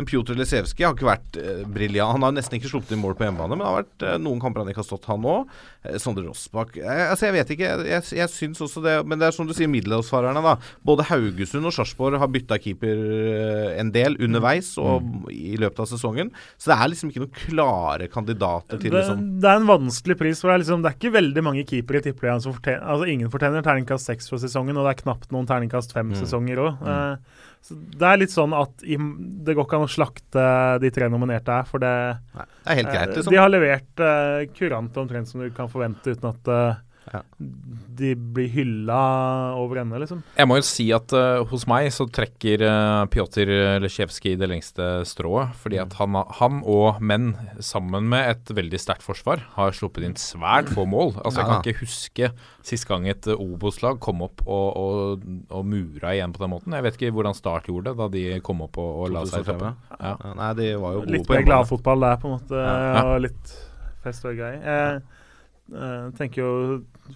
[0.00, 1.40] en Pjotr Lesevskij har ikke vært
[1.72, 2.12] briljant.
[2.16, 4.64] Han har nesten ikke sluppet inn mål på hjemmebane, men det har vært noen kamper
[4.64, 5.46] han ikke har stått, han òg.
[5.80, 7.68] Eh, Sondre Rossbakk eh, Altså, jeg vet ikke.
[7.88, 10.56] Jeg, jeg, syns også det Men det er som du sier, middelhavsfarerne, da.
[10.84, 15.88] Både Haugesund og Sarpsborg har bytta keeper øh, en del underveis og i løpet av
[15.88, 16.32] sesongen.
[16.60, 20.18] Så det er liksom ikke noen klare kandidater til Det, liksom det er en vanskelig
[20.20, 20.42] pris.
[20.42, 23.08] for Det er, liksom, det er ikke veldig mange keepere i Tippeligaen som fortjener Altså
[23.10, 26.84] Ingen fortjener terningkast seks for sesongen, og det er knapt noen terningkast fem sesonger òg.
[27.60, 30.44] Så det er litt sånn at det går ikke an å slakte
[30.82, 31.92] de tre nominerte her, for det
[32.34, 33.34] Nei, det er helt greit, eh, liksom.
[33.34, 36.80] De har levert uh, kurant omtrent som du kan forvente, uten at eh,
[37.10, 37.22] Ja.
[38.00, 38.98] de blir hylla
[39.58, 40.20] over ende, liksom.
[40.38, 43.50] Jeg må jo si at uh, hos meg så trekker uh, Pjotr
[43.82, 45.52] Lesjevskij det lengste strået.
[45.60, 50.16] Fordi at han, han og menn, sammen med et veldig sterkt forsvar, har sluppet inn
[50.20, 51.16] svært få mål.
[51.24, 52.30] Altså Jeg kan ikke huske
[52.66, 56.76] sist gang et uh, Obos-lag kom opp og, og, og mura igjen på den måten.
[56.78, 59.42] Jeg vet ikke hvordan Start gjorde det da de kom opp og, og la seg
[59.42, 59.64] i 2005.
[60.00, 60.14] Ja.
[60.14, 61.48] Ja, Nei, de var jo gode Litt på mer hjemmebane.
[61.50, 62.60] gladfotball der, på en måte.
[62.70, 63.02] Ja.
[63.10, 63.56] Og litt
[64.04, 64.54] fest og gøy.
[65.70, 66.54] Jeg eh, tenker jo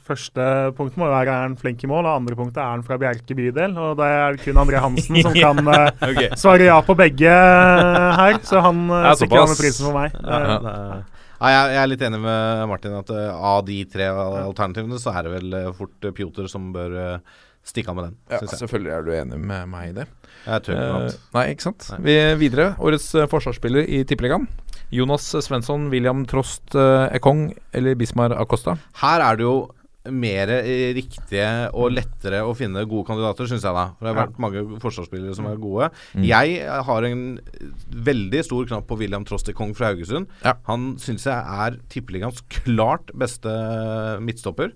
[0.05, 0.44] Første
[0.74, 3.36] punkt må være er han flink i mål, og andre punktet er han fra Bjerke
[3.38, 3.76] bydel.
[3.78, 6.22] Og det er kun André Hansen som kan eh, Ok.
[6.40, 10.16] svare ja på begge eh, her, så han uh, sikrer han med prisen for meg.
[10.18, 10.59] Ja, ja.
[10.59, 15.28] ja, jeg, jeg er litt enig med Martin at av de tre alternativene så er
[15.28, 16.98] det vel fort uh, Pjotr som bør
[17.64, 18.64] stikke av med den, Ja, synes jeg.
[18.64, 20.09] selvfølgelig er du enig med meg i det.
[20.44, 21.22] Jeg tror ikke noe annet.
[21.38, 21.86] nei, ikke sant.
[21.94, 22.02] Nei.
[22.05, 22.72] Vi videre.
[22.82, 24.50] Årets forsvarsspiller i Tippeligaen.
[24.95, 28.76] Jonas Svensson, William Trost uh, Ekong eller Bismar Acosta.
[29.01, 29.57] Her er det jo
[30.12, 33.72] mer eh, riktige og lettere å finne gode kandidater, syns jeg.
[33.72, 35.88] da For Det har vært mange forsvarsspillere som er gode.
[36.12, 36.26] Mm.
[36.28, 37.22] Jeg har en
[38.11, 40.28] veldig stor knapp på William Trostekong fra Haugesund.
[40.45, 40.59] Ja.
[40.68, 43.55] Han syns jeg er tippeligaens klart beste
[44.24, 44.74] midtstopper.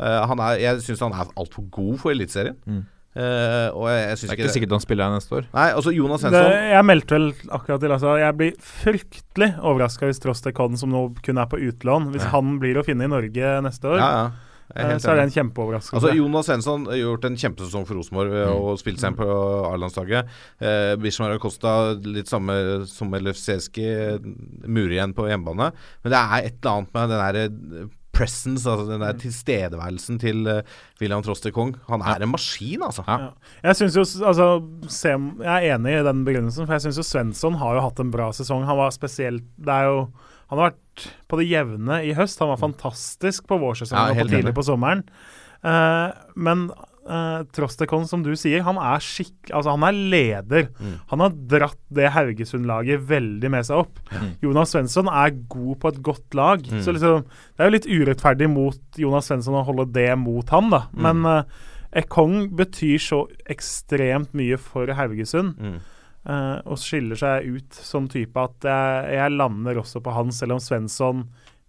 [0.00, 2.56] Uh, han er, jeg syns han er altfor god for Eliteserien.
[2.64, 2.86] Mm.
[3.20, 5.48] Eh, og jeg, jeg synes Det er ikke sikkert han spiller her neste år.
[5.52, 10.08] Nei, altså Jonas det, Svensson jeg meldte vel akkurat til altså, Jeg blir fryktelig overraska
[10.08, 12.36] hvis Trostekon, som nå kun er på utlån, hvis Ja.
[12.36, 14.30] han blir å finne i Norge neste år, Ja, ja.
[14.70, 15.98] Er eh, så er det en kjempeoverraskelse.
[15.98, 18.52] Altså Jonas Svensson har gjort en kjempesesong for Rosenborg mm.
[18.54, 19.26] og spilt seg inn på
[19.66, 20.28] A-landslaget.
[20.62, 22.54] Eh, Bishmar Acosta litt samme
[22.86, 23.88] som Elefseski,
[24.66, 25.72] murer igjen på hjemmebane.
[26.04, 30.62] Men det er et eller annet med den presence, altså den der tilstedeværelsen til eh,
[31.00, 31.74] William Trostekong.
[31.88, 33.04] Han er en maskin, altså.
[33.08, 33.30] Ja.
[33.64, 34.48] Jeg synes jo, altså,
[34.92, 38.02] Sem, jeg er enig i den begrunnelsen, for jeg syns jo Svensson har jo hatt
[38.02, 38.66] en bra sesong.
[38.68, 40.04] Han var spesielt Det er jo
[40.50, 42.40] Han har vært på det jevne i høst.
[42.42, 45.04] Han var fantastisk på vårsesongen Ja, og på tidlig på sommeren.
[45.62, 46.70] Uh, men
[47.10, 49.50] uh, Trostekon, som du sier, han er skikk...
[49.50, 50.68] Altså, han er leder.
[50.78, 50.94] Mm.
[51.12, 54.00] Han har dratt det Haugesund-laget veldig med seg opp.
[54.44, 56.64] Jonas Svensson er god på et godt lag.
[56.64, 56.80] Mm.
[56.84, 60.72] Så liksom, det er jo litt urettferdig mot Jonas Svensson å holde det mot han,
[60.72, 60.84] da.
[60.94, 61.06] Mm.
[61.08, 61.60] Men eh,
[62.00, 65.58] Ekong betyr så ekstremt mye for Haugesund.
[65.58, 65.78] Mm.
[66.30, 70.58] eh, og skiller seg ut som type at jeg, jeg lander også på han, selv
[70.58, 71.24] om Svensson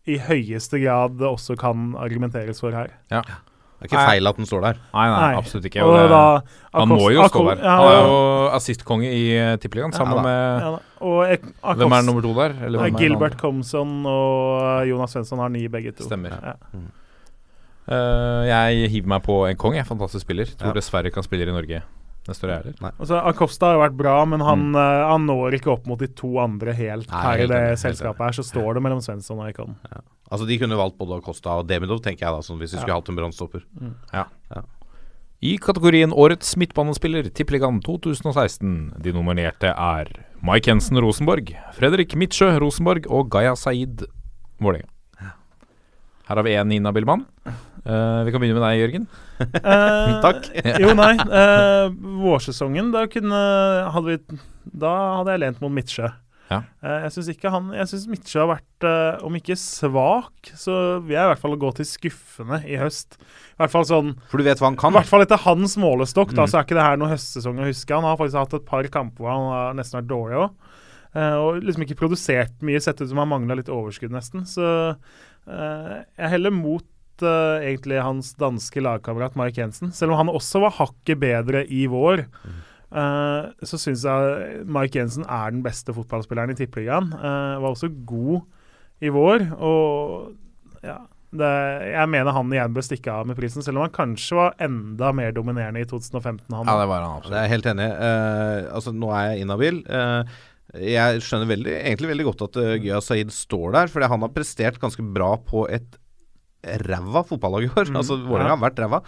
[0.10, 2.94] i høyeste grad også kan argumenteres for her.
[3.14, 3.22] Ja.
[3.82, 4.78] Det er ikke feil at den står der.
[4.94, 5.38] Nei, nei, Nei.
[5.40, 5.82] absolutt ikke.
[5.82, 7.64] Og Og det, da, han må jo stå der.
[7.66, 8.20] Han er jo
[8.54, 10.70] assistkonge i uh, Tippeligaen, sammen Ja med ja,
[11.02, 12.54] og Ek- Akos- Hvem er nummer to der?
[12.68, 16.06] Eller hvem er Gilbert Comson og Jonas Svensson har ni, begge to.
[16.06, 16.38] Stemmer.
[16.46, 16.54] Ja.
[17.92, 19.88] Uh, jeg hiver meg på en kong, jeg.
[19.90, 20.46] Fantastisk spiller.
[20.60, 20.78] Tror Ja.
[20.78, 21.82] dessverre ikke han spiller i Norge
[22.30, 22.94] neste år, jeg heller.
[22.98, 26.10] Altså, Acosta har jo vært bra, men han, eh, han når ikke opp mot de
[26.18, 28.38] to andre helt Nei, her i det helt selskapet her.
[28.38, 29.78] Så står det mellom Svensson og Ekon.
[30.32, 33.00] Altså De kunne valgt både Acosta og Demidov, tenker jeg da, sånn hvis de skulle
[33.00, 33.66] hatt en brannstopper.
[35.42, 40.12] I kategorien Årets midtbanespiller, Tippeligaen 2016, de nominerte er
[40.46, 44.06] Mike Jensen Rosenborg, Fredrik Midtsjø Rosenborg og Gaya Saeed
[44.62, 44.86] Vålerenga.
[46.30, 47.26] Her har vi én Nina Billmann.
[47.82, 49.06] Eh, vi kan begynne med deg, Jørgen.
[49.42, 50.50] Uh, Takk.
[50.84, 51.16] jo, nei.
[51.26, 51.88] Uh,
[52.22, 53.40] vårsesongen, da kunne
[53.96, 54.42] hadde vi,
[54.84, 56.12] Da hadde jeg lent mot Midtsjø.
[56.52, 56.58] Ja.
[56.84, 58.86] Jeg syns ikke han Jeg syns Midtsjø har vært,
[59.24, 63.16] om ikke svak, så vil jeg i hvert fall gå til skuffende i høst.
[63.56, 64.92] I hvert fall sånn For du vet hva han kan?
[64.92, 66.52] I hvert fall etter hans målestokk, da, Mm.
[66.52, 67.96] så er ikke det her noen høstsesong å huske.
[67.96, 70.52] Han har faktisk hatt et par kamper hvor han har nesten vært dårlig òg.
[71.40, 74.44] og liksom ikke produsert mye, sett ut som han mangla litt overskudd, nesten.
[74.44, 74.68] Så
[75.48, 76.84] jeg heller mot
[77.26, 79.92] eh, egentlig hans danske lagkamerat Mark Jensen.
[79.96, 85.28] Selv om han også var hakket bedre i vår, eh, så syns jeg Mark Jensen
[85.28, 87.12] er den beste fotballspilleren i Tippeligaen.
[87.14, 88.46] Uh, var også god
[89.02, 91.02] i vår, og ja
[91.32, 91.50] det,
[91.88, 95.14] jeg mener han igjen bør stikke av med prisen, selv om han kanskje var enda
[95.16, 96.44] mer dominerende i 2015.
[96.52, 96.68] Han.
[96.68, 97.88] Ja, det var han Det Jeg er helt enig
[98.68, 99.78] altså, nå er jeg inhabil.
[100.72, 104.32] Jeg skjønner veldig, egentlig veldig godt at uh, Gya Saeed står der, fordi han har
[104.32, 105.98] prestert ganske bra på et
[106.62, 107.90] ræva fotballag i år.
[107.90, 108.56] Mm, altså Vålerenga ja.
[108.56, 109.00] har vært ræva.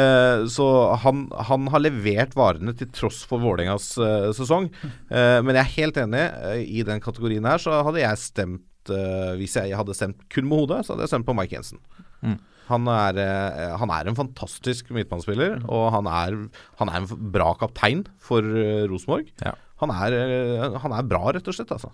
[0.00, 0.66] Eh, så
[1.04, 4.68] han, han har levert varene til tross for Vålerengas eh, sesong.
[4.84, 6.24] Eh, men jeg er helt enig.
[6.50, 10.48] eh, I den kategorien her så hadde jeg stemt eh, Hvis jeg hadde stemt kun
[10.50, 11.80] med hodet, så hadde jeg stemt på Mike Jensen.
[12.20, 12.36] Mm.
[12.68, 16.36] Han er, eh, han er en fantastisk midtbanespiller, og han er,
[16.82, 18.44] han er en bra kaptein for
[18.90, 19.30] Rosenborg.
[19.40, 19.54] Ja.
[19.80, 21.72] Han, han er bra, rett og slett.
[21.72, 21.92] Altså.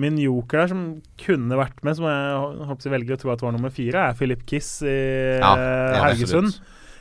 [0.00, 0.82] Min joker der som
[1.20, 4.42] kunne vært med, som jeg håper velger å tro at var nummer fire, er Philip
[4.48, 4.96] Kiss i
[5.40, 6.56] Ja, eh, Haugesund.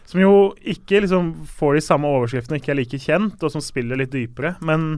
[0.10, 0.34] Som jo
[0.66, 4.56] ikke liksom får de samme overskriftene, ikke er like kjent, og som spiller litt dypere.
[4.66, 4.96] Men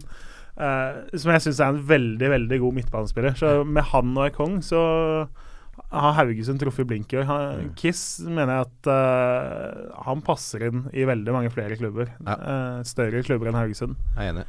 [0.55, 3.35] uh, som jeg syns er en veldig veldig god midtbanespiller.
[3.35, 4.79] Så med han og Ekong så
[5.91, 7.25] har Haugesund truffet blink i år.
[7.27, 7.75] Han- Mm.
[7.75, 12.07] Kiss mener jeg at uh, han passer inn i veldig mange flere klubber.
[12.25, 12.35] Ja.
[12.39, 13.95] Uh, større klubber enn Haugesund.
[14.15, 14.45] Jeg er enig.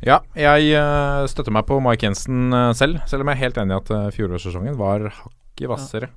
[0.00, 3.58] Ja, jeg eh, støtter meg på Mike Jensen eh, selv, selv om jeg er helt
[3.60, 6.08] enig i at uh, fjorårssesongen var hakket hvassere.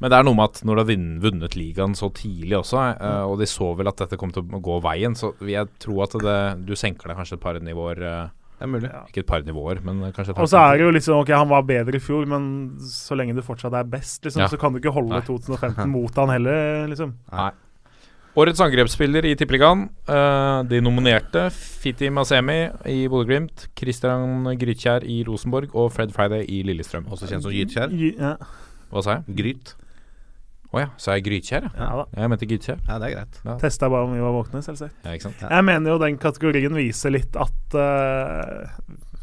[0.00, 3.22] Men det er noe med at når du har vunnet ligaen så tidlig også, eh,
[3.28, 6.00] og de så vel at dette kom til å gå veien, så vil jeg tro
[6.02, 6.36] at det,
[6.66, 8.02] du senker deg kanskje et par nivåer.
[8.02, 8.90] Det er mulig.
[9.12, 11.48] ikke et par nivåer, men kanskje et Og så er det jo sånn Ok, han
[11.48, 12.44] var bedre i fjor, men
[12.82, 14.50] så lenge du fortsatt er best, liksom, Ja.
[14.50, 15.24] så kan du ikke holde Nei.
[15.28, 17.14] 2015 mot han heller, liksom.
[17.30, 17.52] Nei.
[18.38, 19.88] Årets angrepsspiller i Tippeligaen.
[20.06, 26.60] Uh, de nominerte Fiti Masemi i Bodø-Glimt, Christian Grytkjær i Rosenborg og Fred Friday i
[26.68, 27.08] Lillestrøm.
[27.10, 27.90] Også kjent som Gytkjær.
[28.14, 28.36] Ja,
[28.90, 29.36] Hva sa jeg?
[29.40, 29.74] Gryt.
[30.70, 31.66] Å ja, sa jeg Grytkjær?
[31.72, 31.82] Ja.
[31.82, 32.06] ja da.
[32.22, 32.82] Jeg mente Grytkjær.
[32.86, 33.40] Ja, det er greit.
[33.64, 34.94] Testa bare om vi var våkne, selvsagt.
[35.02, 35.42] Ja, ikke sant?
[35.42, 38.68] Jeg mener jo den kategorien viser litt at eh,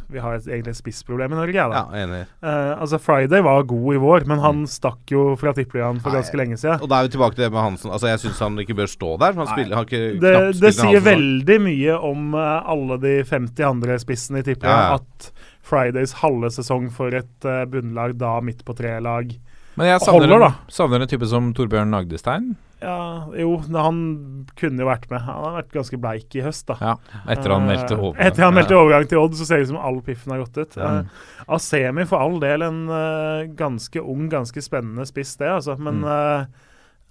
[0.10, 1.82] vi har egentlig et spissproblem i Norge, Da.
[1.92, 2.22] Ja, enig.
[2.42, 6.22] Eh, altså, Friday var god i vår, men han stakk jo fra Tippeligaen for Nei.
[6.22, 6.80] ganske lenge siden.
[6.82, 7.92] Og da er vi tilbake til det med Hansen.
[7.92, 9.34] Altså, Jeg syns han ikke bør stå der.
[9.34, 11.04] for Han spiller, har ikke Det, det sier Hansen.
[11.10, 15.02] veldig mye om uh, alle de 50 andre spissene i Tippeligaen Ja, ja.
[15.02, 15.32] at
[15.68, 19.34] Fridays halve sesong for et uh, bunnlag, da midt på tre-lag
[19.78, 20.48] Men jeg savner, Holder, da.
[20.48, 22.56] en, savner en type som Torbjørn Agdestein.
[22.82, 25.24] Ja, jo, han kunne jo vært med.
[25.26, 26.76] Han har vært ganske bleik i høst, da.
[26.80, 26.94] Ja,
[27.34, 28.28] etter han meldte overgang.
[28.28, 30.60] Etter han meldte overgang til Odd, så ser det ut som all piffen har gått
[30.62, 30.78] ut.
[30.78, 30.92] Ja.
[31.02, 31.26] Uh,
[31.58, 35.74] Asemi for all del en uh, ganske ung, ganske spennende spiss, det, altså.
[35.80, 36.10] Men Mm.
[36.14, 36.46] eh,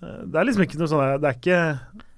[0.07, 1.61] eh, det er liksom ikke noe sånn Det er ikke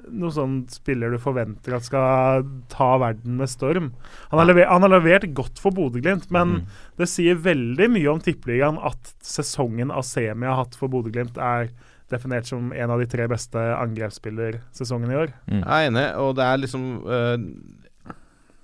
[0.09, 3.91] noe sånn spiller du forventer at skal ta verden med storm.
[4.31, 6.67] Han har, levert, han har levert godt for Bodø-Glimt, men Mm.
[6.97, 11.69] det sier veldig mye om Tippeligaen at sesongen Asemi har hatt for Bodø-Glimt, er
[12.13, 15.35] definert som en av de tre beste angrepsspillersesongene i år.
[15.49, 15.61] Mm.
[15.63, 17.37] Jeg er enig, og det er liksom uh,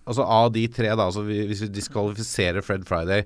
[0.04, 3.22] Altså av de tre, da, altså vi, hvis vi diskvalifiserer Fred Friday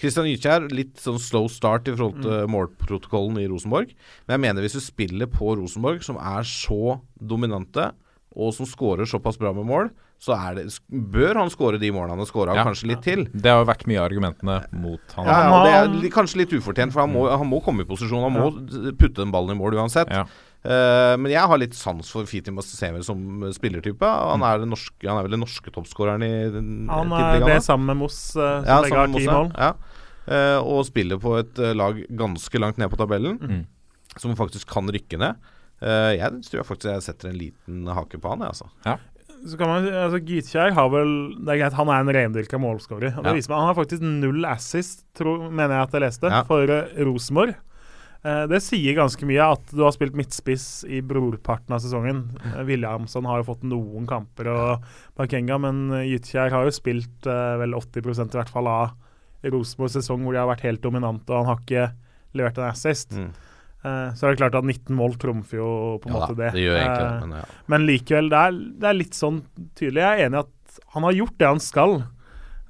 [0.00, 3.92] Christian Gytkjær, litt sånn slow start i forhold til målprotokollen i Rosenborg.
[4.24, 7.90] Men jeg mener hvis du spiller på Rosenborg, som er så dominante,
[8.36, 9.90] og som skårer såpass bra med mål,
[10.22, 12.64] så er det, bør han skåre de målene han har scora, Ja.
[12.64, 13.24] kanskje litt til.
[13.34, 15.26] Det har jo vært mye av argumentene mot han.
[15.26, 17.88] Ja, ja, og det er kanskje litt ufortjent, for han må, han må komme i
[17.88, 18.22] posisjon.
[18.22, 20.08] Han må putte den ballen i mål uansett.
[20.10, 20.24] Ja.
[20.64, 23.18] Eh, men jeg har litt sans for Fiti Masemi som
[23.50, 24.06] spillertype.
[24.06, 24.46] Han Mm.
[24.62, 28.36] er, norske, han er vel den norske toppskåreren i Han er det sammen med Moss,
[28.36, 29.52] uh, som Ja, begge har ti mål.
[29.58, 29.72] Ja.
[30.22, 33.66] Uh, og spiller på et eh, lag ganske langt ned på tabellen, Mm.
[34.16, 35.34] som faktisk kan rykke ned.
[35.82, 38.98] Eh, jeg tror faktisk jeg setter en liten hake på han, jeg, altså.
[39.42, 41.08] Så kan man, altså Gytkjær har vel
[41.42, 43.16] Det er greit, han er en rendyrka målskårer.
[43.18, 43.34] Og det Ja.
[43.34, 46.42] viser meg, Han har faktisk null assist, tror, mener jeg at jeg leste, Ja.
[46.46, 47.56] for uh, Rosenborg.
[48.24, 52.20] Uh, det sier ganske mye at du har spilt midtspiss i brorparten av sesongen.
[52.54, 54.84] Uh, Williamson har jo fått noen kamper, og
[55.18, 58.92] Bakenga, men uh, Gytkjær har jo spilt vel 80% i hvert fall av
[59.42, 61.88] Rosenborgs sesong, hvor de har vært helt dominante, og han har ikke
[62.38, 63.10] levert en assist.
[63.10, 63.32] Mm.
[63.82, 65.70] Eh, så er det klart at 19 mål trumfer jo
[66.02, 66.50] på en Ja måte det.
[66.54, 67.20] det gjør egentlig Eh.
[67.22, 67.44] Men ja.
[67.66, 69.40] men likevel, det er, det er litt sånn
[69.78, 70.04] tydelig.
[70.04, 71.96] Jeg er enig i at han har gjort det han skal.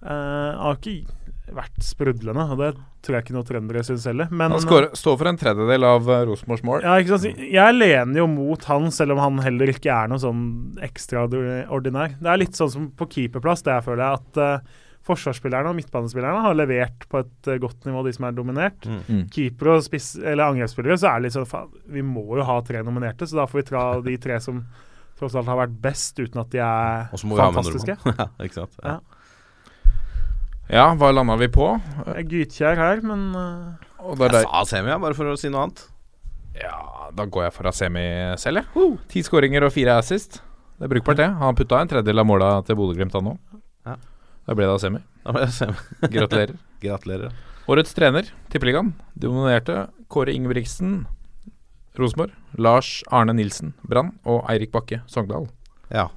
[0.02, 1.18] Eh, han har ikke
[1.52, 2.70] vært sprudlende, og det
[3.02, 4.30] tror jeg ikke noen trøndere syns heller.
[4.30, 6.84] Men Han skår, står for en tredjedel av uh, Rosenborgs mål.
[6.86, 7.42] ja, ikke sant?
[7.52, 10.44] Jeg lener jo mot han, selv om han heller ikke er noe sånn
[10.86, 12.14] ekstraordinær.
[12.22, 14.64] Det er litt sånn som på keeperplass, det jeg føler jeg, at
[15.06, 18.86] forsvarsspillerne og midtbanespillerne har levert på et eh, godt nivå, de som er dominert.
[18.86, 19.24] Mm.
[19.34, 22.58] Keepere og spiss, eller angrepsspillere, så er det litt sånn faen, Vi må jo ha
[22.66, 24.62] tre nominerte, så da får vi ta de tre som
[25.18, 27.98] tross alt har vært best, uten at de er fantastiske.
[28.20, 28.78] ja, ikke sant.
[28.82, 28.96] Ja.
[28.98, 29.18] Ja.
[30.72, 31.66] Ja, hva landa vi på?
[32.06, 34.46] Jeg er Gytkjær her, men uh, Jeg der.
[34.46, 35.82] sa Semi, bare for å si noe annet.
[36.56, 38.04] Ja, da går jeg for Asemi
[38.40, 38.96] selv, jeg.
[39.10, 40.40] Ti skåringer og fire assist.
[40.78, 41.28] Det er brukbart, det.
[41.42, 43.51] Han putta en tredjedel av måla til Bodø-Glimt, han òg.
[44.42, 44.50] Ja.
[44.50, 45.00] Da ble det semi.
[45.24, 45.74] Da ble det semi.
[46.16, 46.56] Gratulerer.
[46.82, 47.32] Gratulerer.
[47.70, 48.92] Årets trener, Tippeligaen.
[49.14, 51.04] Dominerte Kåre Ingebrigtsen,
[51.98, 52.32] Rosenborg.
[52.58, 54.12] Lars Arne Nilsen, Brann.
[54.26, 55.46] Og Eirik Bakke, Sogndal.
[55.92, 56.08] Ja.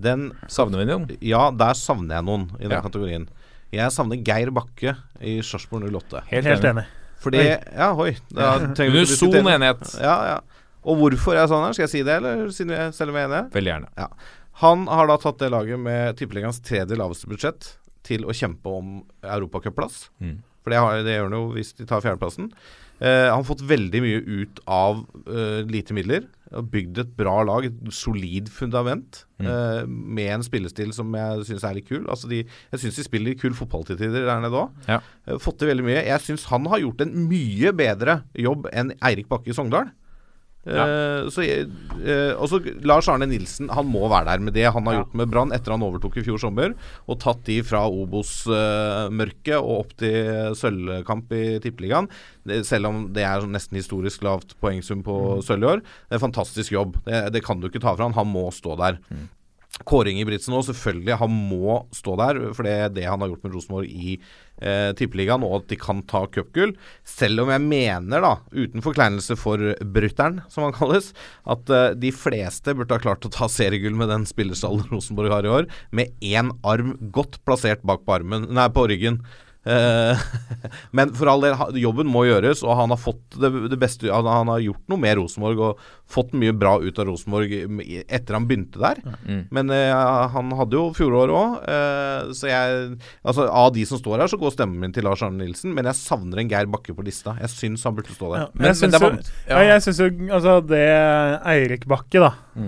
[0.00, 1.08] Den Savner vi noen?
[1.20, 2.80] Ja, der savner jeg noen i den Ja.
[2.84, 3.26] kategorien.
[3.74, 6.22] Jeg savner Geir Bakke i Sarpsborg 08.
[6.30, 6.86] Helt helt enig.
[7.20, 7.42] Fordi
[7.76, 8.14] Ja, oi.
[8.32, 10.00] Da trenger vi ikke Unison enighet.
[10.00, 10.40] Ja, ja.
[10.82, 11.72] Og hvorfor er jeg sånn her?
[11.76, 13.50] Skal jeg si det, eller siden vi er, selv om jeg er enige?
[13.52, 14.08] Veldig gjerne.
[14.60, 17.74] Han har da tatt det laget med tippeligaens tredje laveste budsjett
[18.06, 20.08] til å kjempe om europacupplass.
[20.20, 20.38] Mm.
[20.60, 22.50] For det, har, det gjør han jo hvis de tar fjerdeplassen.
[23.00, 26.26] Eh, han har fått veldig mye ut av eh, lite midler.
[26.50, 29.22] Og bygd et bra lag, et solid fundament.
[29.40, 29.46] Mm.
[29.48, 32.02] eh, med en spillestil som jeg syns er litt kul.
[32.12, 34.74] Altså de, jeg syns de spiller kul fotball til tider der nede òg.
[34.90, 35.00] Ja.
[35.40, 36.02] fått til veldig mye.
[36.10, 39.94] Jeg syns han har gjort en mye bedre jobb enn Eirik Bakke i Sogndal.
[40.60, 41.70] Eh, så uh,
[42.04, 45.30] eh, også Lars Arne Nilsen Han må være der med det han har gjort med
[45.32, 46.74] Brann etter han overtok i fjor sommer.
[47.08, 52.10] Og tatt de fra Obos-mørket og opp til sølvkamp i Tippeligaen.
[52.66, 55.16] Selv om det er sånn nesten historisk lavt poengsum på
[55.46, 55.84] sølv i år.
[55.84, 57.00] Det er en fantastisk jobb.
[57.08, 58.18] Det, det kan du ikke ta fra han.
[58.18, 59.00] Han må stå der.
[59.86, 61.16] Kåre Ingebrigtsen òg, selvfølgelig.
[61.20, 64.16] Han må stå der, for det er det han har gjort med Rosenborg i
[64.60, 66.74] eh, Tippeligaen, og at de kan ta cupgull.
[67.06, 71.12] Selv om jeg mener, da, uten forkleinelse for brutter'n, som han kalles,
[71.50, 75.46] at eh, de fleste burde ha klart å ta seriegull med den spillerstallen Rosenborg har
[75.48, 79.22] i år, med én arm godt plassert bak på armen, nei, på ryggen.
[79.60, 80.16] Eh,
[80.96, 84.24] men for all del, jobben må gjøres, og han har fått det, det beste Han,
[84.24, 87.52] han har gjort noe med Rosenborg og fått mye bra ut av Rosenborg
[88.08, 89.02] etter han begynte der.
[89.28, 89.42] Mm.
[89.54, 89.92] Men eh,
[90.32, 92.80] han hadde jo fjoråret òg, eh, så jeg
[93.20, 95.86] Altså Av de som står her, så går stemmen min til Lars Arne Nilsen, men
[95.90, 97.36] jeg savner en Geir Bakke på lista.
[97.44, 98.46] Jeg syns han burde stå der.
[98.46, 99.10] Ja, Men- jeg syns jo,
[99.52, 99.60] ja.
[99.74, 100.08] jeg synes jo
[100.40, 100.84] altså, det
[101.52, 102.66] Eirik Bakke da Mm.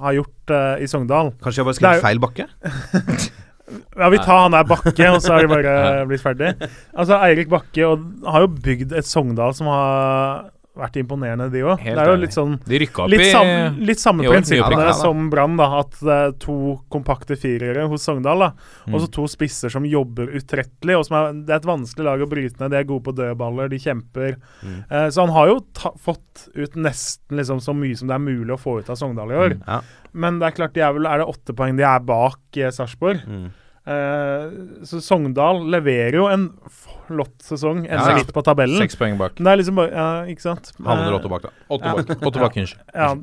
[0.00, 0.50] har gjort
[0.80, 2.46] i Sogndal Kanskje jeg bare skrev feil Bakke?
[3.98, 5.76] Ja, vi tar han der Bakke, og så har de bare
[6.10, 6.54] blitt ferdig.
[6.94, 11.82] Altså, Eirik Bakke og, har jo bygd et Sogndal som har vært imponerende, de òg.
[11.84, 15.26] Det er jo litt sånn De rykka opp Litt, i sam, litt samme prinsippene som
[15.32, 15.66] Brann, da.
[15.82, 16.56] At det er to
[16.92, 18.46] kompakte firere hos Sogndal.
[18.46, 18.50] da
[18.82, 18.96] Mm.
[18.96, 20.96] Og så to spisser som jobber utrettelig.
[20.98, 22.72] Og som er, det er et vanskelig lag å bryte ned.
[22.72, 24.38] De er gode på dødballer, de kjemper.
[24.64, 24.78] Mm.
[24.88, 28.24] Eh, så han har jo ta, fått ut nesten liksom så mye som det er
[28.24, 29.58] mulig å få ut av Sogndal i år.
[29.60, 29.82] Ja.
[30.12, 32.72] Men det er klart, de er vel Er det åtte poeng de er bak eh,
[32.74, 33.22] Sarpsborg?
[33.28, 33.50] Mm.
[33.82, 34.42] Eh,
[34.86, 38.78] så Sogndal leverer jo en flott sesong, ender Ja, litt på tabellen.
[38.78, 39.34] Seks poeng bak.
[39.40, 40.70] Det er liksom bare Ja, ikke sant?
[40.78, 41.50] Havner Eh, åtte bak, da.
[41.68, 41.94] Åtte Ja.
[41.98, 42.84] bak, åtte bak unnskyld.
[42.94, 43.14] Ja,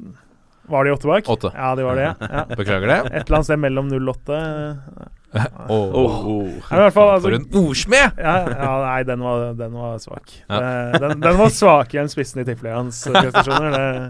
[0.70, 1.30] var de åtte bak?
[1.32, 1.54] Åtte.
[1.56, 2.10] Ja, de var det.
[2.20, 2.44] Ja.
[2.46, 3.00] Beklager det.
[3.14, 5.94] Et eller annet sted mellom 08 Oh.
[5.94, 6.90] oh, oh.
[6.90, 8.16] fall, altså, For en ordsmed!
[8.18, 10.32] ja, ja, Nei, den var, den var svak.
[10.50, 10.58] Ja.
[10.58, 14.10] Eh, Den, den var svakere enn spissen i Tippeligaens prestasjoner.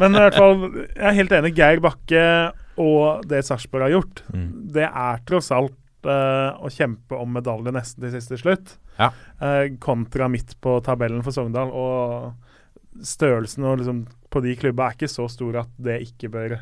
[0.00, 0.62] Men i hvert fall,
[0.96, 1.52] jeg er helt enig.
[1.58, 2.22] Geir Bakke
[2.78, 4.48] og det Sarpsborg har gjort, Mm.
[4.72, 5.74] det er tross alt
[6.06, 8.76] uh, å kjempe om medalje nesten til siste slutt.
[8.98, 9.10] Ja.
[9.42, 11.68] uh, kontra midt på tabellen for Sogndal.
[11.72, 12.32] Og
[13.04, 16.56] størrelsen og liksom på de klubba er ikke så stor at det ikke bør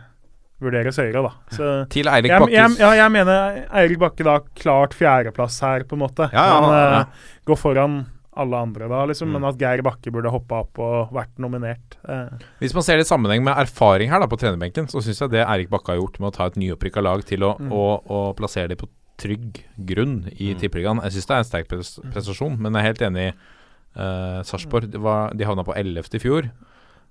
[0.65, 1.31] vurderes høyere, da.
[1.53, 5.97] Så Til Eirik jeg, jeg, ja, jeg mener Eirik Bakke da klart fjerdeplass her, på
[5.99, 6.29] en måte.
[6.33, 7.01] Ja, ja, Han ja.
[7.01, 7.97] eh, går foran
[8.37, 9.29] alle andre da, liksom.
[9.31, 9.37] Mm.
[9.39, 11.97] Men at Geir Bakke burde hoppa opp og vært nominert.
[12.09, 12.29] Eh,
[12.61, 15.31] Hvis man ser det i sammenheng med erfaring her da på trenerbenken, så syns jeg
[15.31, 17.71] det Eirik Bakke har gjort med å ta et nyopprykka lag til å, Mm.
[17.73, 20.59] å, å plassere dem på trygg grunn i Mm.
[20.61, 23.35] Tippeligaen Jeg syns det er en sterk pres prestasjon, men jeg er helt enig i
[23.97, 24.91] eh, Sarpsborg.
[24.91, 24.99] det
[25.39, 26.15] De havna på 11.
[26.15, 26.51] i fjor.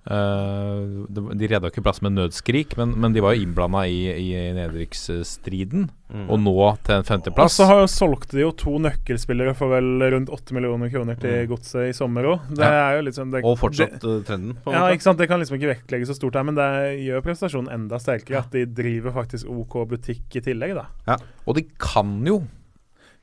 [0.04, 4.02] Eh, det- de redda ikke plass med nødskrik, men, men de var jo innblanda i,
[4.12, 5.88] i nedrykksstriden.
[6.14, 6.26] Mm.
[6.30, 6.54] Og nå
[6.84, 7.56] til en femteplass.
[7.58, 11.30] og så har- solgte de jo to nøkkelspillere for vel rundt 8 millioner kroner til
[11.44, 11.48] Mm.
[11.48, 12.40] Godset i sommer òg.
[12.58, 13.00] Ja.
[13.00, 15.18] jo det, Og fortsatt det, eh, trenden, på ja, ikke sant?
[15.18, 18.50] Det kan liksom ikke vektlegges så stort her, men det gjør prestasjonen enda sterkere at
[18.52, 21.16] de driver faktisk OK butikk i tillegg, da.
[21.46, 22.42] Og de kan jo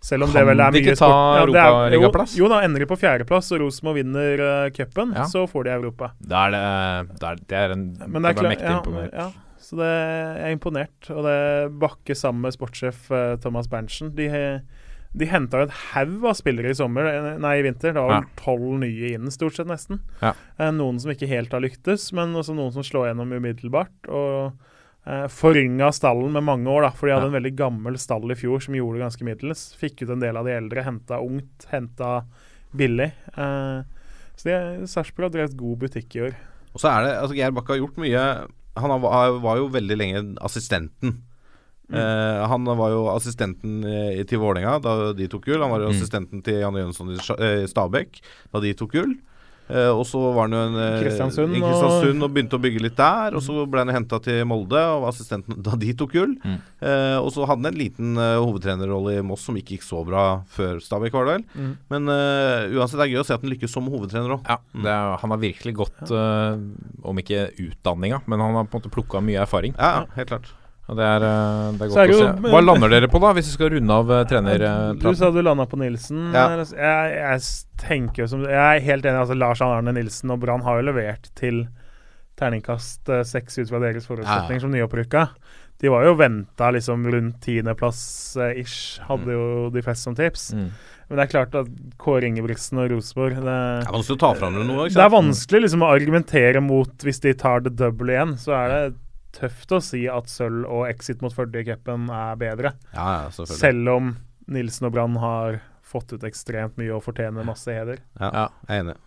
[0.01, 2.31] Selv om Kan det vel er de mye ikke ta sport- det er- Europaligaplass?
[2.35, 5.25] Jo, jo da, ender de på fjerdeplass, og Rosenborg vinner uh, cupen, Ja.
[5.29, 6.11] så får de Europa.
[6.25, 9.13] Da er det, det, er, det er en Men det er klart, mektig ja, imponert.
[9.13, 9.27] ja,
[9.61, 11.09] så det jeg er imponert.
[11.13, 14.25] Og det Bakke sammen med sportssjef uh, Thomas Berntsen De,
[15.13, 17.93] de henta et haug av spillere i sommer, eh, nei i vinter.
[17.93, 19.99] Det var vel tolv nye inn, stort sett, nesten.
[20.23, 20.33] Ja.
[20.57, 24.09] Eh, noen som ikke helt har lyktes, men også noen som slår gjennom umiddelbart.
[24.09, 24.53] Og
[25.07, 27.31] eh, forynga stallen med mange år, da, for de hadde Ja.
[27.33, 29.75] en veldig gammel stall i fjor som gjorde det ganske middels.
[29.79, 32.25] Fikk ut en del av de eldre, henta ungt, henta
[32.75, 33.11] billig.
[33.37, 33.81] Eh,
[34.37, 36.35] så Sarpsborg har drevet god butikk i år.
[36.73, 38.47] Og så er det altså Geir Bakke har gjort mye
[38.77, 38.99] Han har,
[39.43, 41.17] var- jo veldig lenge assistenten.
[41.91, 41.97] Mm.
[41.99, 45.59] Eh, han var jo assistenten eh, til Vålerenga da de tok gull.
[45.61, 45.95] Han var jo Mm.
[45.97, 48.21] assistenten til Janne Jønsson i eh, Stabæk
[48.53, 49.17] da de tok gull.
[49.71, 52.83] Eh, og så var han jo en, eh, Kristiansund, i Kristiansund og begynte å bygge
[52.83, 53.37] litt der.
[53.37, 56.35] Og så ble han henta til Molde og var assistenten da de tok gull.
[56.43, 56.59] Mm.
[56.81, 60.03] Eh, og så hadde han en liten uh, hovedtrenerrolle i Moss som ikke gikk så
[60.07, 61.45] bra før Stabæk, var det vel.
[61.55, 61.73] Mm.
[61.93, 64.49] Men uh, uansett det er gøy å se at han lykkes som hovedtrener òg.
[64.49, 66.57] Ja, det er, han har virkelig gått, uh,
[67.07, 69.77] om ikke utdanninga, men han har på en måte plukka mye erfaring.
[69.77, 70.51] Ja, ja, helt klart.
[70.91, 72.49] Det er, øh, det er godt er det å se.
[72.51, 74.99] Hva lander dere på, da, hvis vi skal runde av trenerpraten?
[74.99, 76.25] Du sa du landa på Nilsen.
[76.35, 76.47] Ja.
[76.59, 77.45] Jeg, jeg
[77.85, 79.21] tenker som Jeg er helt enig.
[79.23, 81.63] altså Lars Arne Nilsen og Brann har jo levert til
[82.39, 84.63] terningkast eh, seks ut fra deres forutsetninger Ja.
[84.65, 85.27] som nyopprykka.
[85.81, 88.01] De var jo venta liksom rundt tiendeplass
[88.37, 90.51] eh, ish, hadde jo de fest som tips.
[90.53, 90.67] Mm.
[91.09, 91.67] Men det er klart at
[91.99, 94.85] Kåre Ingebrigtsen og Rosenborg det, Det er vanskelig å ta fram noe.
[94.87, 98.35] ikke det er vanskelig liksom å argumentere mot hvis de tar det double igjen.
[98.39, 98.83] Så er det
[99.35, 102.73] tøft å si at sølv og exit mot Førde i cupen er bedre.
[102.93, 103.61] Ja, ja, selvfølgelig.
[103.61, 104.09] Selv om
[104.51, 107.99] Nilsen og Brann har fått ut ekstremt mye og fortjener masse heder.
[108.19, 108.45] Ja, Ja.
[108.67, 108.97] jeg er enig.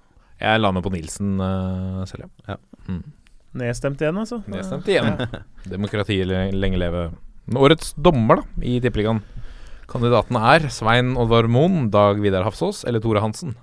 [0.41, 2.57] Jeg la meg på Nilsen uh, selv, ja.
[2.89, 3.03] Mm.
[3.55, 4.41] Nedstemt igjen, altså.
[4.51, 5.15] Nedstemt igjen.
[5.75, 7.05] Demokratiet lenge leve.
[7.55, 9.21] Årets dommer da, i Tippeligaen.
[9.87, 13.55] Kandidatene er Svein Oddvar Moen, Dag Vidar Hafsås eller Tore Hansen.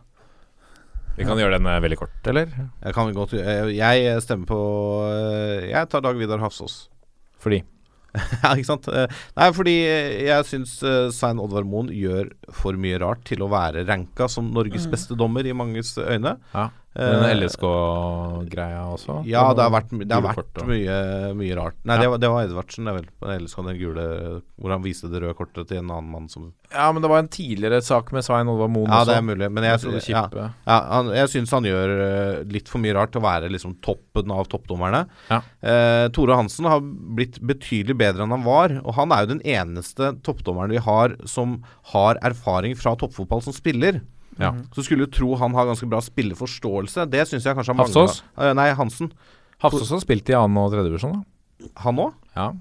[1.17, 2.49] Vi kan gjøre den eh, veldig kort, eller?
[2.81, 4.59] Jeg kan godt Jeg, stemmer på
[5.09, 6.85] eh, Jeg tar Dag Vidar Hafsås.
[7.41, 7.61] Fordi
[8.43, 8.89] ja, ikke sant?
[8.91, 9.07] Eh,
[9.37, 9.75] Nei, fordi
[10.27, 10.73] jeg syns
[11.15, 15.47] Svein Oddvar Moen gjør for mye rart til å være ranka som Norges beste dommer
[15.47, 16.35] i manges øyne.
[16.55, 16.69] Ja.
[16.91, 19.21] Den Eh, LSK-greia også?
[19.29, 20.95] Ja, det har vært, det har vært mye,
[21.39, 21.77] mye rart.
[21.87, 22.01] Nei, Ja.
[22.01, 23.05] det, var, det var Edvardsen, det vel.
[23.31, 24.05] Ellers den gule
[24.59, 27.19] Hvor han viste det røde kortet til en annen mann som Ja, men det var
[27.23, 29.11] en tidligere sak med Svein Olvar Moen Ja, også.
[29.11, 30.25] det er mulig, men jeg, jeg, ja,
[30.67, 33.77] ja, han, jeg syns han gjør eh, litt for mye rart til å være liksom
[33.81, 35.05] toppen av toppdommerne.
[35.31, 35.41] Ja.
[35.63, 39.43] Eh, Tore Hansen har blitt betydelig bedre enn han var, og han er jo den
[39.47, 41.61] eneste toppdommeren vi har som
[41.95, 44.01] har erfaring fra toppfotball som spiller.
[44.39, 44.53] Ja.
[44.75, 47.05] Så skulle du tro han har ganske bra spilleforståelse.
[47.11, 48.07] Det syns jeg kanskje han mangler.
[48.07, 48.23] Hafsås?
[48.37, 49.11] Uh, nei, Hansen.
[49.61, 51.71] Hafsås har spilt i annen og tredjevisjon, da.
[51.83, 52.13] Han òg?
[52.37, 52.51] Ja.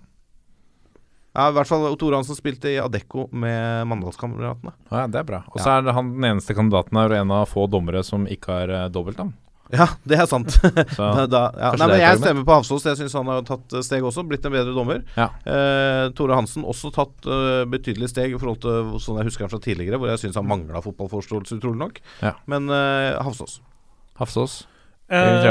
[1.30, 4.72] Ja, i hvert fall Tore Hansen spilte i Adecco med Mandalskameratene.
[4.90, 5.44] ja, det er bra.
[5.52, 8.56] Og så er han den eneste kandidaten her, og en av få dommere som ikke
[8.56, 9.32] har uh, dobbeltnavn.
[9.70, 10.56] Ja, det er sant.
[11.01, 11.70] Da, da, ja.
[11.78, 12.86] Nei, men jeg stemmer på Hafsås.
[12.88, 14.24] Jeg syns han har tatt eh, steg også.
[14.28, 15.05] Blitt en bedre dommer.
[15.16, 15.28] Ja.
[15.44, 19.52] Eh, Tore Hansen også tatt uh, betydelige steg i forhold til sånn jeg husker han
[19.52, 22.02] fra tidligere, hvor jeg syns han mangla fotballforståelse, utrolig nok.
[22.24, 22.34] Ja.
[22.51, 23.60] Men uh, Hafsås.
[24.20, 24.62] Hafsås.
[25.10, 25.42] Uh,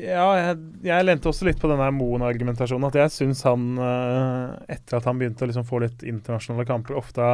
[0.00, 2.88] ja, jeg, jeg lente også litt på denne Moen-argumentasjonen.
[2.88, 6.96] At jeg syns han, eh, etter at han begynte å liksom få litt internasjonale kamper,
[7.00, 7.26] ofte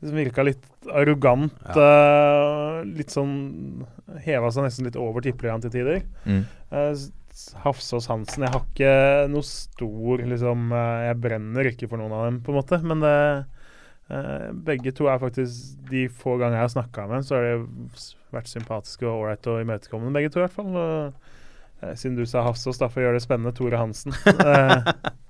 [0.00, 1.54] liksom virka litt arrogant.
[1.68, 3.86] eh, litt sånn
[4.24, 6.02] Heva seg nesten litt over tippeligaen til tider.
[6.24, 6.44] Mm.
[6.72, 6.92] Uh,
[7.62, 8.94] Hafsås Hansen Jeg har ikke
[9.30, 12.80] noe stor liksom uh, Jeg brenner ikke for noen av dem, på en måte.
[12.82, 13.14] Men det,
[14.10, 17.46] eh, begge to er faktisk De få ganger jeg har snakka med dem, så har
[17.46, 18.02] de
[18.34, 20.74] vært sympatiske og ålreite og imøtekommende, begge to i hvert fall.
[20.76, 21.30] Og,
[21.82, 23.54] eh, siden du sa Hafsås, da får jeg gjøre det spennende.
[23.56, 24.12] Tore Hansen.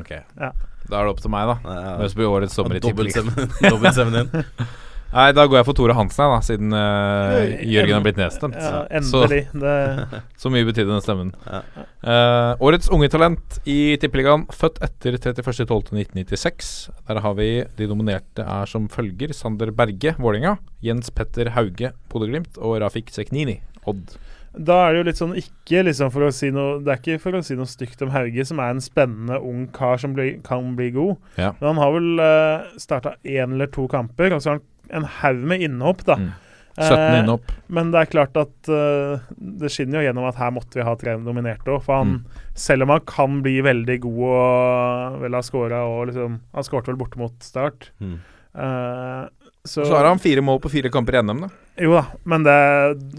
[0.00, 0.14] Ok.
[0.38, 0.52] Ja.
[0.88, 1.74] Da er det opp til meg, da.
[2.00, 4.32] Ja, blir årets sommer i Tippeligaen.
[5.12, 8.56] Nei, da går jeg for Tore Hansen, da, siden uh, Jørgen har blitt nedstemt.
[8.56, 9.42] ja, Så, endelig.
[9.52, 11.34] Det, så mye betydde den stemmen.
[11.44, 11.60] Ja.
[12.00, 16.72] Eh, årets unge talent i Tippeligaen, født etter 31.12.1996.
[17.10, 22.56] Der har vi de nominerte er som følger Sander Berge, Vålinga Jens Petter Hauge, Bodø-Glimt,
[22.56, 24.16] og Rafik Seknini, Odd.
[24.52, 27.22] Da er det jo litt sånn ikke liksom for å si noe Det er ikke
[27.22, 30.34] for å si noe stygt om Hauge, som er en spennende ung kar som bli,
[30.44, 31.16] kan bli god.
[31.40, 31.54] Ja.
[31.60, 35.08] Men han har vel uh, starta én eller to kamper, og så har han en
[35.22, 36.18] haug med innhopp, da.
[36.20, 36.32] Mm.
[36.76, 37.52] 17 Eh, innhopp.
[37.68, 40.94] Men det er klart at uh, det skinner jo gjennom at her måtte vi ha
[41.00, 41.82] tre nominerte òg.
[41.84, 42.14] For han,
[42.56, 46.92] selv om han kan bli veldig god og vel har scora og liksom Han skårte
[46.92, 47.90] vel borte mot Start.
[48.00, 48.16] Mm.
[48.52, 49.24] Eh,
[49.64, 51.48] så, Så har han fire mål på fire kamper i NM, da.
[51.78, 52.54] Jo da, men det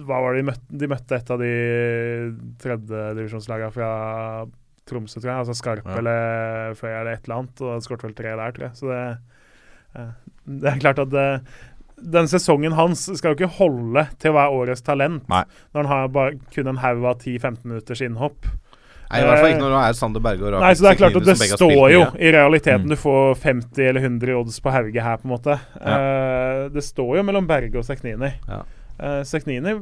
[0.04, 0.80] Hva var det de møtte?
[0.82, 1.52] De møtte et av de
[2.64, 3.92] tredjedivisjonslagene fra
[4.90, 5.40] Tromsø, tror jeg.
[5.40, 5.98] Altså Skarp Ja.
[6.02, 7.62] eller Frøya eller et eller annet.
[7.62, 8.76] Og skåret vel tre der, tror jeg.
[8.76, 9.18] Så det,
[9.96, 10.12] eh,
[10.60, 11.28] det er klart at det,
[12.04, 15.24] den sesongen hans skal jo ikke holde til å være årets talent.
[15.30, 15.44] Nei.
[15.74, 18.46] Når han har bare kun en haug av 10-15 minutters innhopp.
[19.10, 20.92] Nei, I hvert fall ikke når det er Sander Berge og Rakel Nei, så det
[20.92, 22.90] er klart at det står jo i realiteten Mm.
[22.90, 25.58] Du får 50 eller 100 odds på Hauge her, på en måte.
[25.78, 28.32] Eh, det står jo mellom Berge og Seknini.
[28.48, 28.64] Ja.
[28.94, 29.74] Uh, Seknini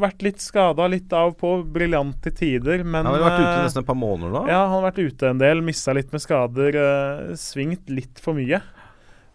[0.00, 1.52] vært litt skada, litt av på.
[1.74, 4.42] Briljant til tider, men Han har vært ute eh, nesten et par måneder nå.
[4.50, 5.62] Ja, han har vært ute en del.
[5.64, 6.78] Missa litt med skader.
[6.78, 8.62] Uh, svingt litt for mye.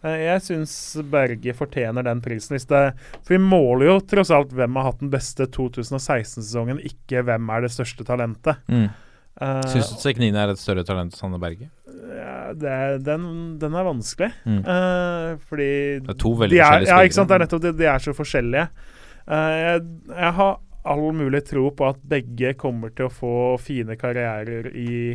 [0.02, 0.74] Eh, jeg syns
[1.10, 2.56] Berge fortjener den prisen.
[2.56, 2.82] Hvis det,
[3.22, 7.64] for vi måler jo tross alt hvem har hatt den beste 2016-sesongen, ikke hvem er
[7.64, 8.62] det største talentet.
[8.68, 8.90] Mm.
[9.40, 11.70] Eh, Syns du Seknini er et større talent enn Sanne Berge?
[12.12, 13.24] ja, det er, den,
[13.60, 14.30] den er vanskelig.
[14.44, 14.60] Mm.
[14.66, 15.70] Uh, fordi
[16.04, 17.30] Det er to veldig de er, forskjellige Ja, ikke sant.
[17.30, 17.72] Det er nettopp det.
[17.78, 18.66] De er så forskjellige.
[19.22, 20.54] Uh, jeg, jeg har
[20.92, 25.14] all mulig tro på at begge kommer til å få fine karrierer i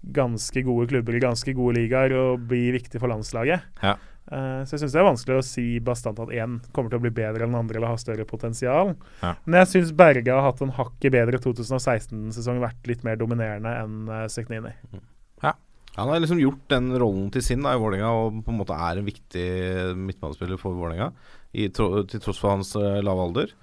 [0.00, 3.66] ganske gode klubber i ganske gode ligaer og bli viktig for landslaget.
[3.84, 3.96] Ja.
[4.30, 7.04] Eh, så jeg syns det er vanskelig å si bastant at én kommer til å
[7.04, 8.94] bli bedre enn den andre eller ha større potensial.
[9.24, 9.34] Ja.
[9.44, 14.04] Men jeg syns Berge har hatt en hakket bedre 2016-sesong, vært litt mer dominerende enn
[14.10, 14.74] uh, Seknini.
[15.98, 18.76] Han har liksom gjort den rollen til sin da, i Vålerenga og på en måte
[18.78, 19.46] er en viktig
[19.98, 21.10] midtbanespiller for Vålerenga,
[21.74, 23.54] tro, til tross for hans uh, lave alder.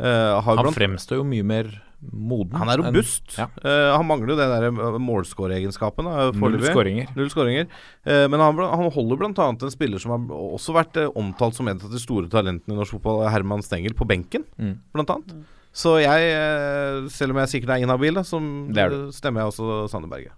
[0.00, 1.68] Uh, har Han blant- fremstår jo mye mer
[2.12, 2.54] moden.
[2.60, 3.24] han er robust.
[3.32, 3.38] robust.
[3.38, 3.46] Ja.
[3.64, 6.06] uh, han mangler jo den der uh, målskåreegenskapen.
[6.08, 7.08] Null foreløpig.
[7.16, 7.68] Null skåringer.
[8.06, 9.48] Uh, men han, han holder bl.a.
[9.50, 12.80] en spiller som har også vært uh, omtalt som en av de store talentene i
[12.80, 14.78] norsk fotball, Herman Stengel, på benken, Mm.
[14.94, 15.34] blant annet.
[15.76, 20.08] Så jeg, eh, selv om jeg sikkert er inhabil, Det eh, stemmer jeg også Sander
[20.08, 20.32] Berge.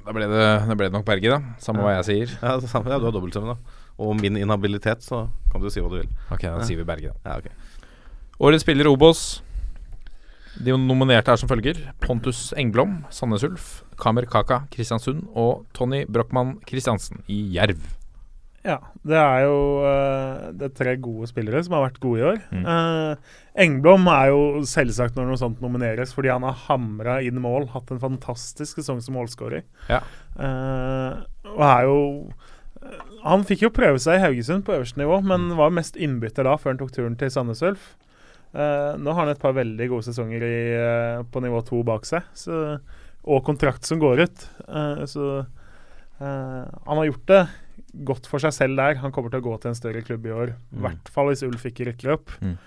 [0.00, 1.38] Da ble det, da ble det nok Berge, da.
[1.62, 2.32] Samme hva jeg sier.
[2.42, 3.76] Ja, samme, ja, du har dobbeltstemme, da.
[4.00, 6.08] Og min inhabilitet, så kan du si hva du vil.
[6.32, 7.30] Ok, da sier vi Berge, da.
[7.30, 7.52] Ja, okay.
[8.40, 9.42] Årets spiller Obos.
[10.58, 13.70] De nominerte er som følger Pontus Engblom, Sandnes Ulf,
[14.00, 17.78] Kamer Kaka Kristiansund og Tony Brochmann Kristiansen i Jerv.
[18.60, 18.76] Ja,
[19.08, 22.40] det er jo eh, det er tre gode spillere som har vært gode i år.
[22.52, 22.66] Mm.
[22.68, 27.70] Eh, Engblom er jo selvsagt når noe sånt nomineres, fordi han har hamra inn mål.
[27.72, 29.64] Hatt en fantastisk sesong som målskårer.
[29.88, 30.02] Ja.
[30.36, 31.22] Eh,
[31.54, 31.96] og er jo
[32.82, 36.44] eh, Han fikk jo prøve seg i Haugesund på øverste nivå, men var mest innbytter
[36.44, 37.94] da, før han tok turen til Sandnes Ulf.
[38.50, 42.04] Eh, nå har han et par veldig gode sesonger i, uh, på nivå to bak
[42.08, 42.80] seg, så,
[43.24, 44.46] og kontrakt som går ut.
[44.66, 45.30] Uh, så
[46.20, 47.38] han har gjort det
[48.04, 48.98] godt for seg selv der.
[49.00, 50.50] Han kommer til å gå til en større klubb i år.
[50.52, 50.82] I Mm.
[50.84, 52.34] hvert fall hvis Ulf ikke rykker opp.
[52.44, 52.58] Mm.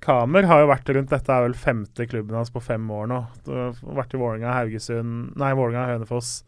[0.00, 3.18] Kamer har jo vært rundt dette er vel femte klubben hans på fem år nå.
[3.96, 6.44] Vært i Vålinga, Haugesund Nei, Vålinga, Hønefoss,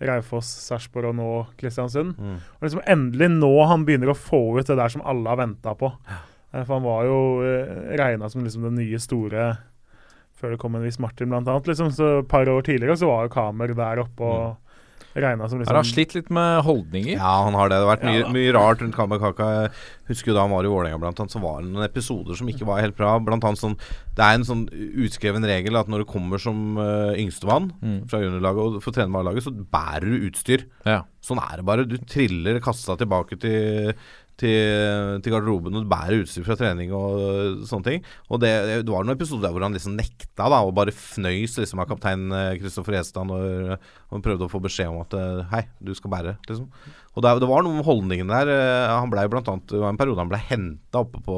[0.00, 1.28] Raufoss, Sarpsborg og nå
[1.60, 2.16] Kristiansund.
[2.20, 2.34] Mm.
[2.58, 5.72] Og liksom endelig nå han begynner å få ut det der som alle har venta
[5.78, 5.92] på.
[6.08, 6.24] Eh,
[6.64, 9.56] For han var jo uh, regna som liksom den nye store
[10.36, 11.64] før det kom en viss Martin, blant annet.
[11.70, 11.88] Liksom.
[11.96, 14.56] Så et par år tidligere så var jo Kamer der oppe og
[15.16, 17.14] regna som Har han har slitt litt med holdninger?
[17.16, 17.78] Ja, han har det.
[17.80, 18.28] Det har vært mye, Ja.
[18.34, 19.46] mye rart rundt Kamer Kaka.
[19.64, 19.70] Jeg
[20.10, 22.50] husker jo da han var i Vålerenga, blant annet, så var det noen episoder som
[22.52, 23.14] ikke var helt bra.
[23.18, 23.78] Blant annet sånn
[24.14, 24.66] Det er en sånn
[25.06, 28.04] utskreven regel at når du kommer som uh, yngstemann Mm.
[28.08, 30.66] fra juniorlaget og får trene med A-laget, så bærer du utstyr.
[30.84, 31.00] Ja.
[31.24, 31.88] Sånn er det bare.
[31.88, 33.94] Du triller kassa tilbake til
[34.40, 38.06] til, til garderoben og bærer utstyr fra trening og sånne ting.
[38.30, 38.52] Og det,
[38.84, 42.28] det var noen episoder hvor han liksom nekta da og bare fnøys liksom av kaptein
[42.60, 43.76] Kristoffer Hestad når
[44.12, 46.68] han prøvde å få beskjed om at øh, hei, du skal bære, liksom.
[47.16, 48.50] Og det, det var noen holdninger der.
[48.52, 51.36] øh, Han ble blant annet Det var en periode han ble henta oppe på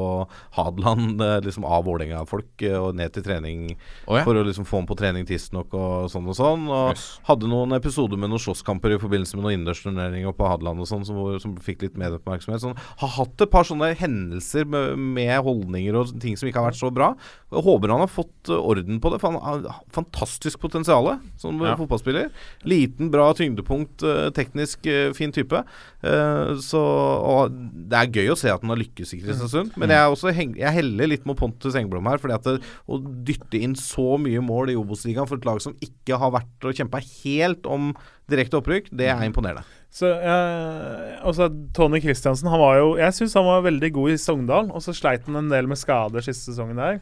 [0.57, 3.61] Hadeland øh, liksom av Vålerenga-folk øh, og ned til trening
[4.07, 4.23] oh, ja.
[4.27, 6.67] for å liksom få ham på trening tidsnok og sånn og sånn.
[6.67, 7.05] Og Yes.
[7.29, 11.05] hadde noen episoder med noen slåsskamper i forbindelse med noen innendørsturneringer på Hadeland og sånn,
[11.07, 12.63] som, som fikk litt medieoppmerksomhet.
[12.63, 16.69] Sånn, har hatt et par sånne hendelser med, med holdninger og ting som ikke har
[16.71, 17.11] vært så bra.
[17.53, 21.75] Jeg håper han har fått orden på det, for han har fantastisk potensial som Ja.
[21.79, 22.29] fotballspiller.
[22.67, 24.03] Liten, bra tyngdepunkt,
[24.35, 25.63] teknisk fin type.
[25.99, 27.55] Uh, så og
[27.91, 30.31] Det er gøy å se at han har lykkes i Kristiansund, men jeg, er også
[30.35, 32.21] heng, jeg heller litt mot Pontus Engblom her.
[32.21, 35.75] fordi at det, Å dytte inn så mye mål i Obos-ligaen for et lag som
[35.83, 37.91] ikke har vært og kjempa helt om
[38.29, 39.65] direkte opprykk, det er imponerende.
[39.93, 44.19] Så eh, også Tony Kristiansen han var jo Jeg syns han var veldig god i
[44.21, 46.99] Sogndal, og så sleit han en del med skader siste sesongen der.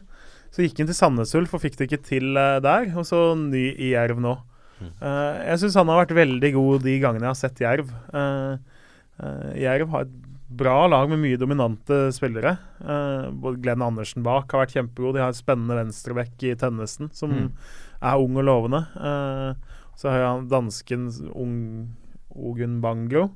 [0.54, 3.32] Så gikk han til Sandnes Ulf og fikk det ikke til eh, der, og så
[3.38, 4.38] ny i Jerv nå.
[4.80, 7.90] Eh, jeg syns han har vært veldig god de gangene jeg har sett Jerv.
[8.14, 8.58] Eh,
[9.22, 10.16] eh, Jerv har et
[10.48, 12.54] bra lag med mye dominante spillere.
[12.80, 15.14] Både Glenn Andersen bak har vært kjempegod.
[15.14, 17.50] De har et spennende venstrebekk i Tønnesen, som Mm.
[18.00, 18.80] er ung og lovende.
[19.94, 21.88] Så har han dansken ung,
[22.34, 23.28] Ogun Bangro.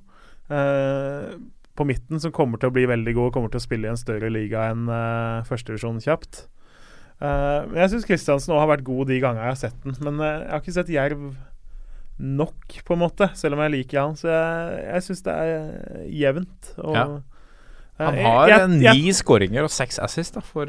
[0.49, 4.01] På midten som kommer til å bli veldig god, kommer til å spille i en
[4.01, 6.47] større liga enn uh, førstedivisjon kjapt.
[7.23, 9.95] Eh, men jeg syns Kristiansen også har vært god de gangene jeg har sett den.
[10.03, 11.27] Men eh, jeg har ikke sett Jerv
[12.23, 14.17] nok, på en måte, selv om jeg liker han.
[14.19, 16.73] Så jeg, jeg syns det er jevnt.
[16.83, 17.05] Og, Ja.
[17.07, 17.23] eh,
[18.03, 20.67] Han har jeg- jeg, ni skåringer og seks assist da, for,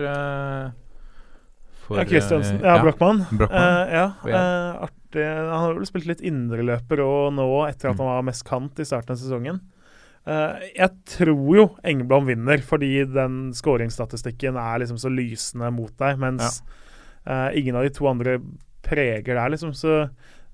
[1.84, 2.62] for Ja, Kristiansen.
[2.62, 3.26] Ja, Brochmann.
[3.40, 4.06] Ja,
[4.86, 5.24] artig.
[5.26, 8.86] Han har vel spilt litt indreløper og nå, etter at han var mest kant i
[8.88, 9.60] starten av sesongen.
[10.24, 16.22] Eh, jeg tror jo Engblom vinner, fordi den skåringsstatistikken er liksom så lysende mot deg,
[16.22, 16.62] mens
[17.28, 18.38] eh, ingen av de to andre
[18.84, 19.74] preger der, liksom.
[19.76, 20.06] Så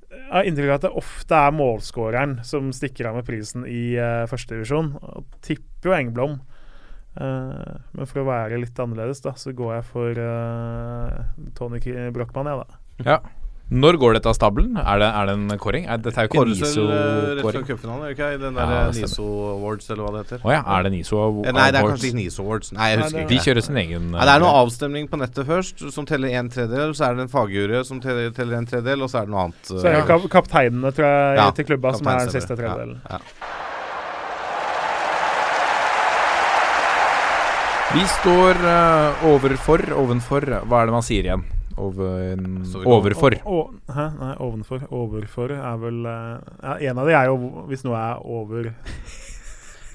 [0.10, 3.94] jeg har inntrykk av at det ofte er målskåreren som stikker av med prisen i
[3.94, 4.96] uh, førstedivisjon.
[5.46, 6.40] Tipper jo Engblom.
[7.14, 11.82] Uh, men for å være litt annerledes, da, så går jeg for uh, Tony
[12.16, 12.82] Brochmann, ja, da.
[13.06, 13.20] Ja.
[13.70, 14.72] Når går dette av stabelen?
[14.82, 15.84] Er det, er det en kåring?
[15.86, 16.70] Er, dette er jo ikke Kåres eh,
[17.38, 17.66] NISO-kåring.
[17.68, 18.30] cupfinalen, gjør ikke?
[18.34, 18.80] I den der ja.
[18.98, 20.40] NISO Awards, eller hva det heter.
[20.42, 22.72] Å ja, er det NISO Eh, Nei, det er kanskje ikke NISO Awards.
[22.74, 23.46] Nei, jeg Nei, husker det- De ikke.
[23.46, 26.50] kjører sin egen Nei, det er noe eh, avstemning på nettet først, som teller en
[26.50, 26.96] tredjedel.
[26.98, 29.44] Så er det en fagjury som teller, teller en tredjedel, og så er det noe
[29.46, 29.62] annet.
[29.70, 32.58] Så er det eh, kap kapteinene tror jeg, Ja, til klubba som er den siste
[32.58, 32.98] tredjedelen.
[33.06, 33.56] Ja, ja.
[37.94, 41.46] Vi står uh, overfor, ovenfor Hva er det man sier igjen?
[41.80, 42.44] Over,
[42.86, 43.36] overfor.
[43.46, 44.06] O, o, hæ?
[44.20, 44.82] Nei, ovenfor.
[44.92, 47.38] Overfor er vel eh, ja, En av de er jo
[47.70, 48.70] hvis noe er over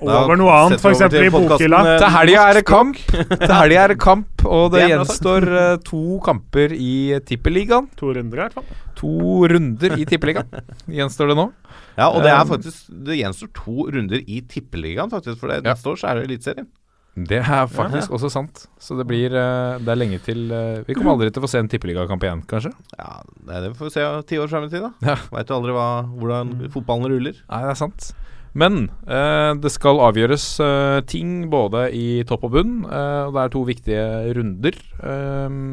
[0.04, 1.00] Over noe annet, f.eks.
[1.14, 1.78] i bokhylla.
[1.94, 2.96] eh, Til helga er det kamp!
[3.14, 6.90] Til helga er det kamp, og det, Det gjenstår uh, to kamper i
[7.24, 7.86] Tippeligaen.
[8.00, 8.66] To runder, i hvert fall.
[8.98, 9.12] To
[9.54, 10.50] runder i Tippeligaen
[10.90, 11.46] gjenstår det nå.
[11.94, 15.38] Ja, og det er faktisk Det gjenstår to runder i Tippeligaen, faktisk.
[15.40, 15.70] For det, Ja.
[15.72, 16.66] neste år så er det Eliteserien.
[17.14, 18.64] Det er faktisk også sant.
[18.82, 21.52] Så det blir eh, Det er lenge til eh, Vi kommer aldri til å få
[21.52, 22.72] se en tippeligakamp igjen, kanskje?
[22.98, 25.12] Ja, det, får vi se ti år frem i tid, da.
[25.12, 25.16] Ja.
[25.30, 25.88] Veit jo aldri hva,
[26.18, 27.38] hvordan fotballen ruller.
[27.46, 28.10] Nei, det er sant.
[28.54, 33.42] Men eh, det skal avgjøres eh, ting både i topp og bunn, eh, og det
[33.42, 34.06] er to viktige
[34.38, 34.78] runder.
[35.02, 35.64] Ehm,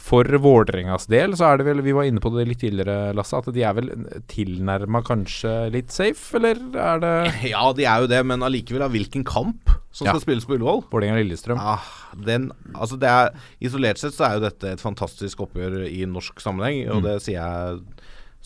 [0.00, 3.36] for Vålerengas del så er det vel Vi var inne på det litt tidligere, Lasse,
[3.36, 3.90] at de er vel
[4.32, 7.12] tilnærma kanskje litt safe, eller er det
[7.52, 10.14] Ja, de er jo det, men allikevel av hvilken kamp som Ja.
[10.14, 10.84] skal spilles på Ullevål?
[10.92, 11.58] Vålerenga-Lillestrøm?
[11.60, 11.84] Ah,
[12.16, 16.40] den, altså det er, isolert sett så er jo dette et fantastisk oppgjør i norsk
[16.40, 17.08] sammenheng, og Mm.
[17.08, 17.80] det sier jeg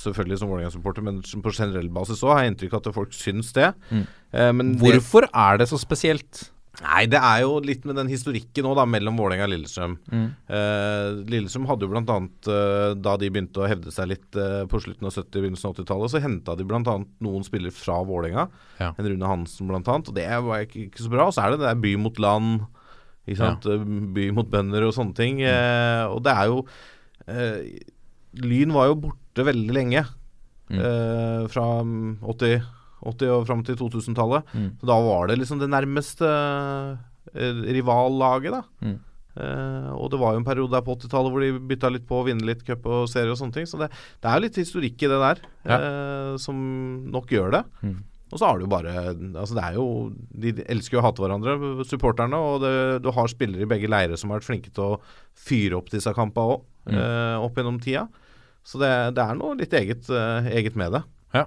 [0.00, 3.52] selvfølgelig som Vålerenga-supporter, men på generell basis òg har jeg inntrykk av at folk syns
[3.54, 3.68] det.
[3.92, 4.06] Mm.
[4.32, 6.48] Eh, men det, Hvorfor er det så spesielt?
[6.82, 9.94] Nei, det er jo litt med den historikken nå, da, mellom Vålerenga og Lillestrøm.
[10.10, 10.24] Mm.
[10.58, 14.64] Eh, Lillestrøm hadde jo blant annet, eh, da de begynte å hevde seg litt eh,
[14.70, 18.48] på slutten av 70- begynnelsen av 80-tallet, så henta de annet noen spillere fra Vålerenga.
[18.80, 18.90] Ja.
[18.98, 21.28] En Rune Hansen annet, og det var ikke, ikke så bra.
[21.28, 22.66] Og så er det det der by mot land,
[23.24, 23.70] ikke sant?
[23.70, 23.78] Ja.
[24.18, 25.40] by mot bønder og sånne ting.
[25.46, 26.64] Eh, og det er jo
[27.30, 27.58] eh,
[28.42, 30.02] Lyn var jo borte veldig lenge.
[30.72, 30.80] Mm.
[30.80, 32.64] Eh, fra mm, 80,
[33.12, 34.46] 80 og fram til 2000-tallet.
[34.54, 34.68] Mm.
[34.80, 36.28] Så da var det liksom det nærmeste
[37.34, 38.62] eh, rivallaget, da.
[38.84, 39.00] Mm.
[39.34, 42.20] Uh, og det var jo en periode der på 80-tallet hvor de bytta litt på
[42.20, 43.66] å vinne litt cup og serie og sånne ting.
[43.66, 43.88] Så det,
[44.22, 45.78] det er jo litt historikk i det der Ja.
[45.82, 46.60] uh, som
[47.10, 47.62] nok gjør det.
[47.82, 47.96] Mm.
[48.34, 49.82] Og så har du jo bare Altså det er jo
[50.42, 51.52] De elsker jo å hate hverandre,
[51.86, 52.38] supporterne.
[52.38, 52.72] Og det,
[53.04, 55.00] du har spillere i begge leirer som har vært flinke til å
[55.34, 57.40] fyre opp disse kampene òg, Mm.
[57.40, 58.02] opp gjennom tida.
[58.62, 60.04] Så det, det er noe litt eget,
[60.52, 61.00] eget med det.
[61.32, 61.46] Ja.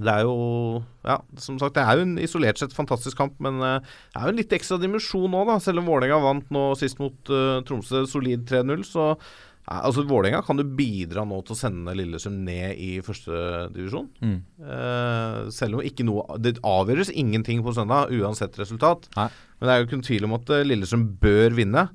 [0.00, 3.60] Det er jo Ja, som sagt, det er jo en isolert sett fantastisk kamp, men
[3.64, 5.60] eh, det er jo en litt ekstra dimensjon nå, da.
[5.62, 10.42] Selv om Vålerenga vant nå sist mot uh, Tromsø solid 3-0, så ja, Altså, Vålerenga
[10.44, 14.10] kan jo bidra nå til å sende Lillesund ned i førstedivisjon.
[14.24, 14.36] Mm.
[14.64, 19.08] Uh, selv om ikke noe Det avgjøres ingenting på søndag, uansett resultat.
[19.16, 19.30] Nei.
[19.60, 21.88] Men det er jo noen tvil om at Lillesund bør vinne.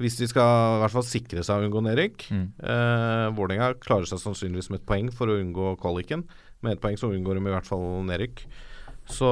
[0.00, 2.28] Hvis de skal i hvert fall sikre seg å unngå nedrykk.
[2.32, 2.44] Mm.
[2.62, 6.24] Uh, Vålerenga klarer seg sannsynligvis med et poeng for å unngå kvaliken.
[6.62, 8.42] Med ett poeng så unngår de i hvert fall nedrykk.
[9.10, 9.28] Så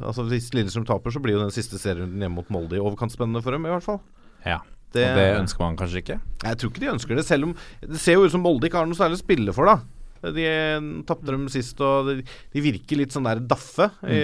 [0.00, 3.12] altså Hvis Lillestrøm taper, så blir jo den siste serierunden hjemme mot Molde i overkant
[3.14, 4.00] spennende for dem, i hvert fall.
[4.46, 4.60] Ja.
[4.90, 6.18] Det, Og det ønsker man kanskje ikke?
[6.42, 7.52] Jeg tror ikke de ønsker det, selv om
[7.84, 9.76] det ser jo ut som Molde ikke har noe særlig å spille for, da.
[10.22, 12.14] De tapte dem sist, og de,
[12.52, 14.18] de virker litt sånn der daffe i,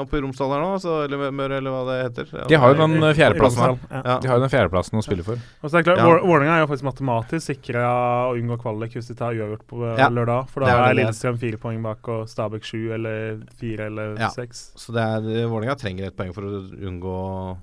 [0.00, 2.30] oppe i Romsdal her nå, så, eller Møre, eller hva det heter.
[2.32, 3.78] Ja, De har jo den eh, fjerdeplassen.
[3.92, 4.16] Ja.
[4.24, 5.36] De har jo den fjerdeplassen å spille for.
[5.60, 6.08] Og så er det klart, Ja.
[6.24, 7.84] Vålerenga er jo faktisk matematisk sikra
[8.30, 10.08] å unngå kvalik hvis de tar uavgjort på eh, Ja.
[10.08, 10.48] lørdag.
[10.48, 10.98] For Det da er er.
[11.02, 14.28] Lillestrøm fire poeng bak og Stabæk sju eller fire eller Ja.
[14.32, 14.72] seks.
[14.80, 17.58] Så det er Vålerenga trenger ett poeng for å unngå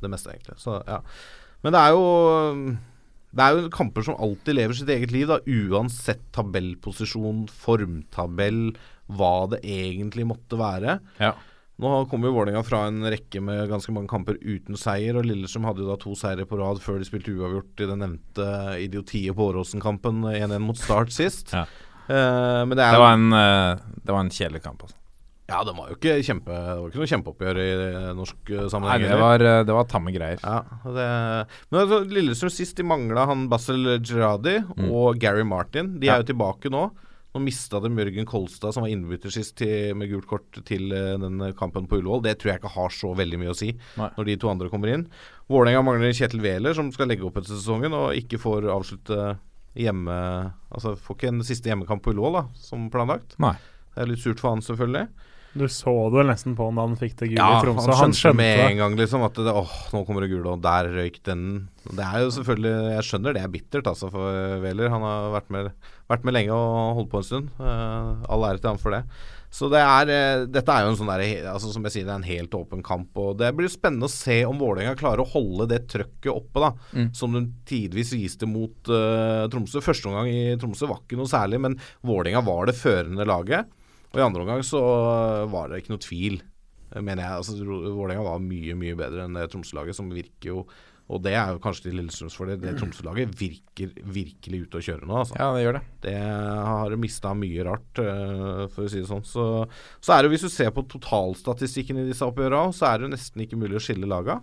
[0.00, 0.58] det meste, egentlig.
[0.60, 1.00] Så, ja.
[1.64, 2.04] Men det er jo
[3.28, 8.72] Det er jo kamper som alltid lever sitt eget liv, da, uansett tabellposisjon, formtabell,
[9.08, 10.98] hva det egentlig måtte være.
[11.20, 11.34] Ja.
[11.78, 15.68] Nå kommer jo Vålerenga fra en rekke med ganske mange kamper uten seier, og Lillestrøm
[15.68, 18.48] hadde jo da to seire på rad før de spilte uavgjort i den nevnte
[18.82, 21.54] idiotiet på Åråsen-kampen 1-1 mot Start sist.
[21.54, 21.68] Ja.
[22.08, 24.82] Uh, men det er Det var en, uh, det var en kjedelig kamp.
[24.88, 24.98] Altså.
[25.48, 29.00] Ja, det var jo ikke kjempe Det var ikke noe kjempeoppgjør i eh, norsk sammenheng.
[29.06, 30.40] Nei, det var, eh, det var tamme greier.
[30.44, 31.06] Ja, det,
[31.72, 34.90] men altså, Lillestrøm sist de mangla han Basel Gerradi Mm.
[34.92, 35.94] og Gary Martin.
[36.00, 36.16] De Ja.
[36.18, 36.90] er jo tilbake nå.
[37.34, 41.16] Nå mista de Mørgen Kolstad, som var innbytter sist til, med gult kort til eh,
[41.20, 42.22] den kampen på Ullevål.
[42.24, 44.08] Det tror jeg ikke har så veldig mye å si Nei.
[44.16, 45.06] når de to andre kommer inn.
[45.48, 49.38] Vålerenga mangler Kjetil Wæler, som skal legge opp etter sesongen, og ikke får avslutte
[49.76, 53.36] hjemme Altså får ikke en siste hjemmekamp på Ullevål, da, som planlagt.
[53.40, 53.54] Nei.
[53.94, 55.08] Det er litt surt for han, selvfølgelig.
[55.58, 57.88] Du så det vel nesten på han da han fikk det gule Ja, i Tromsø.
[57.90, 58.66] han skjønte, Han skjønte med det.
[58.70, 61.46] en gang liksom at det, åh, nå kommer det gule, og der røyk den.
[61.88, 64.92] Det er jo selvfølgelig Jeg skjønner det er bittert altså for Wæler.
[64.94, 65.72] Han har vært med,
[66.08, 67.50] vært med lenge og holdt på en stund.
[67.58, 69.02] Uh, all ære til han for det.
[69.48, 71.22] Så det er, eh, dette er jo en sånn der,
[71.54, 73.16] altså som jeg sier, det er en helt åpen kamp.
[73.16, 76.72] Og Det blir spennende å se om Vålerenga klarer å holde det trøkket oppe, da.
[76.92, 77.14] Mm.
[77.16, 79.80] Som de tidvis viste mot uh, Tromsø.
[79.80, 83.72] Første omgang i Tromsø var ikke noe særlig, men Vålerenga var det førende laget.
[84.12, 84.82] Og i andre omgang så
[85.52, 86.38] var det ikke noe tvil,
[86.92, 87.40] eh, mener jeg.
[87.40, 90.68] Altså, Vålerenga var mye, mye bedre enn det Tromsø-laget, som virker jo
[91.08, 92.58] Og det er jo kanskje til Lillestrøms fordel.
[92.60, 95.38] Det Tromsø-laget virker virkelig ute å kjøre nå, altså.
[95.40, 95.80] Ja, det gjør det.
[96.04, 99.24] Det har mista mye rart, eh, for å si det sånn.
[99.24, 99.46] Så,
[100.04, 103.14] så er det, hvis du ser på totalstatistikken i disse oppgjørene, så er det jo
[103.14, 104.36] nesten ikke mulig å skille laga.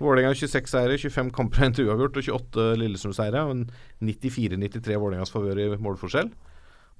[0.00, 3.46] Vålerenga 26 seire, 25 kamper og til uavgjort og 28 Lillestrøm-seire.
[3.46, 3.70] Og
[4.10, 6.32] 94-93 Vålerengas favør i målforskjell.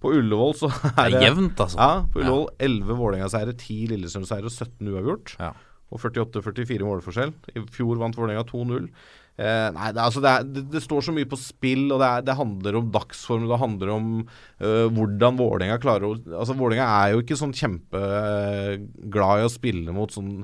[0.03, 1.79] På Ullevål så er Det er jevnt, altså.
[1.81, 5.37] Ja, på Ullevål 11 Vålerenga-seiere, 10 Lillestrøm-seiere og 17 uavgjort.
[5.41, 5.53] Ja.
[5.95, 7.33] Og 48-44 målforskjell.
[7.55, 8.91] I fjor vant Vålerenga 2-0.
[9.37, 12.09] Eh, nei, det, altså det, er, det, det står så mye på spill, og det,
[12.09, 13.45] er, det handler om dagsform.
[13.51, 19.43] Det handler om øh, hvordan Vålerenga klarer å Altså Vålerenga er jo ikke sånn kjempeglad
[19.43, 20.41] i å spille mot sånn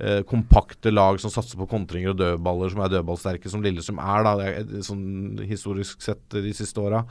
[0.00, 4.26] øh, kompakte lag som satser på kontringer og dødballer, som er dødballsterke, som Lillestrøm er,
[4.26, 4.34] da.
[4.42, 7.04] Er, sånn historisk sett de siste åra.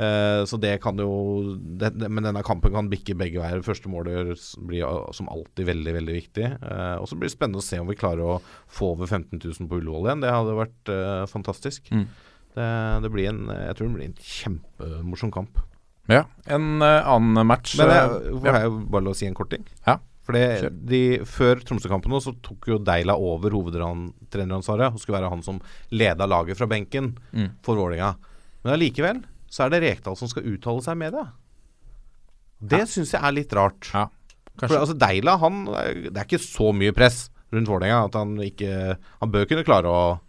[0.00, 1.10] Eh, så det kan jo
[1.58, 3.64] det, det, Men denne kampen kan bikke begge veier.
[3.66, 4.32] Første målet
[4.66, 6.48] blir uh, som alltid veldig, veldig viktig.
[6.56, 8.40] Eh, og så blir det spennende å se om vi klarer å
[8.70, 10.24] få over 15 000 på Ullevål igjen.
[10.24, 11.92] Det hadde vært eh, fantastisk.
[11.92, 12.06] Mm.
[12.50, 12.70] Det,
[13.04, 15.60] det blir en, jeg tror det blir en kjempemorsom kamp.
[16.10, 16.24] Ja.
[16.44, 19.52] En uh, annen match Men eh, jeg, får jeg bare lov å si en kort
[19.52, 19.66] ting?
[19.86, 20.00] Ja.
[20.32, 25.60] For de, Før Tromsø-kampen så tok jo Deila over hovedtreneransvaret og skulle være han som
[25.90, 27.50] leda laget fra benken Mm.
[27.62, 28.16] for Vålerenga.
[28.64, 31.32] Men allikevel så er det Rekdal som skal uttale seg i media.
[32.62, 32.84] Det Ja.
[32.84, 33.90] syns jeg er litt rart.
[33.94, 34.08] Ja,
[34.60, 38.98] For altså Deila, han Det er ikke så mye press rundt Vålerenga at han ikke
[39.20, 40.20] Han bør kunne klare å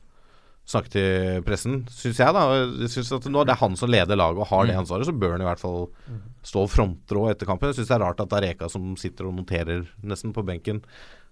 [0.68, 2.44] snakke til pressen, syns jeg, da.
[2.84, 4.82] Jeg synes at Når det er han som leder laget og har det Mm.
[4.86, 5.90] ansvaret, så bør han i hvert fall
[6.44, 7.70] stå frontrå etter kampen.
[7.74, 10.46] Jeg syns det er rart at det er Reka som sitter og noterer nesten på
[10.46, 10.82] benken.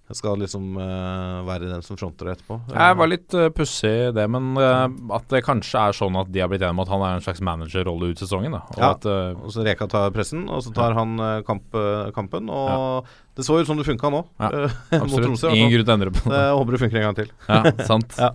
[0.10, 2.56] Jeg skal liksom uh, være den som fronter etterpå.
[2.74, 6.40] Jeg var litt uh, pussig det, men uh, at det kanskje er sånn at de
[6.42, 8.52] har blitt enige om at han er en slags managerrolle ut sesongen.
[8.58, 8.90] da Og Ja.
[8.96, 11.14] at uh, Og så Reka tar pressen, og så tar han
[11.46, 11.70] kamp,
[12.16, 12.50] kampen.
[12.50, 13.06] Og
[13.38, 14.24] det så ut som det funka nå.
[14.42, 14.50] Ja,
[14.98, 15.54] absolutt Tromsø.
[15.54, 16.42] ingen grunn til å endre på det.
[16.42, 17.30] Jeg håper det funker en gang til.
[17.48, 18.18] Ja, sant.
[18.26, 18.32] Ja.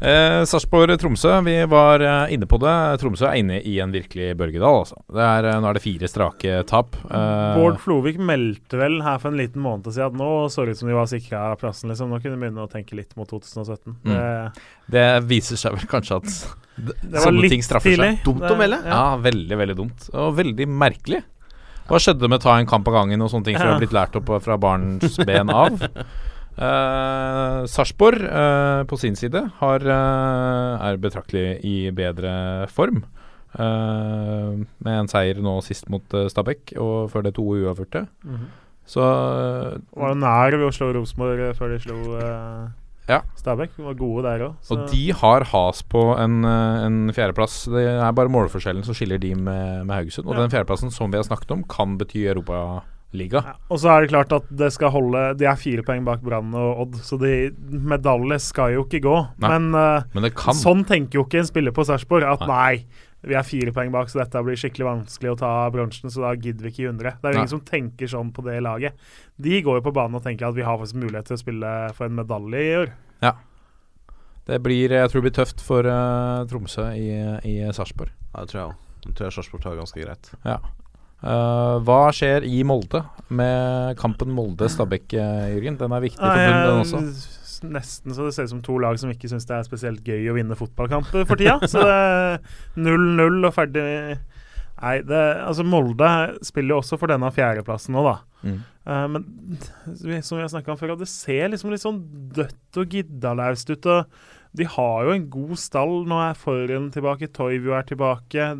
[0.00, 2.72] Eh, Sarpsborg-Tromsø, vi var eh, inne på det.
[3.00, 4.98] Tromsø er inne i en virkelig børgedal, altså.
[5.14, 6.98] Det er, eh, nå er det fire strake tap.
[7.06, 10.74] Eh, Bård Flovik meldte vel her for en liten måned siden at nå så det
[10.74, 11.92] ut som de var sikra plassen.
[11.92, 12.10] liksom.
[12.12, 13.94] Nå kunne de begynne å tenke litt mot 2017.
[14.02, 14.10] Mm.
[14.10, 14.66] Det,
[14.98, 16.28] det viser seg vel kanskje at
[16.74, 18.10] det, det var sånne ting straffer tidlig.
[18.18, 18.26] seg.
[18.26, 18.82] Dumt å melde.
[18.90, 19.04] Ja.
[19.30, 20.10] veldig, veldig dumt.
[20.12, 21.22] Og veldig merkelig.
[21.88, 23.72] Hva skjedde med å ta en kamp av gangen og sånne ting som Ja.
[23.76, 25.80] har blitt lært opp fra barns ben av?
[26.54, 33.04] Uh, Sarpsborg uh, på sin side har, uh, er betraktelig i bedre form.
[33.54, 38.00] Med en seier nå sist mot Stabæk, og før det to uavgjorte.
[38.26, 38.46] Mhm.
[38.84, 41.94] Så eh, Var jo nær ved å slå Rosenborg eh, før de slo
[43.08, 43.20] Ja.
[43.38, 43.78] Stabæk.
[43.80, 44.58] Var gode der òg.
[44.74, 47.62] Og de har has på en, en fjerdeplass.
[47.72, 50.26] Det er bare målforskjellen som skiller de med, med Haugesund.
[50.26, 50.42] Og Ja.
[50.42, 52.26] den fjerdeplassen som vi har snakket om, kan bety
[53.14, 53.42] Europaliga.
[53.46, 56.22] Ja, og så er det klart at det skal holde De er fire poeng bak
[56.24, 59.16] Brann og Odd, så de medalje skal jo ikke gå.
[59.38, 59.50] Nei.
[59.50, 60.54] Men uh, Men det kan.
[60.54, 62.24] sånn tenker jo ikke en spiller på Sarpsborg.
[62.26, 62.48] At Nei.
[62.82, 63.10] nei.
[63.24, 66.34] vi er fire poeng bak, så dette blir skikkelig vanskelig å ta bronsen, så da
[66.34, 67.16] gidder vi ikke 100.
[67.22, 67.40] Det er jo Nei.
[67.44, 68.92] ingen som tenker sånn på det laget.
[69.40, 71.72] De går jo på banen og tenker at vi har faktisk mulighet til å spille
[71.96, 72.92] for en medalje i år.
[73.24, 73.32] Ja.
[74.44, 77.08] Det blir, jeg tror det blir tøft for uh, Tromsø i,
[77.48, 78.12] i Sarpsborg.
[78.34, 78.80] Ja, det tror jeg òg.
[79.06, 80.32] Jeg tror Sarpsborg tar ganske greit.
[80.44, 80.58] Ja.
[81.24, 83.00] Eh, hva skjer i Molde
[83.32, 85.78] med kampen Molde-Stabæk, eh, Jørgen?
[85.80, 87.40] Den er viktig for bunnen, den også.
[87.64, 90.28] Nesten så det ser ut som to lag som ikke syns det er spesielt gøy
[90.28, 91.56] å vinne fotballkamper for tida.
[91.70, 92.38] så det er
[92.76, 93.86] 0-0 og ferdig
[94.84, 96.08] Nei, det, altså Molde
[96.44, 98.14] spiller jo også for denne fjerdeplassen nå, da.
[98.44, 98.56] Mm.
[98.84, 99.22] Uh, men
[99.94, 102.02] som vi har snakka om før, det ser liksom litt sånn
[102.34, 103.88] dødt og giddalaust ut.
[103.94, 105.94] Og de har jo en god stall.
[106.10, 108.50] Nå er Forhen tilbake, Toivio er tilbake.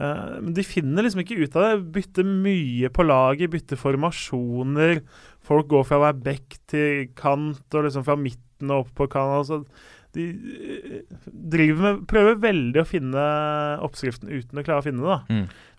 [0.00, 1.92] Eh, men de finner liksom ikke ut av det.
[1.98, 5.02] Bytter mye på laget, bytter formasjoner.
[5.44, 9.08] Folk går fra å være back til kant, og liksom fra midten og opp på
[9.12, 9.36] kant.
[9.42, 9.60] Altså,
[10.16, 13.26] de eh, driver med Prøver veldig å finne
[13.86, 15.20] oppskriften uten å klare å finne det, da.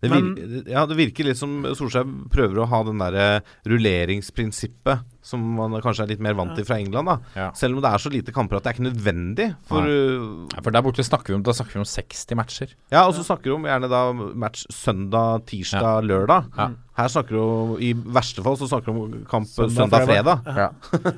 [0.01, 5.39] Det, Men- ja, det virker litt som Solskjær prøver å ha den derre rulleringsprinsippet som
[5.55, 7.05] man kanskje er litt mer vant til fra England.
[7.05, 7.51] da Ja.
[7.53, 9.47] Selv om det er så lite kamper at det er ikke nødvendig.
[9.69, 12.73] For, uh, Ja, for der borte snakker vi om, da snakker vi om 60 matcher.
[12.91, 16.49] ja, Og så snakker vi om gjerne da match søndag, tirsdag, lørdag.
[16.57, 16.69] Ja.
[16.97, 20.43] Her snakker du om I verste fall så snakker du om kamp Søndag, søndag, fredag.
[20.43, 20.69] Søndag, Ja.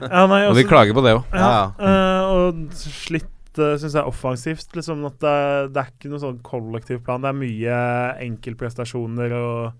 [0.11, 1.23] Ja, nei, Og vi klager på det òg.
[1.33, 4.67] Ja, Ja, eh, og slitt uh, syns jeg offensivt.
[4.75, 7.21] Liksom, at det, det er ikke noen sånn kollektivplan.
[7.21, 7.79] Det er mye
[8.27, 9.73] enkeltprestasjoner og eh,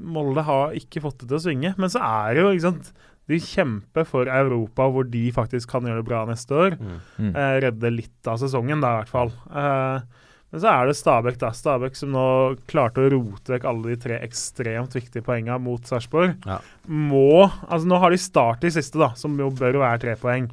[0.00, 1.74] Molde har ikke fått det til å svinge.
[1.80, 2.92] Men så er det jo ikke sant,
[3.28, 6.78] De kjemper for Europa, hvor de faktisk kan gjøre det bra neste år.
[6.80, 7.34] Mm.
[7.34, 9.32] Eh, redde litt av sesongen, da, i hvert fall.
[9.52, 11.50] Eh, men så er det Stabæk, da.
[11.52, 12.24] Stabæk som nå
[12.70, 16.38] klarte å rote vekk alle de tre ekstremt viktige poengene mot Sarpsborg.
[16.48, 16.56] Ja.
[16.88, 20.48] Må Altså, nå har de Start i siste, da, som jo bør være tre poeng.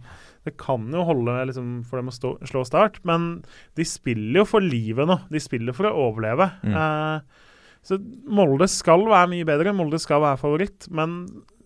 [0.45, 3.39] Det kan jo holde liksom, for dem å stå, slå Start, men
[3.79, 5.15] de spiller jo for livet nå.
[5.31, 6.51] De spiller for å overleve.
[6.67, 6.75] Mm.
[6.75, 7.44] Eh,
[7.85, 9.73] så Molde skal være mye bedre.
[9.77, 11.19] Molde skal være favoritt, men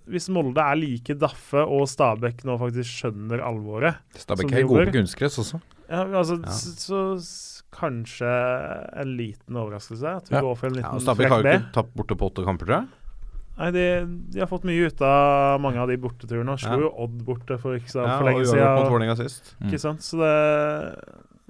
[0.10, 4.88] hvis Molde er like daffe og Stabæk nå faktisk skjønner alvoret Stabæk er de gode
[4.90, 5.60] på kunstgress også.
[5.90, 6.56] ja, altså, Ja.
[6.60, 8.30] Så, så kanskje
[9.00, 10.16] en liten overraskelse.
[10.18, 10.42] At vi Ja.
[10.42, 12.66] går for en Ja, liten ja, Stabæk har jo ikke tapt borte på åtte kamper,
[12.66, 12.88] tror jeg.
[13.60, 13.86] Nei, de,
[14.34, 16.50] de har fått mye ut av mange av de borteturene.
[16.56, 16.80] Og slo Ja.
[16.88, 18.92] jo Odd borte for ikke så Ja, for og lenge uavgjort mot siden.
[18.94, 19.56] Vålerenga sist.
[19.62, 19.68] Mm.
[19.70, 20.00] Ikke sant?
[20.02, 20.34] Så det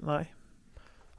[0.04, 0.26] Nei.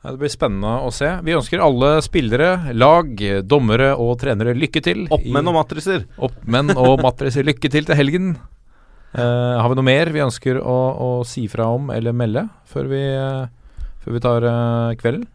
[0.02, 1.08] Det blir spennende å se.
[1.22, 3.12] Vi ønsker alle spillere, lag,
[3.46, 5.04] dommere og trenere lykke til.
[5.14, 6.08] Oppmenn og matriser.
[6.18, 8.32] Oppmenn og matriser, lykke til til helgen.
[9.14, 12.90] Uh, har vi noe mer vi ønsker å, å si fra om eller melde før
[12.90, 15.28] vi, uh, før vi tar uh, kvelden?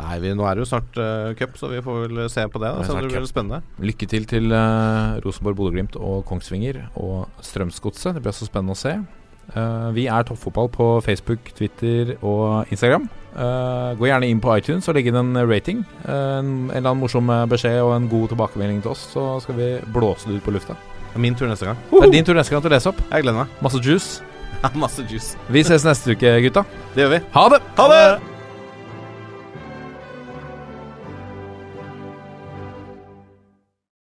[0.00, 2.64] Nei, vi, nå er det jo snart uh, cup, så vi får vel se på
[2.64, 2.72] det.
[2.72, 3.62] Det Da, så det blir spennende.
[3.92, 4.58] Lykke til til
[5.22, 8.16] Rosenborg, Bodø-Glimt og Kongsvinger og Strømsgodset.
[8.18, 8.98] Det blir så spennende å se.
[9.94, 13.10] Vi er Toppfotball på Facebook, Twitter og Instagram.
[13.30, 15.84] Eh, gå gjerne inn på iTunes og legg inn en rating.
[16.02, 19.26] Uh, en, en eller annen morsom eh, beskjed og en god tilbakemelding til oss, så
[19.44, 20.74] skal vi blåse det ut på lufta.
[21.10, 21.78] Det er min tur neste gang.
[21.92, 23.00] Det er din tur neste gang til å lese opp.
[23.10, 23.54] Jeg gleder meg.
[23.62, 24.26] Masse juice.
[24.60, 25.38] Ja, Masse juice.
[25.50, 26.66] Vi ses neste uke, gutta.
[26.94, 27.24] Det gjør vi.
[27.38, 27.64] Ha det!
[27.78, 28.04] Ha det!